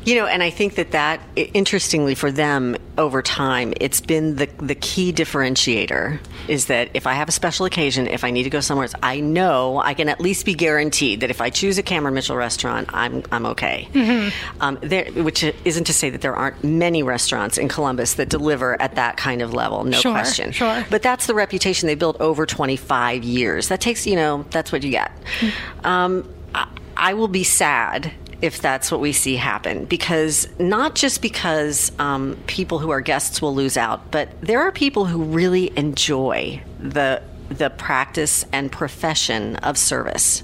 You 0.05 0.15
know, 0.15 0.25
and 0.25 0.41
I 0.41 0.51
think 0.51 0.75
that 0.75 0.91
that, 0.91 1.19
interestingly 1.35 2.15
for 2.15 2.31
them 2.31 2.77
over 2.97 3.21
time, 3.21 3.73
it's 3.81 3.99
been 3.99 4.37
the, 4.37 4.45
the 4.57 4.73
key 4.73 5.11
differentiator 5.11 6.17
is 6.47 6.67
that 6.67 6.89
if 6.93 7.05
I 7.05 7.11
have 7.11 7.27
a 7.27 7.33
special 7.33 7.65
occasion, 7.65 8.07
if 8.07 8.23
I 8.23 8.31
need 8.31 8.43
to 8.43 8.49
go 8.49 8.61
somewhere, 8.61 8.85
else, 8.85 8.93
I 9.03 9.19
know 9.19 9.79
I 9.79 9.93
can 9.93 10.07
at 10.07 10.21
least 10.21 10.45
be 10.45 10.53
guaranteed 10.53 11.19
that 11.19 11.29
if 11.29 11.41
I 11.41 11.49
choose 11.49 11.77
a 11.77 11.83
Cameron 11.83 12.13
Mitchell 12.13 12.37
restaurant, 12.37 12.89
I'm, 12.93 13.21
I'm 13.33 13.45
okay. 13.47 13.89
Um, 14.61 14.79
there, 14.81 15.11
which 15.11 15.43
isn't 15.43 15.83
to 15.83 15.93
say 15.93 16.09
that 16.09 16.21
there 16.21 16.37
aren't 16.37 16.63
many 16.63 17.03
restaurants 17.03 17.57
in 17.57 17.67
Columbus 17.67 18.13
that 18.13 18.29
deliver 18.29 18.81
at 18.81 18.95
that 18.95 19.17
kind 19.17 19.41
of 19.41 19.53
level, 19.53 19.83
no 19.83 19.97
Sure, 19.99 20.13
question. 20.13 20.53
sure. 20.53 20.85
But 20.89 21.01
that's 21.01 21.27
the 21.27 21.33
reputation 21.35 21.87
they 21.87 21.95
built 21.95 22.15
over 22.21 22.45
25 22.45 23.25
years. 23.25 23.67
That 23.67 23.81
takes, 23.81 24.07
you 24.07 24.15
know, 24.15 24.45
that's 24.51 24.71
what 24.71 24.83
you 24.83 24.91
get. 24.91 25.11
Um, 25.83 26.25
I, 26.97 27.13
will 27.13 27.27
be 27.27 27.43
sad 27.43 28.11
if 28.41 28.61
that's 28.61 28.91
what 28.91 29.01
we 29.01 29.13
see 29.13 29.35
happen 29.35 29.85
because 29.85 30.47
not 30.59 30.95
just 30.95 31.21
because 31.21 31.91
um, 31.99 32.37
people 32.47 32.79
who 32.79 32.89
are 32.91 33.01
guests 33.01 33.41
will 33.41 33.55
lose 33.55 33.77
out, 33.77 34.11
but 34.11 34.29
there 34.41 34.61
are 34.61 34.71
people 34.71 35.05
who 35.05 35.23
really 35.23 35.75
enjoy 35.77 36.61
the 36.79 37.21
the 37.49 37.69
practice 37.69 38.43
and 38.51 38.69
profession 38.69 39.55
of 39.57 39.77
service. 39.77 40.43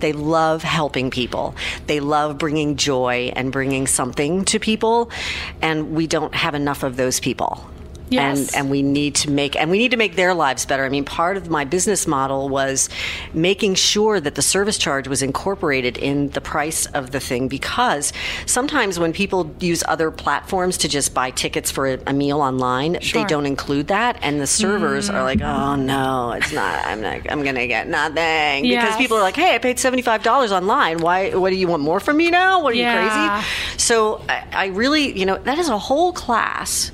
They 0.00 0.12
love 0.12 0.64
helping 0.64 1.08
people. 1.08 1.54
They 1.86 2.00
love 2.00 2.36
bringing 2.36 2.74
joy 2.74 3.32
and 3.36 3.52
bringing 3.52 3.86
something 3.86 4.44
to 4.46 4.58
people, 4.58 5.10
and 5.60 5.94
we 5.94 6.08
don't 6.08 6.34
have 6.34 6.56
enough 6.56 6.82
of 6.82 6.96
those 6.96 7.20
people 7.20 7.64
Yes. 8.10 8.38
and 8.54 8.56
and 8.62 8.70
we 8.70 8.82
need 8.82 9.14
to 9.16 9.30
make 9.30 9.56
and 9.56 9.70
we 9.70 9.78
need 9.78 9.90
to 9.92 9.96
make 9.96 10.16
their 10.16 10.34
lives 10.34 10.66
better. 10.66 10.84
I 10.84 10.88
mean, 10.90 11.04
part 11.04 11.36
of 11.36 11.48
my 11.48 11.64
business 11.64 12.06
model 12.06 12.48
was 12.48 12.88
making 13.32 13.74
sure 13.76 14.20
that 14.20 14.34
the 14.34 14.42
service 14.42 14.76
charge 14.78 15.08
was 15.08 15.22
incorporated 15.22 15.96
in 15.96 16.28
the 16.30 16.40
price 16.40 16.86
of 16.86 17.10
the 17.12 17.20
thing 17.20 17.48
because 17.48 18.12
sometimes 18.46 18.98
when 18.98 19.12
people 19.12 19.54
use 19.60 19.82
other 19.88 20.10
platforms 20.10 20.76
to 20.78 20.88
just 20.88 21.14
buy 21.14 21.30
tickets 21.30 21.70
for 21.70 21.86
a, 21.86 21.98
a 22.06 22.12
meal 22.12 22.40
online, 22.40 23.00
Sure. 23.00 23.22
they 23.22 23.26
don't 23.28 23.46
include 23.46 23.88
that, 23.88 24.18
and 24.22 24.40
the 24.40 24.46
servers 24.46 25.08
are 25.08 25.22
like, 25.22 25.38
mm. 25.38 25.46
"Oh 25.46 25.76
no, 25.76 26.32
it's 26.32 26.52
not. 26.52 26.84
I'm 26.86 27.00
not. 27.00 27.20
I'm 27.30 27.42
gonna 27.42 27.66
get 27.66 27.88
nothing." 27.88 28.64
Because 28.82 28.96
people 28.96 29.16
are 29.16 29.22
like, 29.22 29.36
"Hey, 29.36 29.54
I 29.54 29.58
paid 29.58 29.78
seventy 29.78 30.02
five 30.02 30.22
dollars 30.22 30.52
online. 30.52 30.98
Why? 30.98 31.30
What 31.34 31.50
do 31.50 31.56
you 31.56 31.68
want 31.68 31.82
more 31.82 32.00
from 32.00 32.16
me 32.16 32.30
now? 32.30 32.62
What 32.62 32.72
are 32.74 32.76
Yeah. 32.76 32.92
you 32.92 33.08
crazy?" 33.40 33.46
So 33.78 34.20
I, 34.28 34.44
I 34.52 34.66
really, 34.66 35.16
you 35.18 35.24
know, 35.26 35.38
that 35.38 35.58
is 35.58 35.68
a 35.68 35.78
whole 35.78 36.12
class 36.12 36.90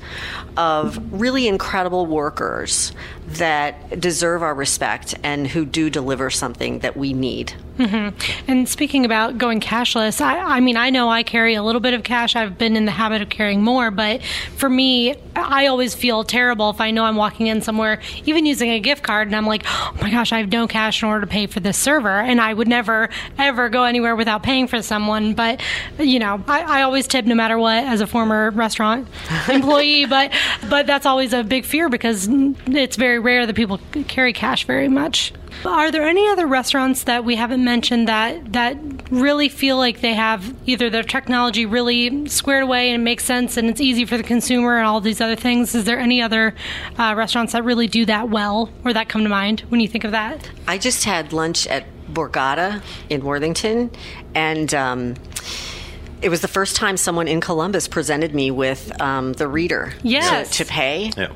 of 0.57 0.98
really 1.11 1.47
incredible 1.47 2.05
workers 2.05 2.91
that 3.27 3.99
deserve 3.99 4.41
our 4.41 4.53
respect 4.53 5.15
and 5.23 5.47
who 5.47 5.65
do 5.65 5.89
deliver 5.89 6.29
something 6.29 6.79
that 6.79 6.97
we 6.97 7.13
need. 7.13 7.53
Mm-hmm. 7.79 8.51
And 8.51 8.67
speaking 8.67 9.05
about 9.05 9.37
going 9.37 9.61
cashless, 9.61 10.19
I, 10.19 10.37
I 10.37 10.59
mean, 10.59 10.75
I 10.75 10.89
know 10.89 11.07
I 11.07 11.23
carry 11.23 11.53
a 11.53 11.63
little 11.63 11.79
bit 11.79 11.93
of 11.93 12.03
cash. 12.03 12.35
I've 12.35 12.57
been 12.57 12.75
in 12.75 12.83
the 12.83 12.91
habit 12.91 13.21
of 13.21 13.29
carrying 13.29 13.63
more, 13.63 13.89
but 13.89 14.21
for 14.57 14.69
me, 14.69 15.15
I 15.33 15.67
always 15.67 15.95
feel 15.95 16.25
terrible 16.25 16.71
if 16.71 16.81
I 16.81 16.91
know 16.91 17.05
I'm 17.05 17.15
walking 17.15 17.47
in 17.47 17.61
somewhere, 17.61 18.01
even 18.25 18.45
using 18.45 18.71
a 18.71 18.81
gift 18.81 19.01
card, 19.01 19.29
and 19.29 19.35
I'm 19.35 19.45
like, 19.45 19.63
oh 19.65 19.95
my 20.01 20.11
gosh, 20.11 20.33
I 20.33 20.39
have 20.39 20.51
no 20.51 20.67
cash 20.67 21.01
in 21.01 21.07
order 21.07 21.21
to 21.21 21.27
pay 21.27 21.47
for 21.47 21.61
this 21.61 21.77
server. 21.77 22.19
And 22.19 22.41
I 22.41 22.53
would 22.53 22.67
never, 22.67 23.09
ever 23.37 23.69
go 23.69 23.85
anywhere 23.85 24.15
without 24.15 24.43
paying 24.43 24.67
for 24.67 24.81
someone. 24.81 25.33
But, 25.33 25.61
you 25.97 26.19
know, 26.19 26.43
I, 26.47 26.79
I 26.79 26.81
always 26.81 27.07
tip 27.07 27.25
no 27.25 27.35
matter 27.35 27.57
what 27.57 27.85
as 27.85 28.01
a 28.01 28.07
former 28.07 28.49
restaurant 28.51 29.07
employee, 29.47 30.05
but, 30.05 30.33
but 30.69 30.87
that's 30.89 31.05
always 31.05 31.33
a 31.33 31.43
big 31.43 31.65
fear 31.65 31.87
because 31.87 32.27
it's 32.65 32.95
very 32.95 33.19
rare 33.19 33.45
that 33.45 33.55
people 33.55 33.79
carry 34.07 34.33
cash 34.33 34.65
very 34.65 34.87
much. 34.87 35.31
Are 35.63 35.91
there 35.91 36.07
any 36.07 36.27
other 36.27 36.47
restaurants 36.47 37.03
that 37.03 37.23
we 37.23 37.35
haven't 37.35 37.63
mentioned 37.63 38.07
that 38.07 38.53
that 38.53 38.75
really 39.11 39.49
feel 39.49 39.77
like 39.77 40.01
they 40.01 40.15
have 40.15 40.55
either 40.65 40.89
their 40.89 41.03
technology 41.03 41.67
really 41.67 42.27
squared 42.27 42.63
away 42.63 42.89
and 42.89 43.01
it 43.01 43.03
makes 43.03 43.23
sense 43.23 43.55
and 43.55 43.69
it's 43.69 43.79
easy 43.79 44.03
for 44.03 44.17
the 44.17 44.23
consumer 44.23 44.77
and 44.77 44.87
all 44.87 44.99
these 44.99 45.21
other 45.21 45.35
things? 45.35 45.75
Is 45.75 45.85
there 45.85 45.99
any 45.99 46.23
other 46.23 46.55
uh, 46.97 47.13
restaurants 47.15 47.53
that 47.53 47.63
really 47.63 47.87
do 47.87 48.05
that 48.05 48.29
well 48.29 48.71
or 48.83 48.91
that 48.91 49.09
come 49.09 49.21
to 49.21 49.29
mind 49.29 49.61
when 49.69 49.79
you 49.81 49.87
think 49.87 50.03
of 50.03 50.11
that? 50.11 50.49
I 50.67 50.79
just 50.79 51.03
had 51.03 51.33
lunch 51.33 51.67
at 51.67 51.85
Borgata 52.11 52.81
in 53.09 53.23
Worthington, 53.23 53.91
and 54.33 54.73
um, 54.73 55.15
it 56.21 56.29
was 56.29 56.41
the 56.41 56.47
first 56.47 56.75
time 56.75 56.97
someone 56.97 57.27
in 57.27 57.41
Columbus 57.41 57.87
presented 57.87 58.33
me 58.35 58.51
with 58.51 58.99
um, 59.01 59.33
the 59.33 59.47
reader 59.47 59.93
Yes. 60.03 60.49
to, 60.57 60.63
to 60.65 60.69
pay. 60.69 61.11
yeah. 61.17 61.31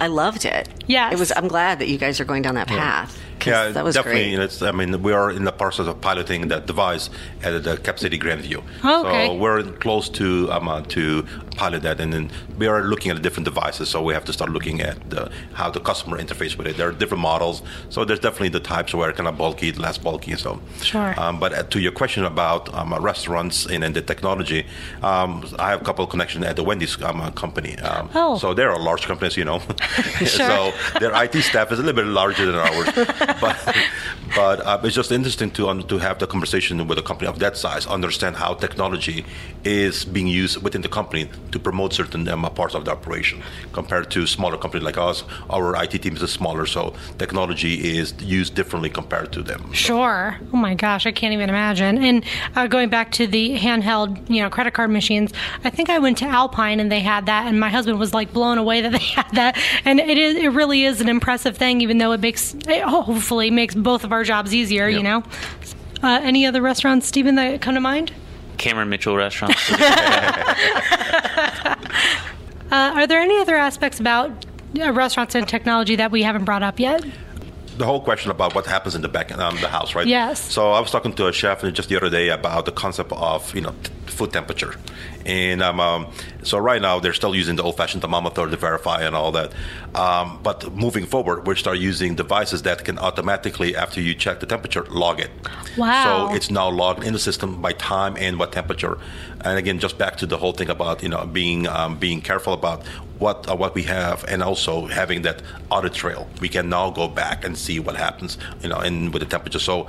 I 0.00 0.08
loved 0.08 0.44
it. 0.44 0.68
Yes. 0.88 1.12
It 1.12 1.18
was. 1.20 1.32
I'm 1.34 1.46
glad 1.48 1.78
that 1.78 1.86
you 1.88 1.98
guys 1.98 2.20
are 2.20 2.24
going 2.24 2.42
down 2.42 2.56
that 2.56 2.66
path. 2.66 3.16
Yeah, 3.46 3.68
that 3.68 3.84
was 3.84 3.94
definitely. 3.94 4.34
great. 4.34 4.44
It's, 4.44 4.60
I 4.60 4.72
mean, 4.72 5.02
we 5.02 5.12
are 5.12 5.30
in 5.30 5.44
the 5.44 5.52
process 5.52 5.86
of 5.86 6.00
piloting 6.00 6.48
that 6.48 6.66
device 6.66 7.10
at 7.44 7.62
the 7.62 7.76
Cap 7.76 7.98
City 8.00 8.18
Grandview. 8.18 8.62
Oh, 8.82 9.06
okay. 9.06 9.26
So 9.28 9.34
we're 9.36 9.62
close 9.62 10.08
to 10.10 10.50
um, 10.50 10.66
uh, 10.68 10.82
to 10.88 11.24
pilot 11.56 11.82
that, 11.82 12.00
and 12.00 12.12
then 12.12 12.30
we 12.58 12.66
are 12.66 12.82
looking 12.82 13.10
at 13.10 13.20
different 13.22 13.44
devices. 13.44 13.88
So 13.88 14.02
we 14.02 14.14
have 14.14 14.24
to 14.26 14.32
start 14.32 14.50
looking 14.50 14.80
at 14.80 15.10
the, 15.10 15.30
how 15.54 15.70
the 15.70 15.80
customer 15.80 16.18
interface 16.18 16.56
with 16.56 16.66
it. 16.66 16.76
There 16.76 16.88
are 16.88 16.92
different 16.92 17.22
models. 17.22 17.62
So 17.90 18.04
there's 18.04 18.20
definitely 18.20 18.50
the 18.50 18.60
types 18.60 18.94
where 18.94 19.12
kind 19.12 19.28
of 19.28 19.36
bulky, 19.36 19.72
less 19.72 19.98
bulky. 19.98 20.34
So 20.36 20.60
Sure. 20.82 21.14
Um, 21.18 21.40
but 21.40 21.52
uh, 21.52 21.62
to 21.64 21.80
your 21.80 21.92
question 21.92 22.24
about 22.24 22.72
um, 22.74 22.92
uh, 22.92 23.00
restaurants 23.00 23.66
and, 23.66 23.82
and 23.84 23.94
the 23.94 24.02
technology, 24.02 24.66
um, 25.02 25.44
I 25.58 25.70
have 25.70 25.80
a 25.82 25.84
couple 25.84 26.04
of 26.04 26.10
connections 26.10 26.44
at 26.44 26.56
the 26.56 26.62
Wendy's 26.64 27.00
um, 27.02 27.20
uh, 27.20 27.30
company. 27.30 27.76
Um, 27.78 28.10
Oh. 28.14 28.38
So 28.38 28.54
they're 28.54 28.70
a 28.70 28.78
large 28.78 29.02
company, 29.06 29.26
as 29.28 29.36
you 29.36 29.44
know. 29.44 29.60
Sure. 30.26 30.48
so 30.48 30.72
their 31.00 31.12
IT 31.24 31.34
staff 31.42 31.70
is 31.72 31.78
a 31.78 31.82
little 31.82 32.02
bit 32.02 32.06
larger 32.10 32.46
than 32.46 32.54
ours, 32.56 32.88
but 33.40 33.76
but 34.34 34.60
uh, 34.60 34.80
it's 34.84 34.94
just 34.94 35.12
interesting 35.12 35.50
to 35.52 35.82
to 35.82 35.98
have 35.98 36.18
the 36.18 36.26
conversation 36.26 36.86
with 36.88 36.98
a 36.98 37.02
company 37.02 37.28
of 37.28 37.38
that 37.38 37.56
size, 37.56 37.86
understand 37.86 38.36
how 38.36 38.54
technology 38.54 39.24
is 39.64 40.04
being 40.04 40.26
used 40.26 40.62
within 40.62 40.82
the 40.82 40.88
company 40.88 41.28
to 41.52 41.58
promote 41.58 41.92
certain 41.92 42.28
um, 42.28 42.42
parts 42.54 42.74
of 42.74 42.84
the 42.84 42.92
operation, 42.92 43.42
compared 43.72 44.10
to 44.10 44.26
smaller 44.26 44.56
companies 44.56 44.84
like 44.84 44.98
us. 44.98 45.24
Our 45.50 45.82
IT 45.82 46.02
team 46.02 46.16
is 46.16 46.30
smaller, 46.30 46.66
so 46.66 46.94
technology 47.18 47.96
is 47.98 48.14
used 48.20 48.54
differently 48.54 48.90
compared 48.90 49.32
to 49.32 49.42
them. 49.42 49.72
Sure. 49.72 50.38
Oh 50.52 50.56
my 50.56 50.74
gosh, 50.74 51.06
I 51.06 51.12
can't 51.12 51.32
even 51.32 51.48
imagine. 51.48 51.98
And 51.98 52.24
uh, 52.54 52.66
going 52.66 52.88
back 52.88 53.12
to 53.12 53.26
the 53.26 53.58
handheld, 53.58 54.28
you 54.28 54.42
know, 54.42 54.50
credit 54.50 54.74
card 54.74 54.90
machines, 54.90 55.32
I 55.64 55.70
think 55.70 55.90
I 55.90 55.98
went 55.98 56.18
to 56.18 56.26
Alpine 56.26 56.80
and 56.80 56.90
they 56.90 57.00
had 57.00 57.26
that, 57.26 57.46
and 57.46 57.58
my 57.58 57.70
husband 57.70 57.98
was 57.98 58.12
like 58.14 58.32
blown 58.32 58.58
away 58.58 58.80
that 58.80 58.92
they 58.98 58.98
had 58.98 59.30
that. 59.32 59.58
And 59.84 60.00
it 60.00 60.18
is, 60.18 60.36
it 60.36 60.48
really 60.48 60.84
is 60.84 61.00
an 61.00 61.08
impressive 61.08 61.56
thing, 61.56 61.80
even 61.80 61.98
though 61.98 62.12
it 62.12 62.20
makes, 62.20 62.54
it 62.54 62.82
hopefully 62.82 63.50
makes 63.50 63.74
both 63.74 64.04
of 64.04 64.12
our 64.12 64.24
jobs 64.24 64.54
easier. 64.54 64.88
You 64.88 65.02
know. 65.02 65.22
Uh, 66.02 66.20
any 66.22 66.46
other 66.46 66.60
restaurants, 66.60 67.06
Stephan, 67.06 67.36
that 67.36 67.60
come 67.60 67.74
to 67.74 67.80
mind? 67.80 68.12
Cameron 68.56 68.88
Mitchell 68.88 69.16
restaurant. 69.16 69.54
Uh, 72.68 72.90
are 72.96 73.06
there 73.06 73.20
any 73.20 73.38
other 73.38 73.54
aspects 73.54 74.00
about 74.00 74.44
uh, 74.80 74.90
restaurants 74.90 75.36
and 75.36 75.46
technology 75.46 75.94
that 75.94 76.10
we 76.10 76.24
haven't 76.24 76.44
brought 76.44 76.64
up 76.64 76.80
yet? 76.80 77.00
the 77.78 77.84
whole 77.84 78.00
question 78.00 78.30
about 78.30 78.54
what 78.54 78.66
happens 78.66 78.94
in 78.94 79.02
the 79.02 79.08
back 79.08 79.36
um, 79.36 79.56
the 79.60 79.68
house, 79.68 79.94
right? 79.94 80.06
Yes. 80.06 80.40
So 80.40 80.72
I 80.72 80.80
was 80.80 80.90
talking 80.90 81.12
to 81.14 81.28
a 81.28 81.32
chef 81.32 81.62
just 81.72 81.88
the 81.88 81.96
other 81.96 82.10
day 82.10 82.30
about 82.30 82.64
the 82.64 82.72
concept 82.72 83.12
of 83.12 83.54
you 83.54 83.60
know 83.60 83.74
t- 83.82 83.92
food 84.10 84.32
temperature, 84.32 84.74
and 85.24 85.62
um, 85.62 85.80
um, 85.80 86.06
so 86.42 86.58
right 86.58 86.80
now 86.80 87.00
they're 87.00 87.12
still 87.12 87.34
using 87.34 87.56
the 87.56 87.62
old-fashioned 87.62 88.02
thermometer 88.02 88.48
to 88.48 88.56
verify 88.56 89.02
and 89.02 89.14
all 89.16 89.32
that. 89.32 89.52
Um, 89.94 90.40
but 90.42 90.72
moving 90.74 91.06
forward, 91.06 91.46
we 91.46 91.56
start 91.56 91.78
using 91.78 92.14
devices 92.14 92.62
that 92.62 92.84
can 92.84 92.98
automatically, 92.98 93.74
after 93.76 94.00
you 94.00 94.14
check 94.14 94.40
the 94.40 94.46
temperature, 94.46 94.84
log 94.84 95.20
it. 95.20 95.30
Wow. 95.76 96.28
So 96.28 96.34
it's 96.34 96.50
now 96.50 96.68
logged 96.68 97.04
in 97.04 97.12
the 97.12 97.18
system 97.18 97.60
by 97.60 97.72
time 97.72 98.16
and 98.16 98.38
what 98.38 98.52
temperature. 98.52 98.98
And 99.40 99.58
again, 99.58 99.78
just 99.78 99.98
back 99.98 100.16
to 100.18 100.26
the 100.26 100.36
whole 100.36 100.52
thing 100.52 100.70
about 100.70 101.02
you 101.02 101.08
know 101.08 101.26
being 101.26 101.66
um, 101.68 101.98
being 101.98 102.20
careful 102.20 102.52
about 102.52 102.84
what 103.18 103.48
uh, 103.48 103.56
what 103.56 103.74
we 103.74 103.82
have, 103.84 104.24
and 104.28 104.42
also 104.42 104.86
having 104.86 105.22
that 105.22 105.42
audit 105.70 105.94
trail. 105.94 106.28
We 106.40 106.48
can 106.48 106.68
now 106.68 106.90
go 106.90 107.08
back 107.08 107.44
and 107.44 107.56
see 107.56 107.80
what 107.80 107.96
happens, 107.96 108.38
you 108.62 108.68
know, 108.68 108.78
and 108.78 109.12
with 109.12 109.22
the 109.22 109.28
temperature. 109.28 109.58
So 109.58 109.86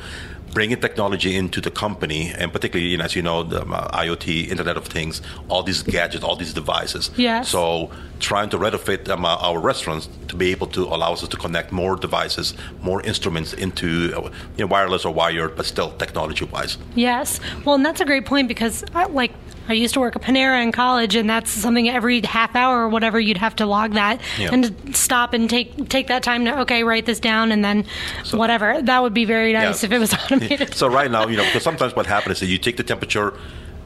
bringing 0.58 0.82
technology 0.82 1.36
into 1.36 1.62
the 1.62 1.70
company, 1.70 2.34
and 2.40 2.52
particularly, 2.52 2.90
you 2.90 2.98
know, 2.98 3.06
as 3.06 3.16
you 3.16 3.22
know, 3.22 3.44
the 3.44 3.62
uh, 3.62 4.04
IoT, 4.04 4.48
Internet 4.50 4.76
of 4.76 4.86
Things, 4.88 5.22
all 5.50 5.62
these 5.62 5.84
gadgets, 5.84 6.24
all 6.24 6.36
these 6.36 6.52
devices. 6.52 7.12
Yes. 7.16 7.50
So 7.50 7.92
trying 8.20 8.50
to 8.50 8.58
retrofit 8.58 9.08
um, 9.08 9.24
uh, 9.24 9.48
our 9.48 9.60
restaurants 9.60 10.10
to 10.30 10.36
be 10.36 10.50
able 10.50 10.66
to 10.78 10.82
allow 10.86 11.14
us 11.14 11.28
to 11.28 11.38
connect 11.38 11.72
more 11.72 11.96
devices, 11.96 12.56
more 12.82 13.04
instruments 13.04 13.54
into 13.54 13.88
uh, 14.18 14.32
you 14.58 14.64
know, 14.64 14.66
wireless 14.66 15.06
or 15.06 15.14
wired, 15.14 15.56
but 15.56 15.68
still 15.68 15.92
technology-wise. 15.92 16.80
Yes. 16.96 17.40
Well, 17.64 17.76
and 17.76 17.86
that's 17.86 18.02
a 18.02 18.06
great 18.06 18.26
point 18.26 18.48
because, 18.48 18.84
I, 18.96 19.06
like, 19.06 19.34
I 19.70 19.74
used 19.74 19.94
to 19.96 20.00
work 20.00 20.16
at 20.16 20.22
Panera 20.22 20.62
in 20.64 20.72
college, 20.72 21.16
and 21.16 21.30
that's 21.30 21.50
something 21.52 21.90
every 21.90 22.22
half 22.22 22.56
hour 22.56 22.84
or 22.84 22.90
whatever 22.90 23.20
you'd 23.20 23.38
have 23.38 23.56
to 23.58 23.66
log 23.66 23.94
that 23.94 24.22
Yeah. 24.38 24.50
and 24.54 24.96
stop 24.96 25.34
and 25.34 25.50
take 25.50 25.90
take 25.90 26.08
that 26.08 26.24
time 26.24 26.46
to 26.46 26.60
okay 26.62 26.84
write 26.84 27.06
this 27.06 27.20
down 27.20 27.52
and 27.52 27.64
then 27.64 27.86
whatever. 28.32 28.82
That 28.82 29.02
would 29.04 29.14
be 29.14 29.26
very 29.26 29.54
nice 29.54 29.84
Yeah. 29.84 29.88
if 29.88 29.92
it 29.94 30.00
was 30.00 30.14
automated. 30.14 30.74
So 30.78 30.88
right 30.88 31.10
now, 31.12 31.28
you 31.28 31.38
know, 31.38 31.46
because 31.46 31.64
sometimes 31.64 31.96
what 31.96 32.06
happens 32.06 32.38
is 32.38 32.40
that 32.42 32.46
you 32.48 32.58
take 32.58 32.78
the 32.78 32.84
temperature 32.84 33.34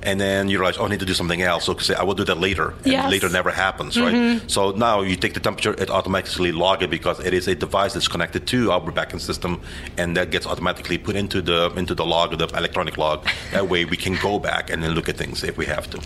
and 0.03 0.19
then 0.19 0.49
you 0.49 0.57
realize, 0.59 0.77
oh, 0.77 0.85
I 0.85 0.89
need 0.89 0.99
to 0.99 1.05
do 1.05 1.13
something 1.13 1.41
else. 1.41 1.65
So 1.65 1.77
say, 1.77 1.93
I 1.95 2.03
will 2.03 2.15
do 2.15 2.23
that 2.25 2.39
later. 2.39 2.69
And 2.83 2.87
Yes. 2.93 3.11
later 3.11 3.29
never 3.29 3.51
happens, 3.51 3.99
right? 3.99 4.41
So 4.47 4.71
now 4.71 5.01
you 5.01 5.15
take 5.15 5.33
the 5.33 5.39
temperature, 5.39 5.73
it 5.77 5.89
automatically 5.89 6.51
log 6.51 6.81
it 6.83 6.89
because 6.89 7.19
it 7.19 7.33
is 7.33 7.47
a 7.47 7.55
device 7.55 7.93
that's 7.93 8.07
connected 8.07 8.47
to 8.47 8.71
our 8.71 8.81
backend 8.91 9.21
system, 9.21 9.61
and 9.97 10.15
that 10.17 10.31
gets 10.31 10.45
automatically 10.47 10.97
put 10.97 11.15
into 11.15 11.41
the 11.41 11.71
into 11.75 11.93
the 11.95 12.05
log, 12.05 12.37
the 12.37 12.47
electronic 12.57 12.97
log. 12.97 13.27
That 13.51 13.67
way 13.69 13.85
we 13.85 13.97
can 13.97 14.15
go 14.21 14.39
back 14.39 14.69
and 14.71 14.81
then 14.83 14.91
look 14.91 15.07
at 15.09 15.17
things 15.17 15.43
if 15.43 15.57
we 15.57 15.65
have 15.67 15.89
to. 15.91 15.99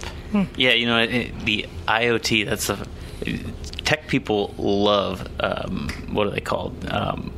Yeah, 0.58 0.72
you 0.74 0.86
know, 0.86 1.06
the 1.46 1.66
IoT, 1.88 2.46
that's 2.50 2.68
the 2.68 2.88
tech 3.86 4.08
people 4.08 4.54
love. 4.58 5.28
Um, 5.40 5.90
what 6.12 6.28
are 6.28 6.32
they 6.32 6.42
called? 6.42 6.74
Um, 6.92 7.32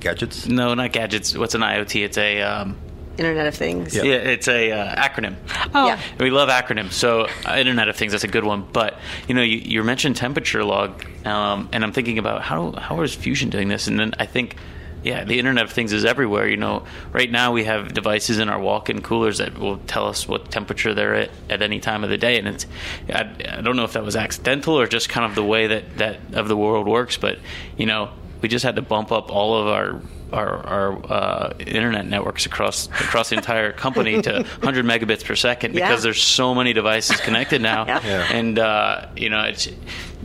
Gadgets. 0.00 0.46
no, 0.48 0.72
not 0.74 0.92
gadgets. 0.92 1.36
What's 1.36 1.54
an 1.54 1.60
IoT? 1.60 2.02
It's 2.04 2.16
a 2.16 2.40
um, 2.40 2.76
Internet 3.20 3.46
of 3.48 3.54
Things. 3.54 3.94
Yeah. 3.94 4.02
yeah, 4.04 4.14
it's 4.14 4.48
a 4.48 4.72
uh, 4.72 4.96
acronym. 4.96 5.36
oh, 5.74 5.86
Yeah. 5.88 6.00
We 6.18 6.30
love 6.30 6.48
acronyms. 6.48 6.92
So 6.92 7.28
uh, 7.46 7.56
Internet 7.58 7.88
of 7.88 7.96
Things, 7.96 8.12
that's 8.12 8.24
a 8.24 8.28
good 8.28 8.44
one. 8.44 8.66
But 8.72 8.98
you 9.28 9.34
know, 9.34 9.42
you, 9.42 9.58
you 9.58 9.84
mentioned 9.84 10.16
temperature 10.16 10.64
log, 10.64 11.04
um, 11.26 11.68
and 11.70 11.84
I'm 11.84 11.92
thinking 11.92 12.18
about 12.18 12.40
how 12.40 12.72
how 12.72 13.02
is 13.02 13.14
Fusian 13.14 13.50
doing 13.50 13.68
this? 13.68 13.86
And 13.86 14.00
then 14.00 14.14
I 14.18 14.26
think. 14.26 14.56
Yeah, 15.02 15.24
the 15.24 15.38
Internet 15.38 15.64
of 15.64 15.72
Things 15.72 15.94
is 15.94 16.04
everywhere. 16.04 16.46
You 16.46 16.58
know, 16.58 16.84
right 17.10 17.30
now 17.30 17.52
we 17.52 17.64
have 17.64 17.94
devices 17.94 18.38
in 18.38 18.50
our 18.50 18.60
walk-in 18.60 19.00
coolers 19.00 19.38
that 19.38 19.56
will 19.56 19.78
tell 19.78 20.06
us 20.06 20.28
what 20.28 20.50
temperature 20.50 20.92
they're 20.92 21.14
at 21.14 21.30
at 21.48 21.62
any 21.62 21.80
time 21.80 22.04
of 22.04 22.10
the 22.10 22.18
day, 22.18 22.38
and 22.38 22.46
it's. 22.46 22.66
I, 23.08 23.20
I 23.48 23.62
don't 23.62 23.76
know 23.76 23.84
if 23.84 23.94
that 23.94 24.04
was 24.04 24.14
accidental 24.14 24.78
or 24.78 24.86
just 24.86 25.08
kind 25.08 25.24
of 25.24 25.34
the 25.34 25.42
way 25.42 25.68
that 25.68 25.96
that 25.96 26.18
of 26.34 26.48
the 26.48 26.56
world 26.56 26.86
works, 26.86 27.16
but 27.16 27.38
you 27.78 27.86
know, 27.86 28.10
we 28.42 28.50
just 28.50 28.62
had 28.62 28.76
to 28.76 28.82
bump 28.82 29.10
up 29.10 29.30
all 29.32 29.56
of 29.58 29.68
our 29.68 30.02
our, 30.32 30.66
our 30.66 31.12
uh, 31.12 31.54
internet 31.58 32.06
networks 32.06 32.46
across 32.46 32.86
across 32.88 33.30
the 33.30 33.36
entire 33.36 33.72
company 33.72 34.20
to 34.22 34.32
100 34.62 34.84
megabits 34.84 35.24
per 35.24 35.34
second 35.36 35.72
because 35.72 36.00
Yeah. 36.00 36.04
there's 36.04 36.22
so 36.22 36.54
many 36.54 36.72
devices 36.72 37.20
connected 37.20 37.60
now, 37.62 37.86
Yeah. 37.86 38.00
Yeah. 38.04 38.32
and 38.32 38.58
uh, 38.58 39.06
you 39.16 39.28
know 39.30 39.42
it's. 39.42 39.68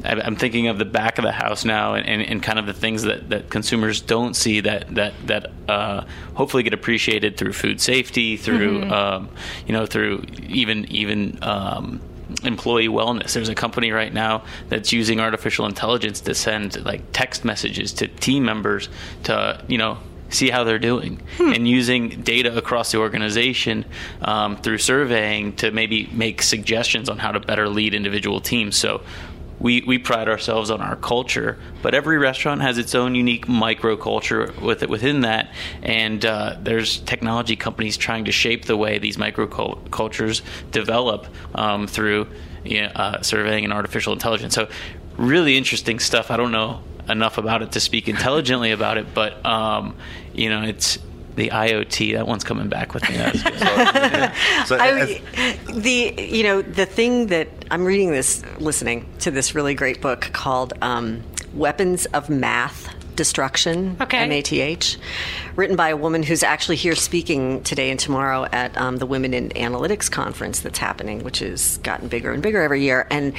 I- 0.04 0.20
I'm 0.22 0.36
thinking 0.36 0.68
of 0.68 0.78
the 0.78 0.84
back 0.86 1.18
of 1.18 1.24
the 1.24 1.32
house 1.32 1.64
now, 1.64 1.94
and, 1.96 2.06
and, 2.06 2.22
and 2.22 2.44
kind 2.44 2.60
of 2.60 2.66
the 2.66 2.74
things 2.74 3.04
that, 3.04 3.30
that 3.30 3.50
consumers 3.50 4.02
don't 4.02 4.36
see 4.36 4.60
that 4.60 4.94
that 4.96 5.14
that 5.28 5.52
uh, 5.70 6.04
hopefully 6.34 6.64
get 6.64 6.74
appreciated 6.74 7.38
through 7.38 7.54
food 7.54 7.80
safety, 7.80 8.36
through 8.36 8.84
um, 8.92 9.30
you 9.66 9.72
know 9.74 9.86
through 9.86 10.24
even 10.48 10.84
even 10.92 11.40
um, 11.42 12.02
employee 12.44 12.88
wellness. 12.88 13.34
There's 13.34 13.50
a 13.50 13.56
company 13.56 13.92
right 13.92 14.14
now 14.14 14.44
that's 14.70 14.92
using 14.92 15.20
artificial 15.20 15.66
intelligence 15.66 16.22
to 16.22 16.36
send 16.36 16.84
like 16.86 17.02
text 17.12 17.46
messages 17.46 17.94
to 17.94 18.08
team 18.08 18.44
members 18.46 18.90
to 19.24 19.64
you 19.68 19.78
know 19.78 19.98
see 20.30 20.50
how 20.50 20.64
they're 20.64 20.80
doing. 20.80 21.22
And 21.40 21.68
using 21.68 22.22
data 22.22 22.56
across 22.58 22.92
the 22.92 22.98
organization 22.98 23.86
um, 24.22 24.58
through 24.58 24.80
surveying 24.80 25.56
to 25.58 25.72
maybe 25.72 26.10
make 26.12 26.42
suggestions 26.42 27.10
on 27.10 27.18
how 27.18 27.32
to 27.32 27.40
better 27.40 27.70
lead 27.70 27.94
individual 27.94 28.42
teams. 28.42 28.76
So 28.76 29.02
we, 29.66 29.82
we 29.82 29.98
pride 29.98 30.30
ourselves 30.30 30.70
on 30.70 30.80
our 30.80 30.96
culture, 30.96 31.58
but 31.82 31.96
every 31.96 32.20
restaurant 32.20 32.62
has 32.62 32.78
its 32.78 32.94
own 32.94 33.16
unique 33.16 33.48
microculture 33.48 34.56
with 34.62 34.84
it 34.84 34.90
within 34.90 35.22
that, 35.22 35.52
and 35.82 36.24
uh, 36.24 36.56
there's 36.62 37.00
technology 37.00 37.56
companies 37.56 37.98
trying 37.98 38.26
to 38.26 38.32
shape 38.32 38.66
the 38.66 38.78
way 38.78 39.00
these 39.00 39.18
microcultures 39.18 40.44
develop 40.70 41.26
um, 41.56 41.88
through 41.88 42.28
you 42.64 42.84
know, 42.84 42.90
uh, 42.90 43.24
surveying 43.24 43.64
and 43.64 43.74
artificial 43.74 44.14
intelligence. 44.14 44.54
So, 44.54 44.70
really 45.18 45.58
interesting 45.58 45.98
stuff. 45.98 46.30
I 46.30 46.38
don't 46.38 46.52
know 46.52 46.84
enough 47.10 47.40
about 47.40 47.64
it 47.64 47.72
to 47.72 47.80
speak 47.80 48.08
intelligently 48.08 48.70
about 48.70 49.00
it, 49.00 49.16
but 49.16 49.44
um, 49.44 49.96
you 50.32 50.48
know, 50.48 50.62
it's 50.62 51.00
the 51.36 51.50
IoT. 51.50 52.14
That 52.14 52.28
one's 52.28 52.44
coming 52.44 52.70
back 52.70 52.94
with 52.94 53.08
me. 53.10 53.18
That's 53.18 53.44
good. 53.44 54.68
So 54.68 54.78
I, 54.78 55.00
as- 55.00 55.76
the 55.84 56.14
you 56.18 56.44
know 56.44 56.62
the 56.62 56.86
thing 56.86 57.28
that 57.28 57.50
I'm 57.72 57.86
reading 57.86 58.12
this, 58.12 58.44
listening 58.60 59.06
to 59.20 59.32
this 59.32 59.54
really 59.56 59.74
great 59.76 60.02
book 60.02 60.30
called 60.34 60.74
um, 60.82 61.24
"Weapons 61.54 62.06
of 62.08 62.30
Math 62.30 62.90
Destruction." 63.16 63.98
Okay. 64.02 64.18
M 64.18 64.32
A 64.32 64.42
T 64.42 64.62
H, 64.62 64.98
written 65.56 65.76
by 65.76 65.90
a 65.90 65.98
woman 65.98 66.24
who's 66.24 66.44
actually 66.44 66.76
here 66.76 66.96
speaking 66.96 67.64
today 67.64 67.90
and 67.90 68.00
tomorrow 68.00 68.46
at 68.52 68.78
um, 68.78 68.98
the 68.98 69.06
Women 69.06 69.34
in 69.34 69.50
Analytics 69.50 70.10
conference 70.12 70.60
that's 70.60 70.80
happening, 70.80 71.24
which 71.24 71.40
has 71.40 71.78
gotten 71.80 72.08
bigger 72.08 72.32
and 72.32 72.42
bigger 72.42 72.62
every 72.62 72.82
year. 72.82 73.08
And 73.10 73.36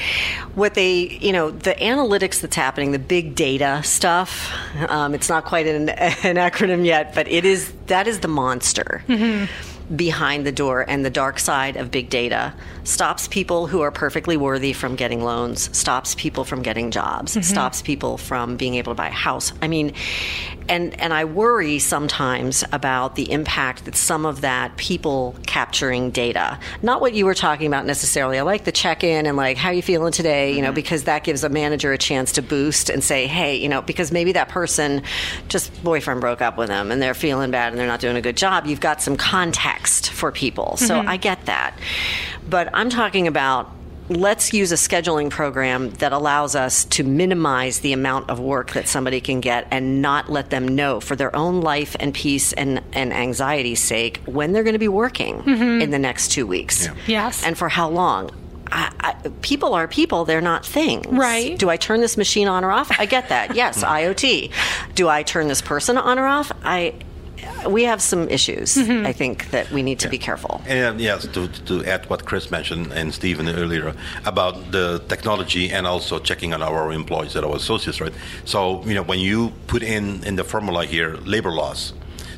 what 0.55 0.75
they, 0.75 1.19
you 1.21 1.33
know, 1.33 1.51
the 1.51 1.75
analytics 1.75 2.41
that's 2.41 2.57
happening, 2.57 2.93
the 2.93 2.99
big 2.99 3.35
data 3.35 3.83
stuff. 3.85 4.53
Um, 4.89 5.15
it's 5.15 5.29
not 5.29 5.45
quite 5.45 5.67
an, 5.67 5.89
an 5.89 6.37
acronym 6.37 6.85
yet, 6.85 7.15
but 7.15 7.29
it 7.29 7.45
is 7.45 7.73
that 7.87 8.07
is 8.07 8.21
the 8.21 8.29
monster 8.29 9.03
behind 9.95 10.45
the 10.45 10.53
door 10.53 10.85
and 10.89 11.05
the 11.05 11.11
dark 11.11 11.39
side 11.39 11.77
of 11.77 11.91
big 11.91 12.11
data 12.11 12.53
stops 12.87 13.29
people 13.29 13.67
who 13.67 13.81
are 13.81 13.91
perfectly 13.91 14.37
worthy 14.37 14.73
from 14.73 14.95
getting 14.97 15.23
loans 15.23 15.77
stops 15.77 16.15
people 16.15 16.45
from 16.45 16.63
getting 16.63 16.91
jobs 16.91 17.33
mm-hmm. 17.33 17.43
stops 17.43 17.83
people 17.83 18.17
from 18.17 18.57
being 18.57 18.75
able 18.75 18.93
to 18.93 18.97
buy 18.97 19.09
a 19.09 19.11
house. 19.11 19.53
I 19.61 19.69
mean 19.69 19.93
and 20.69 20.99
and 21.01 21.15
i 21.15 21.25
worry 21.25 21.79
sometimes 21.79 22.65
about 22.73 23.15
the 23.15 23.31
impact 23.31 23.85
that 23.85 23.95
some 23.95 24.27
of 24.27 24.41
that 24.41 24.77
people 24.77 25.37
capturing 25.47 26.11
data 26.11 26.59
not 26.83 27.01
what 27.01 27.15
you 27.15 27.25
were 27.25 27.35
talking 27.35 27.67
about 27.67 27.87
necessarily. 27.87 28.39
I 28.39 28.43
like 28.43 28.65
the 28.65 28.73
check-in 28.73 29.27
and 29.27 29.37
like 29.37 29.57
how 29.57 29.71
you 29.71 29.83
feeling 29.83 30.13
today 30.13 30.53
you 30.53 30.63
know 30.63 30.69
mm-hmm. 30.69 30.75
because 30.75 31.05
that 31.05 31.25
gives 31.25 31.45
a 31.45 31.49
manager 31.49 31.93
a 31.93 31.99
chance 31.99 32.33
to 32.33 32.43
boost 32.43 32.91
and 32.91 33.03
say 33.03 33.27
hey 33.27 33.57
you 33.57 33.69
know 33.69 33.83
because 33.83 34.11
maybe 34.13 34.33
that 34.33 34.49
person 34.49 35.03
just 35.49 35.83
boyfriend 35.83 36.21
broke 36.21 36.41
up 36.41 36.57
with 36.57 36.69
them 36.69 36.91
and 36.91 37.03
they're 37.03 37.15
feeling 37.15 37.51
bad 37.51 37.73
and 37.73 37.79
they're 37.79 37.87
not 37.87 38.01
doing 38.01 38.17
a 38.17 38.23
good 38.23 38.37
job. 38.37 38.67
You've 38.67 38.81
got 38.81 39.03
some 39.03 39.17
context 39.17 40.11
for 40.11 40.33
people. 40.33 40.77
So 40.77 40.95
mm-hmm. 40.95 41.09
i 41.09 41.17
get 41.17 41.45
that. 41.47 41.79
But 42.49 42.69
i'm 42.77 42.91
talking 42.91 43.27
about 43.27 43.71
let's 44.09 44.53
use 44.53 44.73
a 44.73 44.77
scheduling 44.77 45.31
program 45.31 45.91
that 45.91 46.13
allows 46.13 46.55
us 46.55 46.85
to 46.85 47.03
minimize 47.03 47.81
the 47.81 47.93
amount 47.93 48.31
of 48.31 48.39
work 48.39 48.73
that 48.73 48.87
somebody 48.87 49.21
can 49.21 49.41
get 49.41 49.67
and 49.71 50.01
not 50.01 50.31
let 50.31 50.51
them 50.51 50.69
know 50.69 51.01
for 51.01 51.17
their 51.17 51.35
own 51.35 51.61
life 51.61 51.97
and 51.99 52.15
peace 52.15 52.53
and, 52.53 52.83
and 52.93 53.13
anxiety's 53.13 53.81
sake 53.81 54.21
when 54.27 54.53
they're 54.53 54.63
going 54.63 54.75
to 54.75 54.79
be 54.79 54.89
working 54.89 55.43
mm-hmm. 55.43 55.81
in 55.83 55.91
the 55.91 55.99
next 55.99 56.29
two 56.29 56.47
weeks. 56.47 56.87
Yeah. 56.87 56.95
Yes. 57.07 57.45
and 57.45 57.57
for 57.59 57.69
how 57.69 57.89
long? 57.89 58.31
I, 58.71 58.93
I, 59.01 59.29
people 59.43 59.75
are 59.75 59.87
people 59.87 60.25
they're 60.25 60.41
not 60.41 60.67
things. 60.67 61.07
Right. 61.07 61.57
do 61.57 61.71
i 61.71 61.77
turn 61.77 62.01
this 62.01 62.17
machine 62.17 62.49
on 62.49 62.65
or 62.65 62.73
off? 62.73 62.91
I 62.99 63.07
get 63.07 63.29
that. 63.29 63.55
Yes 63.55 63.83
iot 63.85 64.53
do 64.95 65.09
i 65.09 65.23
turn 65.23 65.49
this 65.49 65.63
person 65.63 65.97
on 65.99 66.19
or 66.19 66.27
off? 66.27 66.53
I 66.65 66.95
we 67.69 67.85
have 67.85 68.01
some 68.01 68.29
issues 68.29 68.77
mm-hmm. 68.77 69.07
i 69.07 69.13
think 69.13 69.51
that 69.51 69.71
we 69.71 69.83
need 69.83 69.99
to 69.99 70.09
be 70.09 70.19
careful 70.19 70.61
And 70.67 71.01
yes, 71.01 71.27
to, 71.29 71.49
to 71.49 71.85
add 71.85 72.09
what 72.11 72.25
Chris 72.25 72.51
mentioned 72.51 72.93
and 72.93 73.13
Stephan 73.13 73.49
earlier 73.49 73.95
about 74.25 74.73
the 74.73 75.03
technology 75.09 75.71
and 75.71 75.87
also 75.87 76.19
checking 76.19 76.53
on 76.53 76.63
our 76.63 76.93
employees 76.93 77.37
and 77.37 77.45
our 77.45 77.57
associates, 77.57 78.01
right? 78.01 78.13
So, 78.45 78.85
you 78.85 78.95
know, 78.95 79.03
when 79.03 79.21
you 79.21 79.53
put 79.67 79.83
in 79.83 80.25
in 80.25 80.37
the 80.37 80.45
formula 80.45 80.85
here 80.85 81.17
labor 81.25 81.53
laws, 81.53 81.93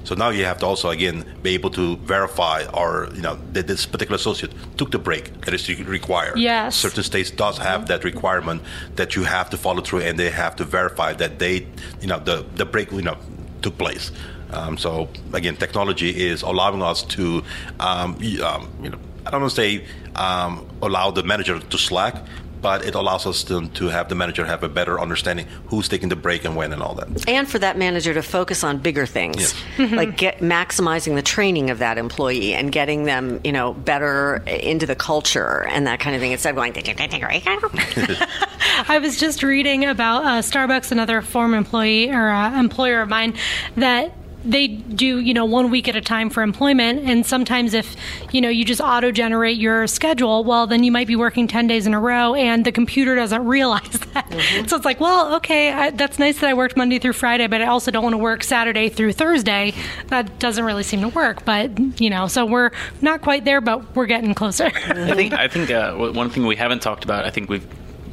so 0.04 0.14
now 0.14 0.30
you 0.30 0.44
have 0.44 0.58
to 0.58 0.66
also 0.66 0.90
again 0.90 1.24
be 1.42 1.50
able 1.54 1.70
to 1.70 1.96
verify 1.98 2.64
or 2.72 3.08
you 3.14 3.20
know 3.20 3.38
that 3.52 3.66
this 3.66 3.84
particular 3.84 4.16
associate 4.16 4.52
took 4.78 4.90
the 4.90 4.98
break 4.98 5.24
that 5.42 5.52
is 5.52 5.68
required. 5.86 6.38
Yes. 6.38 6.76
Certain 6.76 7.02
states 7.02 7.30
does 7.30 7.58
have 7.58 7.88
that 7.88 8.04
requirement 8.04 8.62
that 8.96 9.16
you 9.16 9.24
have 9.24 9.50
to 9.50 9.56
follow 9.56 9.82
through 9.82 10.00
and 10.00 10.18
they 10.18 10.30
have 10.30 10.56
to 10.56 10.64
verify 10.64 11.12
that 11.14 11.38
they 11.38 11.66
you 12.00 12.06
know 12.06 12.18
the 12.18 12.46
the 12.54 12.64
break 12.64 12.90
you 12.92 13.02
know 13.02 13.18
took 13.60 13.76
place. 13.76 14.12
Um, 14.52 14.76
so 14.78 15.08
again, 15.32 15.56
technology 15.56 16.10
is 16.28 16.42
allowing 16.42 16.82
us 16.82 17.02
to, 17.04 17.42
um, 17.80 18.16
um, 18.42 18.68
you 18.82 18.90
know, 18.90 18.98
I 19.26 19.30
don't 19.30 19.40
want 19.42 19.52
to 19.52 19.56
say 19.56 19.84
um, 20.16 20.66
allow 20.82 21.10
the 21.10 21.22
manager 21.22 21.58
to 21.58 21.78
slack, 21.78 22.14
but 22.60 22.84
it 22.84 22.94
allows 22.96 23.24
us 23.26 23.44
to, 23.44 23.68
to 23.68 23.86
have 23.86 24.08
the 24.08 24.16
manager 24.16 24.44
have 24.44 24.64
a 24.64 24.68
better 24.68 24.98
understanding 24.98 25.46
who's 25.66 25.88
taking 25.88 26.08
the 26.08 26.16
break 26.16 26.44
and 26.44 26.56
when 26.56 26.72
and 26.72 26.82
all 26.82 26.94
that. 26.94 27.28
and 27.28 27.48
for 27.48 27.58
that 27.60 27.78
manager 27.78 28.12
to 28.14 28.22
focus 28.22 28.64
on 28.64 28.78
bigger 28.78 29.06
things 29.06 29.54
Yes. 29.78 29.80
like 29.92 30.16
get 30.16 30.38
maximizing 30.40 31.14
the 31.14 31.22
training 31.22 31.70
of 31.70 31.78
that 31.78 31.98
employee 31.98 32.54
and 32.54 32.72
getting 32.72 33.04
them 33.04 33.40
you 33.44 33.52
know 33.52 33.74
better 33.74 34.42
into 34.48 34.86
the 34.86 34.96
culture 34.96 35.64
and 35.68 35.86
that 35.86 36.00
kind 36.00 36.16
of 36.16 36.20
thing 36.22 36.32
instead 36.32 36.50
of 36.50 36.56
going 36.56 36.72
I 38.88 38.98
was 38.98 39.20
just 39.20 39.44
reading 39.44 39.84
about 39.84 40.24
uh, 40.24 40.42
Starbucks, 40.42 40.90
another 40.90 41.22
former 41.22 41.56
employee 41.56 42.10
or 42.10 42.28
uh, 42.28 42.58
employer 42.58 43.02
of 43.02 43.08
mine, 43.08 43.34
that 43.76 44.12
they 44.44 44.68
do 44.68 45.18
you 45.18 45.34
know 45.34 45.44
one 45.44 45.70
week 45.70 45.88
at 45.88 45.96
a 45.96 46.00
time 46.00 46.30
for 46.30 46.42
employment. 46.42 47.08
And 47.08 47.26
sometimes 47.26 47.74
if 47.74 47.96
you 48.32 48.40
know 48.40 48.48
you 48.48 48.64
just 48.64 48.80
auto 48.80 49.10
generate 49.10 49.58
your 49.58 49.86
schedule 49.86 50.44
well 50.44 50.66
then 50.66 50.84
you 50.84 50.92
might 50.92 51.06
be 51.06 51.16
working 51.16 51.48
10 51.48 51.66
days 51.66 51.86
in 51.86 51.94
a 51.94 52.00
row 52.00 52.34
and 52.34 52.64
the 52.64 52.72
computer 52.72 53.14
doesn't 53.14 53.44
realize 53.56 53.88
that. 53.90 54.28
Mm-hmm. 54.28 54.66
so 54.66 54.76
it's 54.76 54.84
like 54.84 55.00
well 55.00 55.34
okay 55.36 55.72
I, 55.72 55.90
that's 55.90 56.18
nice 56.18 56.40
that 56.40 56.50
i 56.50 56.54
worked 56.54 56.76
monday 56.76 56.98
through 56.98 57.14
friday 57.14 57.46
but 57.46 57.62
i 57.62 57.66
also 57.66 57.90
don't 57.90 58.02
want 58.02 58.14
to 58.14 58.18
work 58.18 58.44
saturday 58.44 58.88
through 58.88 59.12
thursday. 59.12 59.74
That 60.08 60.38
doesn't 60.38 60.64
really 60.64 60.82
seem 60.82 61.00
to 61.00 61.08
work 61.08 61.44
but 61.44 62.00
you 62.00 62.10
know 62.10 62.26
so 62.26 62.44
we're 62.46 62.70
not 63.00 63.22
quite 63.22 63.44
there 63.44 63.60
but 63.60 63.94
we're 63.96 64.06
getting 64.06 64.34
closer. 64.34 64.66
I 64.66 65.14
think 65.14 65.32
i 65.32 65.48
think 65.48 65.70
uh, 65.70 65.94
one 65.94 66.30
thing 66.30 66.46
we 66.46 66.56
haven't 66.56 66.80
talked 66.80 67.04
about 67.04 67.24
i 67.24 67.30
think 67.30 67.48
we've 67.48 67.66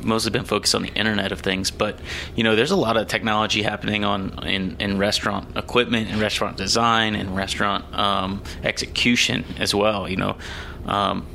mostly 0.05 0.31
been 0.31 0.45
focused 0.45 0.75
on 0.75 0.83
the 0.83 0.93
Internet 0.93 1.31
of 1.31 1.41
Things, 1.41 1.71
but 1.71 1.99
you 2.35 2.43
know, 2.43 2.55
there's 2.55 2.71
a 2.71 2.75
lot 2.75 2.97
of 2.97 3.07
technology 3.07 3.63
happening 3.63 4.05
on 4.05 4.47
in, 4.47 4.77
in 4.79 4.97
restaurant 4.97 5.57
equipment 5.57 6.09
and 6.09 6.21
restaurant 6.21 6.57
design 6.57 7.15
and 7.15 7.35
restaurant 7.35 7.85
um, 7.93 8.41
execution 8.63 9.43
as 9.57 9.73
well. 9.73 10.07
You 10.07 10.17
know, 10.17 10.37
um, 10.85 11.25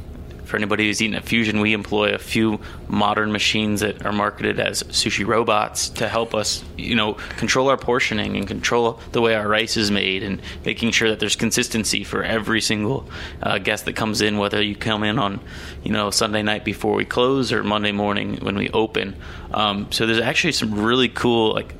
for 0.50 0.56
anybody 0.56 0.86
who's 0.86 1.00
eaten 1.00 1.14
at 1.14 1.24
Fusian, 1.24 1.62
we 1.62 1.72
employ 1.72 2.12
a 2.12 2.18
few 2.18 2.60
modern 2.88 3.30
machines 3.32 3.80
that 3.80 4.04
are 4.04 4.12
marketed 4.12 4.58
as 4.58 4.82
sushi 4.84 5.24
robots 5.26 5.88
to 5.90 6.08
help 6.08 6.34
us, 6.34 6.64
you 6.76 6.96
know, 6.96 7.14
control 7.38 7.68
our 7.70 7.76
portioning 7.76 8.36
and 8.36 8.48
control 8.48 9.00
the 9.12 9.20
way 9.20 9.34
our 9.34 9.46
rice 9.46 9.76
is 9.76 9.90
made, 9.90 10.22
and 10.22 10.42
making 10.64 10.90
sure 10.90 11.08
that 11.08 11.20
there's 11.20 11.36
consistency 11.36 12.02
for 12.04 12.22
every 12.24 12.60
single 12.60 13.08
uh, 13.42 13.58
guest 13.58 13.84
that 13.84 13.94
comes 13.94 14.20
in, 14.20 14.38
whether 14.38 14.60
you 14.60 14.74
come 14.74 15.04
in 15.04 15.18
on, 15.18 15.40
you 15.84 15.92
know, 15.92 16.10
Sunday 16.10 16.42
night 16.42 16.64
before 16.64 16.94
we 16.94 17.04
close 17.04 17.52
or 17.52 17.62
Monday 17.62 17.92
morning 17.92 18.36
when 18.38 18.56
we 18.56 18.68
open. 18.70 19.14
Um, 19.54 19.90
so 19.92 20.06
there's 20.06 20.18
actually 20.18 20.52
some 20.52 20.74
really 20.74 21.08
cool 21.08 21.54
like 21.54 21.74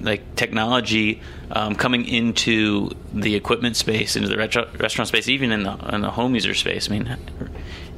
like 0.00 0.36
technology 0.36 1.20
um, 1.50 1.74
coming 1.74 2.06
into 2.06 2.90
the 3.12 3.34
equipment 3.34 3.76
space, 3.76 4.16
into 4.16 4.28
the 4.28 4.36
restaurant 4.36 5.08
space, 5.08 5.28
even 5.28 5.50
in 5.50 5.62
the 5.62 5.94
in 5.94 6.02
the 6.02 6.10
home 6.10 6.34
user 6.34 6.54
space. 6.54 6.90
I 6.90 6.92
mean, 6.92 7.16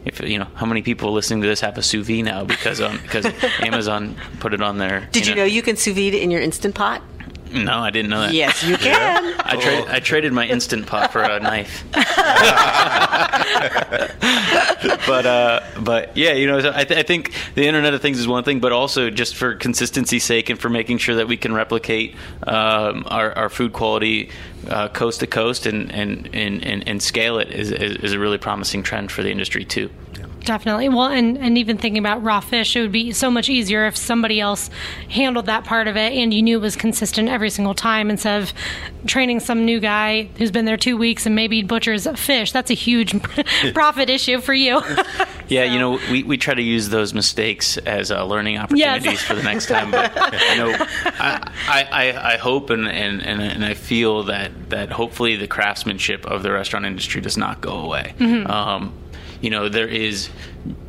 if 0.07 0.21
you 0.21 0.39
know 0.39 0.47
how 0.55 0.65
many 0.65 0.83
people 0.83 1.13
listening 1.13 1.43
to 1.43 1.49
this 1.49 1.61
have 1.61 1.77
a 1.77 1.83
sous 1.83 2.07
vide 2.07 2.25
now 2.25 2.45
because 2.45 2.81
um, 2.81 2.99
because 3.03 3.27
Amazon 3.61 4.17
put 4.41 4.55
it 4.55 4.63
on 4.63 4.79
there. 4.79 5.09
Did 5.13 5.27
you 5.27 5.35
know, 5.35 5.43
you 5.43 5.49
know 5.51 5.55
you 5.55 5.63
can 5.63 5.77
sous 5.77 5.95
vide 5.95 6.15
in 6.15 6.31
your 6.31 6.41
instant 6.41 6.75
pot? 6.75 7.03
No, 7.53 7.78
I 7.78 7.90
didn't 7.90 8.11
know 8.11 8.20
that. 8.20 8.32
Yes, 8.32 8.62
you 8.64 8.76
can. 8.76 9.34
I, 9.40 9.57
tra- 9.57 9.94
I 9.94 10.01
traded 10.01 10.32
my 10.32 10.47
instant 10.47 10.86
pot 10.86 11.12
for 11.12 11.22
a 11.22 11.38
knife. 11.40 11.84
but 15.07 15.26
uh, 15.26 15.61
but 15.80 16.16
yeah, 16.16 16.32
you 16.32 16.47
know, 16.47 16.59
I, 16.59 16.84
th- 16.84 16.99
I, 16.99 17.03
think 17.03 17.32
the 17.55 17.66
Internet 17.66 17.94
of 17.94 18.03
Things 18.03 18.18
is 18.18 18.26
one 18.28 18.44
thing, 18.44 18.61
but 18.61 18.72
also 18.72 19.11
just 19.11 19.36
for 19.36 19.55
consistency's 19.55 20.24
sake 20.24 20.51
and 20.51 20.59
for 20.59 20.68
making 20.68 20.99
sure 20.99 21.14
that 21.14 21.28
we 21.28 21.36
can 21.36 21.55
replicate 21.55 22.14
um, 22.47 23.05
our, 23.07 23.32
our 23.32 23.49
food 23.49 23.72
quality 23.72 24.30
uh, 24.68 24.88
coast 24.88 25.20
to 25.20 25.26
coast 25.26 25.66
and 25.66 25.92
and, 25.92 26.28
and, 26.34 26.64
and, 26.64 26.86
and 26.88 27.03
scale 27.03 27.38
it 27.38 27.51
is, 27.51 27.70
is, 27.70 27.97
is 27.99 28.12
a 28.12 28.18
really 28.18 28.38
promising 28.38 28.82
trend 28.82 29.12
for 29.12 29.22
the 29.22 29.30
industry 29.30 29.64
too. 29.64 29.90
Definitely. 30.47 30.88
Well, 30.88 31.09
and, 31.09 31.36
and 31.38 31.59
even 31.59 31.76
thinking 31.76 31.99
about 31.99 32.22
raw 32.22 32.38
fish, 32.38 32.76
it 32.76 32.80
would 32.80 32.92
be 32.92 33.11
so 33.11 33.32
much 33.32 33.49
easier 33.49 33.84
if 33.86 33.97
somebody 33.97 34.40
else 34.40 34.70
handled 35.11 35.47
that 35.47 35.64
part 35.64 35.88
of 35.88 35.97
it 35.97 36.12
and 36.12 36.32
you 36.32 36.40
knew 36.40 36.59
it 36.59 36.61
was 36.61 36.76
consistent 36.76 37.28
every 37.28 37.51
single 37.51 37.74
time 37.74 38.11
instead 38.11 38.40
of 38.42 38.53
training 39.07 39.40
some 39.40 39.64
new 39.64 39.80
guy 39.80 40.28
who's 40.38 40.53
been 40.53 40.64
there 40.64 40.76
two 40.76 40.97
weeks 40.97 41.26
and 41.26 41.34
maybe 41.34 41.64
butchers 41.64 42.07
fish. 42.14 42.53
That's 42.53 42.70
a 42.70 42.74
huge 42.74 43.20
profit 43.74 44.09
issue 44.09 44.40
for 44.40 44.55
you. 44.55 44.74
yeah, 45.49 45.66
so. 45.66 45.72
you 45.72 45.78
know, 45.80 45.99
we, 46.12 46.22
we 46.22 46.36
try 46.36 46.55
to 46.55 46.62
use 46.62 46.90
those 46.90 47.12
mistakes 47.12 47.76
as 47.78 48.12
uh, 48.12 48.24
learning 48.24 48.59
opportunities 48.59 49.05
yes. 49.05 49.22
for 49.22 49.34
the 49.34 49.42
next 49.42 49.66
time. 49.66 49.90
But, 49.90 50.14
you 50.53 50.59
know, 50.59 50.76
I, 50.78 51.51
I, 51.90 52.34
I 52.34 52.36
hope 52.36 52.70
and, 52.70 52.86
and, 52.86 53.20
and 53.20 53.64
I 53.64 53.74
feel 53.74 54.22
that, 54.24 54.70
that 54.70 54.92
hopefully 54.92 55.34
the 55.34 55.49
craftsmanship 55.49 56.24
of 56.24 56.44
the 56.44 56.53
restaurant 56.53 56.86
industry 56.86 57.20
does 57.20 57.36
not 57.36 57.61
go 57.61 57.80
away. 57.80 58.14
Mm-hmm. 58.20 58.49
Um, 58.49 58.94
you 59.41 59.51
know 59.51 59.68
there 59.68 59.89
is 59.89 60.28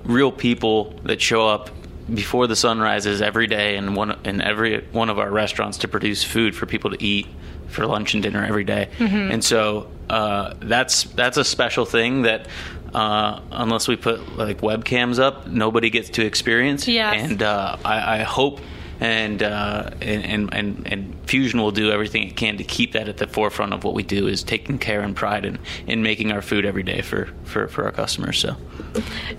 real 0.04 0.32
people 0.32 0.94
that 1.04 1.22
show 1.22 1.48
up 1.48 1.70
before 2.14 2.48
the 2.48 2.56
sun 2.56 2.80
rises 2.80 3.22
every 3.22 3.48
day 3.48 3.76
in 3.76 3.94
one 3.94 4.18
in 4.24 4.42
every 4.42 4.82
one 4.92 5.10
of 5.10 5.20
our 5.20 5.30
restaurants 5.30 5.80
to 5.80 5.88
produce 5.88 6.24
food 6.24 6.56
for 6.56 6.66
people 6.66 6.92
to 6.92 7.04
eat 7.04 7.28
for 7.68 7.86
lunch 7.86 8.14
and 8.14 8.24
dinner 8.24 8.46
every 8.46 8.64
day. 8.64 8.90
Mm-hmm. 8.98 9.32
and 9.32 9.44
so 9.44 9.90
uh, 10.10 10.54
that's 10.62 11.04
that's 11.04 11.38
a 11.38 11.44
special 11.44 11.86
thing 11.86 12.22
that 12.22 12.48
uh, 12.94 13.42
unless 13.52 13.88
we 13.88 13.98
put 13.98 14.38
like 14.38 14.62
webcams 14.62 15.20
up, 15.20 15.48
nobody 15.48 15.90
gets 15.90 16.10
to 16.12 16.26
experience. 16.26 16.88
Yes. 16.88 17.30
and 17.30 17.44
uh, 17.44 17.78
I, 17.84 18.20
I 18.20 18.24
hope 18.24 18.62
and, 19.00 19.44
uh, 19.44 19.92
and 20.02 20.54
and 20.54 20.88
and 20.88 21.26
Fusian 21.28 21.56
will 21.56 21.72
do 21.72 21.92
everything 21.92 22.24
it 22.24 22.36
can 22.36 22.58
to 22.58 22.64
keep 22.64 22.94
that 22.94 23.08
at 23.08 23.18
the 23.18 23.28
forefront 23.28 23.74
of 23.74 23.84
what 23.84 23.94
we 23.94 24.04
do 24.04 24.28
is 24.28 24.44
taking 24.44 24.80
care 24.80 25.02
and 25.02 25.16
pride 25.16 25.46
in, 25.46 25.60
in 25.86 26.02
making 26.02 26.32
our 26.32 26.42
food 26.42 26.66
every 26.66 26.84
day 26.84 27.02
for, 27.02 27.28
for, 27.44 27.68
for 27.68 27.84
our 27.86 27.92
customers. 27.92 28.40
So, 28.40 28.56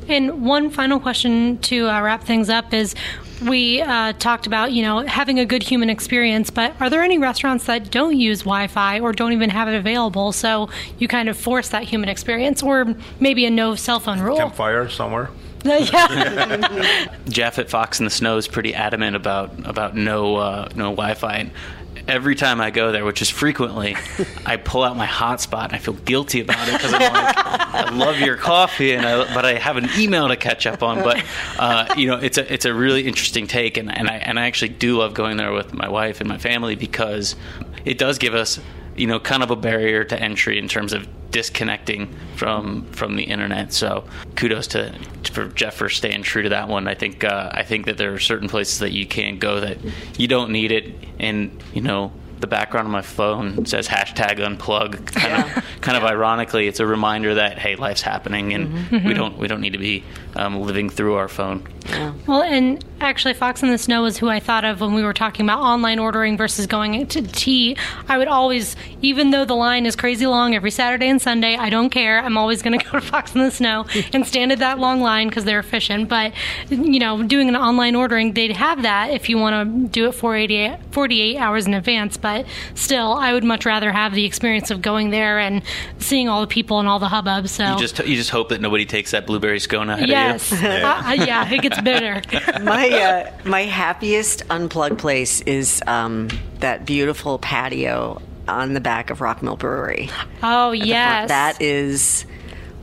and 0.06 0.44
one 0.44 0.70
final 0.70 1.00
question 1.00 1.59
to 1.59 1.88
uh, 1.88 2.00
wrap 2.02 2.24
things 2.24 2.50
up 2.50 2.72
is 2.72 2.94
we 3.46 3.80
uh, 3.80 4.12
talked 4.14 4.46
about 4.46 4.72
you 4.72 4.82
know 4.82 5.00
having 5.06 5.38
a 5.38 5.46
good 5.46 5.62
human 5.62 5.88
experience 5.88 6.50
but 6.50 6.74
are 6.80 6.90
there 6.90 7.02
any 7.02 7.18
restaurants 7.18 7.66
that 7.66 7.90
don't 7.90 8.16
use 8.16 8.40
wi-fi 8.40 8.98
or 8.98 9.12
don't 9.12 9.32
even 9.32 9.48
have 9.50 9.68
it 9.68 9.76
available 9.76 10.32
so 10.32 10.68
you 10.98 11.06
kind 11.06 11.28
of 11.28 11.36
force 11.36 11.68
that 11.68 11.84
human 11.84 12.09
experience 12.09 12.64
or 12.64 12.96
maybe 13.20 13.46
a 13.46 13.50
no 13.50 13.76
cell 13.76 14.00
phone 14.00 14.18
rule 14.18 14.36
campfire 14.36 14.88
somewhere 14.88 15.30
yeah. 15.64 17.14
Jeff 17.28 17.59
at 17.59 17.68
Fox 17.68 17.98
in 17.98 18.04
the 18.04 18.11
Snow 18.11 18.36
is 18.36 18.46
pretty 18.48 18.74
adamant 18.74 19.16
about 19.16 19.66
about 19.66 19.96
no 19.96 20.36
uh, 20.36 20.68
no 20.74 20.90
Wi-Fi. 20.90 21.36
And 21.36 21.50
every 22.06 22.34
time 22.34 22.61
I 22.61 22.70
go 22.70 22.92
there, 22.92 23.04
which 23.04 23.20
is 23.22 23.28
frequently, 23.28 23.96
I 24.46 24.56
pull 24.56 24.82
out 24.82 24.96
my 24.96 25.06
hotspot 25.06 25.64
and 25.64 25.74
I 25.74 25.78
feel 25.78 25.94
guilty 25.94 26.40
about 26.40 26.68
it 26.68 26.72
because 26.72 26.92
I'm 26.94 27.00
like, 27.00 27.36
I 27.36 27.90
love 27.90 28.18
your 28.20 28.36
coffee, 28.36 28.92
and 28.92 29.04
I, 29.04 29.34
but 29.34 29.44
I 29.44 29.54
have 29.54 29.76
an 29.76 29.88
email 29.96 30.28
to 30.28 30.36
catch 30.36 30.66
up 30.66 30.82
on. 30.82 31.02
But 31.02 31.24
uh, 31.59 31.94
you 31.96 32.06
know, 32.06 32.16
it's 32.16 32.38
a 32.38 32.52
it's 32.52 32.64
a 32.64 32.72
really 32.72 33.06
interesting 33.06 33.46
take, 33.46 33.76
and, 33.76 33.94
and 33.94 34.09
I 34.09 34.16
and 34.16 34.38
I 34.38 34.46
actually 34.46 34.70
do 34.70 34.98
love 34.98 35.14
going 35.14 35.36
there 35.36 35.52
with 35.52 35.74
my 35.74 35.88
wife 35.88 36.20
and 36.20 36.28
my 36.28 36.38
family 36.38 36.76
because 36.76 37.36
it 37.84 37.98
does 37.98 38.18
give 38.18 38.34
us 38.34 38.61
you 38.99 39.07
know 39.07 39.20
kind 39.20 39.42
of 39.42 39.51
a 39.51 39.57
barrier 39.57 40.05
to 40.05 40.20
entry 40.20 40.59
in 40.59 40.68
terms 40.68 40.92
of 40.92 41.07
disconnecting 41.30 42.14
from 42.36 42.84
from 42.92 43.16
the 43.16 43.24
internet. 43.24 43.72
So 43.72 44.05
kudos 44.36 44.66
to 44.68 44.94
for 45.32 45.49
Jeff 45.49 45.74
for 45.74 45.88
staying 45.88 46.22
true 46.22 46.42
to 46.42 46.49
that 46.51 46.68
one. 46.68 46.88
I 46.88 46.94
think 46.94 47.24
uh, 47.24 47.51
I 47.53 47.62
think 47.62 47.86
that 47.86 47.96
there 47.96 48.12
are 48.12 48.18
certain 48.18 48.49
places 48.49 48.78
that 48.80 48.92
you 48.92 49.07
can't 49.07 49.38
go 49.38 49.61
that 49.61 49.78
you 50.18 50.28
don't 50.28 50.51
need 50.51 50.72
it, 50.72 50.94
and 51.18 51.62
you 51.72 51.80
know 51.80 52.12
the 52.41 52.47
background 52.47 52.86
on 52.86 52.93
my 52.93 53.03
phone 53.03 53.66
says 53.66 53.89
hashtag 53.89 54.39
unplug. 54.39 55.07
Kind 55.07 55.28
yeah. 55.28 55.59
of, 55.59 55.80
kind 55.80 55.97
of 55.97 56.05
ironically, 56.05 56.68
it's 56.68 56.80
a 56.80 56.86
reminder 56.86 57.34
that 57.34 57.59
hey, 57.59 57.76
life's 57.76 58.03
happening, 58.03 58.55
and 58.55 58.68
mm-hmm. 58.68 59.07
we 59.07 59.14
don't 59.14 59.39
we 59.39 59.49
don't 59.49 59.61
need 59.61 59.72
to 59.72 59.78
be 59.78 60.05
um, 60.36 60.61
living 60.61 60.89
through 60.91 61.14
our 61.14 61.28
phone. 61.28 61.66
Yeah. 61.89 62.12
Well, 62.26 62.43
and 62.43 62.84
actually, 63.01 63.34
Fox 63.34 63.62
in 63.62 63.70
the 63.70 63.78
Snow 63.78 64.05
is 64.05 64.18
who 64.18 64.28
I 64.28 64.41
thought 64.41 64.64
of 64.64 64.80
when 64.80 64.95
we 64.95 65.03
were 65.03 65.14
talking 65.14 65.47
about 65.47 65.61
online 65.61 65.99
ordering 65.99 66.36
versus 66.36 66.66
going 66.66 67.07
to 67.07 67.22
tea. 67.22 67.76
I 68.09 68.18
would 68.18 68.28
always, 68.28 68.76
even 69.01 69.30
though 69.30 69.45
the 69.45 69.57
line 69.57 69.86
is 69.86 69.97
crazy 69.97 70.26
long 70.26 70.55
every 70.55 70.70
Saturday 70.70 71.09
and 71.09 71.20
Sunday, 71.20 71.57
I 71.57 71.70
don't 71.70 71.91
care. 71.91 72.20
I'm 72.20 72.36
always 72.36 72.62
going 72.62 72.78
to 72.78 72.84
go 72.84 72.93
to 72.93 73.01
Fox 73.01 73.34
in 73.34 73.41
the 73.41 73.51
Snow 73.51 73.86
and 74.12 74.26
stand 74.26 74.53
at 74.53 74.59
that 74.59 74.78
long 74.78 75.01
line 75.01 75.28
because 75.28 75.45
they're 75.45 75.59
efficient. 75.59 76.09
But 76.09 76.34
you 76.68 76.99
know, 76.99 77.22
doing 77.22 77.49
an 77.49 77.57
online 77.57 77.95
ordering, 77.95 78.34
they'd 78.34 78.53
have 78.53 78.82
that 78.82 79.11
if 79.11 79.28
you 79.28 79.39
want 79.39 79.55
to 79.55 79.89
do 79.89 80.09
it 80.09 80.12
48, 80.12 80.78
48 80.91 81.39
hours 81.39 81.66
in 81.66 81.74
advance. 81.74 82.16
But 82.16 82.28
still, 82.74 83.12
I 83.12 83.33
would 83.33 83.45
much 83.45 83.66
rather 83.66 83.93
have 83.93 84.14
the 84.14 84.24
experience 84.24 84.70
of 84.70 84.83
going 84.83 85.11
there 85.11 85.39
and 85.39 85.62
seeing 85.99 86.29
all 86.29 86.41
the 86.41 86.47
people 86.47 86.79
and 86.79 86.89
all 86.89 86.99
the 86.99 87.09
hubbub. 87.09 87.49
So 87.49 87.72
you 87.72 87.79
just 87.79 87.99
you 87.99 88.16
just 88.16 88.31
hope 88.31 88.49
that 88.51 88.61
nobody 88.61 88.87
takes 88.87 89.11
that 89.12 89.26
blueberry 89.26 89.61
scone 89.61 89.91
ahead 89.91 90.09
yes. 90.09 90.53
of 90.53 90.61
you. 90.61 90.68
Yes, 90.68 91.05
uh, 91.07 91.09
uh, 91.09 91.24
yeah, 91.24 91.53
it 91.53 91.62
gets 91.62 91.81
bitter. 91.81 92.22
my 92.62 92.89
uh, 92.91 93.33
my 93.45 93.62
happiest 93.62 94.43
unplugged 94.51 94.99
place 94.99 95.41
is 95.43 95.83
um, 95.87 96.29
that 96.61 96.85
beautiful 96.85 97.39
patio 97.39 98.20
on 98.47 98.72
the 98.72 98.81
back 98.81 99.11
of 99.11 99.18
Rockmill 99.18 99.59
Brewery. 99.59 100.11
Oh 100.43 100.72
yes, 100.72 101.29
that 101.29 101.61
is 101.61 102.24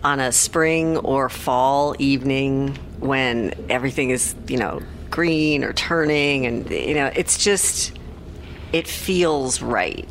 on 0.04 0.20
a 0.20 0.32
spring 0.32 0.98
or 0.98 1.30
fall 1.30 1.96
evening 2.00 2.78
when 3.00 3.54
everything 3.70 4.12
is 4.12 4.36
you 4.48 4.58
know 4.58 4.82
green 5.10 5.64
or 5.64 5.74
turning, 5.74 6.46
and 6.46 6.70
you 6.70 6.94
know 6.94 7.12
it's 7.16 7.38
just 7.38 7.95
it 8.74 8.88
feels 8.88 9.62
right 9.62 10.08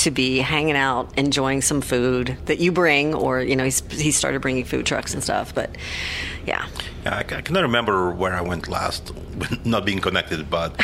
to 0.00 0.10
be 0.10 0.38
hanging 0.38 0.76
out, 0.76 1.16
enjoying 1.18 1.60
some 1.60 1.82
food 1.82 2.36
that 2.46 2.58
you 2.58 2.72
bring, 2.72 3.14
or 3.14 3.42
you 3.42 3.54
know, 3.54 3.64
he's 3.64 3.80
he 3.92 4.10
started 4.10 4.40
bringing 4.40 4.64
food 4.64 4.86
trucks 4.86 5.12
and 5.12 5.22
stuff. 5.22 5.54
But 5.54 5.76
yeah, 6.46 6.66
yeah 7.04 7.16
I, 7.16 7.18
I 7.20 7.42
cannot 7.42 7.62
remember 7.62 8.10
where 8.12 8.34
I 8.34 8.40
went 8.40 8.66
last, 8.66 9.12
not 9.64 9.84
being 9.84 10.00
connected. 10.00 10.48
But 10.48 10.82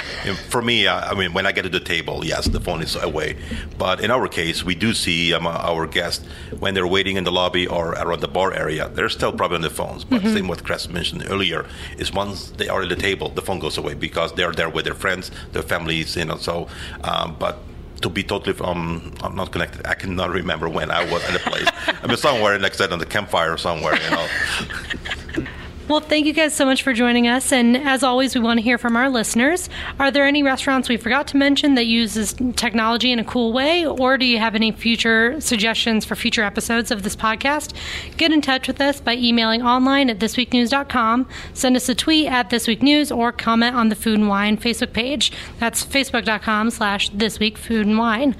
for 0.50 0.60
me, 0.60 0.86
I, 0.86 1.12
I, 1.12 1.14
mean, 1.14 1.32
when 1.32 1.46
I 1.46 1.52
get 1.52 1.62
to 1.62 1.70
the 1.70 1.80
table, 1.80 2.24
yes, 2.26 2.46
the 2.46 2.60
phone 2.60 2.82
is 2.82 2.94
away. 2.94 3.38
But 3.78 4.00
in 4.00 4.10
our 4.10 4.28
case, 4.28 4.62
we 4.62 4.74
do 4.74 4.92
see 4.92 5.32
um, 5.32 5.46
our 5.46 5.86
guests 5.86 6.26
when 6.58 6.74
they're 6.74 6.86
waiting 6.86 7.16
in 7.16 7.24
the 7.24 7.32
lobby 7.32 7.66
or 7.66 7.92
around 7.92 8.20
the 8.20 8.28
bar 8.28 8.52
area. 8.52 8.90
They're 8.90 9.08
still 9.08 9.32
probably 9.32 9.56
on 9.56 9.62
the 9.62 9.70
phones. 9.70 10.04
But 10.04 10.20
mm-hmm. 10.20 10.34
same 10.34 10.48
what 10.48 10.62
Chris 10.62 10.90
mentioned 10.90 11.24
earlier 11.28 11.64
is 11.96 12.12
once 12.12 12.50
they 12.50 12.68
are 12.68 12.82
at 12.82 12.90
the 12.90 12.96
table, 12.96 13.30
the 13.30 13.42
phone 13.42 13.60
goes 13.60 13.78
away 13.78 13.94
because 13.94 14.34
they're 14.34 14.52
there 14.52 14.68
with 14.68 14.84
their 14.84 14.94
friends, 14.94 15.30
their 15.52 15.62
families, 15.62 16.16
you 16.16 16.26
know. 16.26 16.36
So, 16.36 16.68
um, 17.02 17.34
but 17.38 17.58
to 18.02 18.08
be 18.08 18.22
totally 18.22 18.58
um, 18.60 19.12
I'm 19.22 19.34
not 19.34 19.52
connected. 19.52 19.86
I 19.86 19.94
cannot 19.94 20.30
remember 20.30 20.68
when 20.68 20.90
I 20.90 21.04
was 21.10 21.26
in 21.28 21.34
the 21.34 21.40
place. 21.40 21.68
I 22.02 22.06
mean, 22.06 22.16
somewhere, 22.16 22.58
like 22.58 22.72
I 22.72 22.76
said, 22.76 22.92
on 22.92 22.98
the 22.98 23.06
campfire 23.06 23.56
somewhere, 23.56 23.94
you 24.02 24.10
know. 24.10 25.46
Well, 25.88 26.00
thank 26.00 26.26
you 26.26 26.32
guys 26.32 26.52
so 26.52 26.64
much 26.64 26.82
for 26.82 26.92
joining 26.92 27.28
us. 27.28 27.52
And 27.52 27.76
as 27.76 28.02
always, 28.02 28.34
we 28.34 28.40
want 28.40 28.58
to 28.58 28.62
hear 28.62 28.76
from 28.76 28.96
our 28.96 29.08
listeners. 29.08 29.68
Are 30.00 30.10
there 30.10 30.26
any 30.26 30.42
restaurants 30.42 30.88
we 30.88 30.96
forgot 30.96 31.28
to 31.28 31.36
mention 31.36 31.76
that 31.76 31.86
uses 31.86 32.34
technology 32.56 33.12
in 33.12 33.20
a 33.20 33.24
cool 33.24 33.52
way? 33.52 33.86
Or 33.86 34.18
do 34.18 34.26
you 34.26 34.38
have 34.40 34.56
any 34.56 34.72
future 34.72 35.40
suggestions 35.40 36.04
for 36.04 36.16
future 36.16 36.42
episodes 36.42 36.90
of 36.90 37.04
this 37.04 37.14
podcast? 37.14 37.72
Get 38.16 38.32
in 38.32 38.40
touch 38.40 38.66
with 38.66 38.80
us 38.80 39.00
by 39.00 39.14
emailing 39.14 39.62
online 39.62 40.10
at 40.10 40.18
thisweeknews.com, 40.18 41.28
send 41.54 41.76
us 41.76 41.88
a 41.88 41.94
tweet 41.94 42.26
at 42.26 42.50
thisweeknews, 42.50 43.16
or 43.16 43.30
comment 43.30 43.76
on 43.76 43.88
the 43.88 43.94
Food 43.94 44.18
and 44.18 44.28
Wine 44.28 44.56
Facebook 44.56 44.92
page. 44.92 45.30
That's 45.60 45.86
facebook.com 45.86 46.70
slash 46.70 47.12
thisweekfoodandwine. 47.12 48.34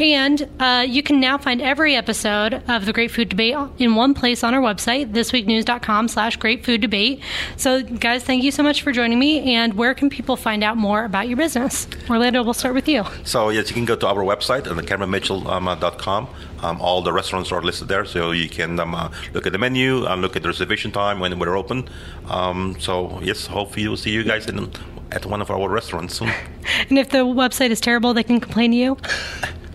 And 0.00 0.48
uh, 0.58 0.86
you 0.88 1.02
can 1.02 1.20
now 1.20 1.36
find 1.36 1.60
every 1.60 1.94
episode 1.94 2.62
of 2.68 2.86
the 2.86 2.92
Great 2.92 3.10
Food 3.10 3.28
Debate 3.28 3.56
in 3.76 3.94
one 3.94 4.14
place 4.14 4.42
on 4.42 4.54
our 4.54 4.62
website, 4.62 5.12
thisweeknews.com 5.12 6.08
slash 6.08 6.36
great 6.36 6.64
food 6.64 6.80
debate. 6.80 7.20
So, 7.58 7.82
guys, 7.82 8.24
thank 8.24 8.42
you 8.42 8.50
so 8.50 8.62
much 8.62 8.80
for 8.80 8.92
joining 8.92 9.18
me. 9.18 9.54
And 9.54 9.74
where 9.74 9.92
can 9.92 10.08
people 10.08 10.36
find 10.36 10.64
out 10.64 10.78
more 10.78 11.04
about 11.04 11.28
your 11.28 11.36
business? 11.36 11.86
Orlando, 12.08 12.42
we'll 12.42 12.54
start 12.54 12.74
with 12.74 12.88
you. 12.88 13.04
So, 13.24 13.50
yes, 13.50 13.68
you 13.68 13.74
can 13.74 13.84
go 13.84 13.94
to 13.94 14.06
our 14.06 14.24
website, 14.24 14.66
uh, 14.66 14.72
cameronmitchell.com. 14.72 16.28
Um, 16.62 16.80
all 16.80 17.02
the 17.02 17.12
restaurants 17.12 17.52
are 17.52 17.60
listed 17.60 17.88
there, 17.88 18.06
so 18.06 18.30
you 18.30 18.48
can 18.48 18.80
um, 18.80 18.94
uh, 18.94 19.10
look 19.34 19.46
at 19.46 19.52
the 19.52 19.58
menu 19.58 20.06
and 20.06 20.22
look 20.22 20.34
at 20.34 20.42
the 20.42 20.48
reservation 20.48 20.92
time 20.92 21.20
when 21.20 21.38
we're 21.38 21.56
open. 21.56 21.90
Um, 22.26 22.76
so, 22.80 23.20
yes, 23.22 23.46
hopefully 23.46 23.86
we'll 23.86 23.98
see 23.98 24.12
you 24.12 24.24
guys 24.24 24.46
in, 24.46 24.72
at 25.12 25.26
one 25.26 25.42
of 25.42 25.50
our 25.50 25.68
restaurants 25.68 26.14
soon. 26.14 26.32
And 26.88 26.98
if 26.98 27.10
the 27.10 27.18
website 27.18 27.70
is 27.70 27.80
terrible, 27.80 28.14
they 28.14 28.22
can 28.22 28.40
complain 28.40 28.70
to 28.70 28.76
you? 28.76 28.96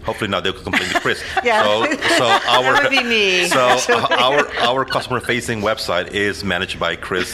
Hopefully 0.06 0.30
not. 0.30 0.44
They'll 0.44 0.54
complain 0.54 0.90
to 0.90 1.00
Chris. 1.00 1.22
Yeah. 1.44 1.64
So, 1.64 1.86
so 2.18 2.26
our 2.48 2.64
That 2.64 2.84
would 2.84 2.90
be 2.92 3.04
me, 3.04 3.46
So 3.46 3.60
actually. 3.60 3.96
our 4.18 4.48
our 4.62 4.86
customer 4.86 5.20
facing 5.20 5.62
website 5.62 6.08
is 6.12 6.44
managed 6.44 6.80
by 6.80 6.96
Chris. 6.96 7.32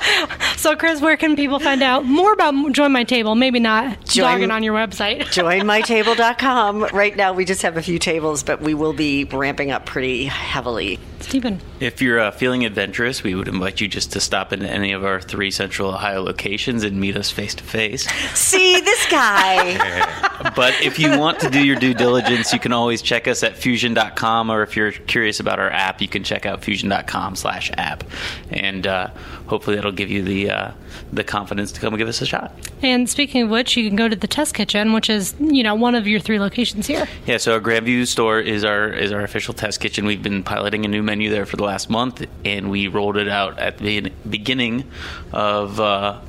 So, 0.58 0.74
Chris, 0.74 1.00
where 1.00 1.16
can 1.16 1.36
people 1.36 1.60
find 1.60 1.84
out 1.84 2.04
more 2.04 2.32
about 2.32 2.72
Join 2.72 2.90
My 2.90 3.04
Table? 3.04 3.36
Maybe 3.36 3.60
not 3.60 4.04
Join- 4.06 4.24
dogging 4.32 4.50
on 4.50 4.64
your 4.64 4.74
website. 4.74 5.20
joinmytable.com. 5.26 6.88
Right 6.92 7.16
now, 7.16 7.32
we 7.32 7.44
just 7.44 7.62
have 7.62 7.76
a 7.76 7.82
few 7.82 8.00
tables, 8.00 8.42
but 8.42 8.60
we 8.60 8.74
will 8.74 8.92
be 8.92 9.22
ramping 9.24 9.70
up 9.70 9.86
pretty 9.86 10.24
heavily. 10.24 10.98
Stephan. 11.20 11.60
If 11.78 12.00
you're 12.02 12.18
uh, 12.18 12.30
feeling 12.32 12.64
adventurous, 12.64 13.22
we 13.22 13.34
would 13.36 13.46
invite 13.48 13.80
you 13.80 13.86
just 13.86 14.12
to 14.12 14.20
stop 14.20 14.52
into 14.52 14.68
any 14.68 14.92
of 14.92 15.04
our 15.04 15.20
three 15.20 15.50
Central 15.52 15.90
Ohio 15.90 16.22
locations 16.22 16.82
and 16.82 16.98
meet 16.98 17.16
us 17.16 17.30
face 17.30 17.54
to 17.56 17.62
face. 17.64 18.08
See 18.36 18.80
this 18.80 19.06
guy. 19.10 20.24
But 20.54 20.80
if 20.80 21.00
you 21.00 21.18
want 21.18 21.40
to 21.40 21.50
do 21.50 21.64
your 21.64 21.76
due 21.76 21.94
diligence, 21.94 22.52
you 22.52 22.60
can 22.60 22.72
always 22.72 23.02
check 23.02 23.26
us 23.26 23.42
at 23.42 23.54
fusian.com, 23.54 24.50
or 24.50 24.62
if 24.62 24.76
you're 24.76 24.92
curious 24.92 25.40
about 25.40 25.58
our 25.58 25.70
app, 25.70 26.00
you 26.00 26.06
can 26.06 26.22
check 26.22 26.46
out 26.46 26.62
fusian.com 26.62 27.34
slash 27.34 27.72
app. 27.76 28.04
And 28.50 28.86
uh, 28.86 29.10
hopefully 29.48 29.76
that'll 29.76 29.92
give 29.92 30.10
you 30.10 30.22
the, 30.22 30.50
uh, 30.50 30.70
the 31.12 31.24
confidence 31.24 31.72
to 31.72 31.80
come 31.80 31.92
and 31.92 31.98
give 31.98 32.08
us 32.08 32.20
a 32.20 32.26
shot. 32.26 32.52
And 32.82 33.08
speaking 33.08 33.42
of 33.42 33.50
which, 33.50 33.76
you 33.76 33.88
can 33.88 33.96
go 33.96 34.08
to 34.08 34.14
the 34.14 34.26
Test 34.26 34.54
Kitchen, 34.54 34.92
which 34.92 35.10
is, 35.10 35.34
you 35.40 35.62
know, 35.62 35.74
one 35.74 35.94
of 35.94 36.06
your 36.06 36.20
three 36.20 36.38
locations 36.38 36.86
here. 36.86 37.08
Yeah, 37.26 37.38
so 37.38 37.54
our 37.54 37.60
Grandview 37.60 38.06
store 38.06 38.38
is 38.40 38.64
our 38.64 38.88
is 38.88 39.12
our 39.12 39.22
official 39.22 39.54
test 39.54 39.80
kitchen. 39.80 40.06
We've 40.06 40.22
been 40.22 40.42
piloting 40.42 40.84
a 40.84 40.88
new 40.88 41.02
menu 41.02 41.30
there 41.30 41.46
for 41.46 41.56
the 41.56 41.64
last 41.64 41.90
month, 41.90 42.24
and 42.44 42.70
we 42.70 42.88
rolled 42.88 43.16
it 43.16 43.28
out 43.28 43.58
at 43.58 43.78
the 43.78 44.12
beginning 44.28 44.90
of 45.32 45.80
uh, 45.80 46.20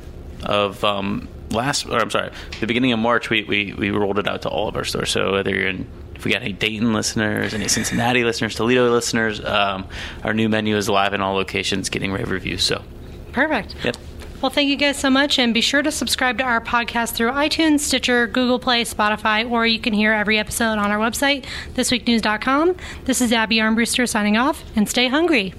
of 0.44 0.84
um, 0.84 1.28
last. 1.52 1.86
Or 1.86 2.00
I'm 2.00 2.10
sorry, 2.10 2.32
the 2.60 2.68
beginning 2.68 2.92
of 2.94 3.00
March. 3.00 3.30
We, 3.30 3.44
we 3.44 3.74
we 3.74 3.90
rolled 3.92 4.20
it 4.20 4.28
out 4.28 4.44
to 4.44 4.50
all 4.50 4.68
of 4.68 4.76
our 4.76 4.86
stores. 4.86 5.12
So 5.12 5.34
whether 5.34 5.52
you're 5.52 5.68
in 5.68 5.88
if 6.20 6.26
we 6.26 6.34
got 6.34 6.42
any 6.42 6.52
Dayton 6.52 6.92
listeners, 6.92 7.54
any 7.54 7.70
Cincinnati 7.70 8.26
listeners, 8.26 8.54
Toledo 8.54 8.92
listeners, 8.92 9.44
um, 9.44 9.88
our 10.22 10.34
new 10.34 10.50
menu 10.50 10.76
is 10.76 10.90
live 10.90 11.14
in 11.14 11.22
all 11.22 11.34
locations, 11.34 11.90
getting 11.90 12.12
rave 12.12 12.30
reviews. 12.30 12.62
So, 12.62 12.84
Perfect. 13.48 13.76
yep. 13.84 13.98
Well, 14.42 14.50
thank 14.50 14.70
you 14.70 14.78
guys 14.78 14.98
so 14.98 15.10
much, 15.10 15.38
and 15.38 15.54
be 15.54 15.60
sure 15.62 15.82
to 15.82 15.92
subscribe 15.92 16.38
to 16.38 16.46
our 16.46 16.62
podcast 16.62 17.14
through 17.14 17.32
iTunes, 17.32 17.82
Stitcher, 17.82 18.26
Google 18.26 18.58
Play, 18.58 18.86
Spotify, 18.86 19.50
or 19.50 19.66
you 19.66 19.80
can 19.80 19.92
hear 19.94 20.14
every 20.14 20.38
episode 20.40 20.78
on 20.78 20.92
our 20.92 20.98
website, 20.98 21.46
thisweeknews.com. 21.76 22.76
This 23.04 23.20
is 23.20 23.34
Abby 23.34 23.58
Armbruster 23.58 24.08
signing 24.08 24.38
off, 24.38 24.64
and 24.78 24.88
stay 24.88 25.10
hungry. 25.10 25.54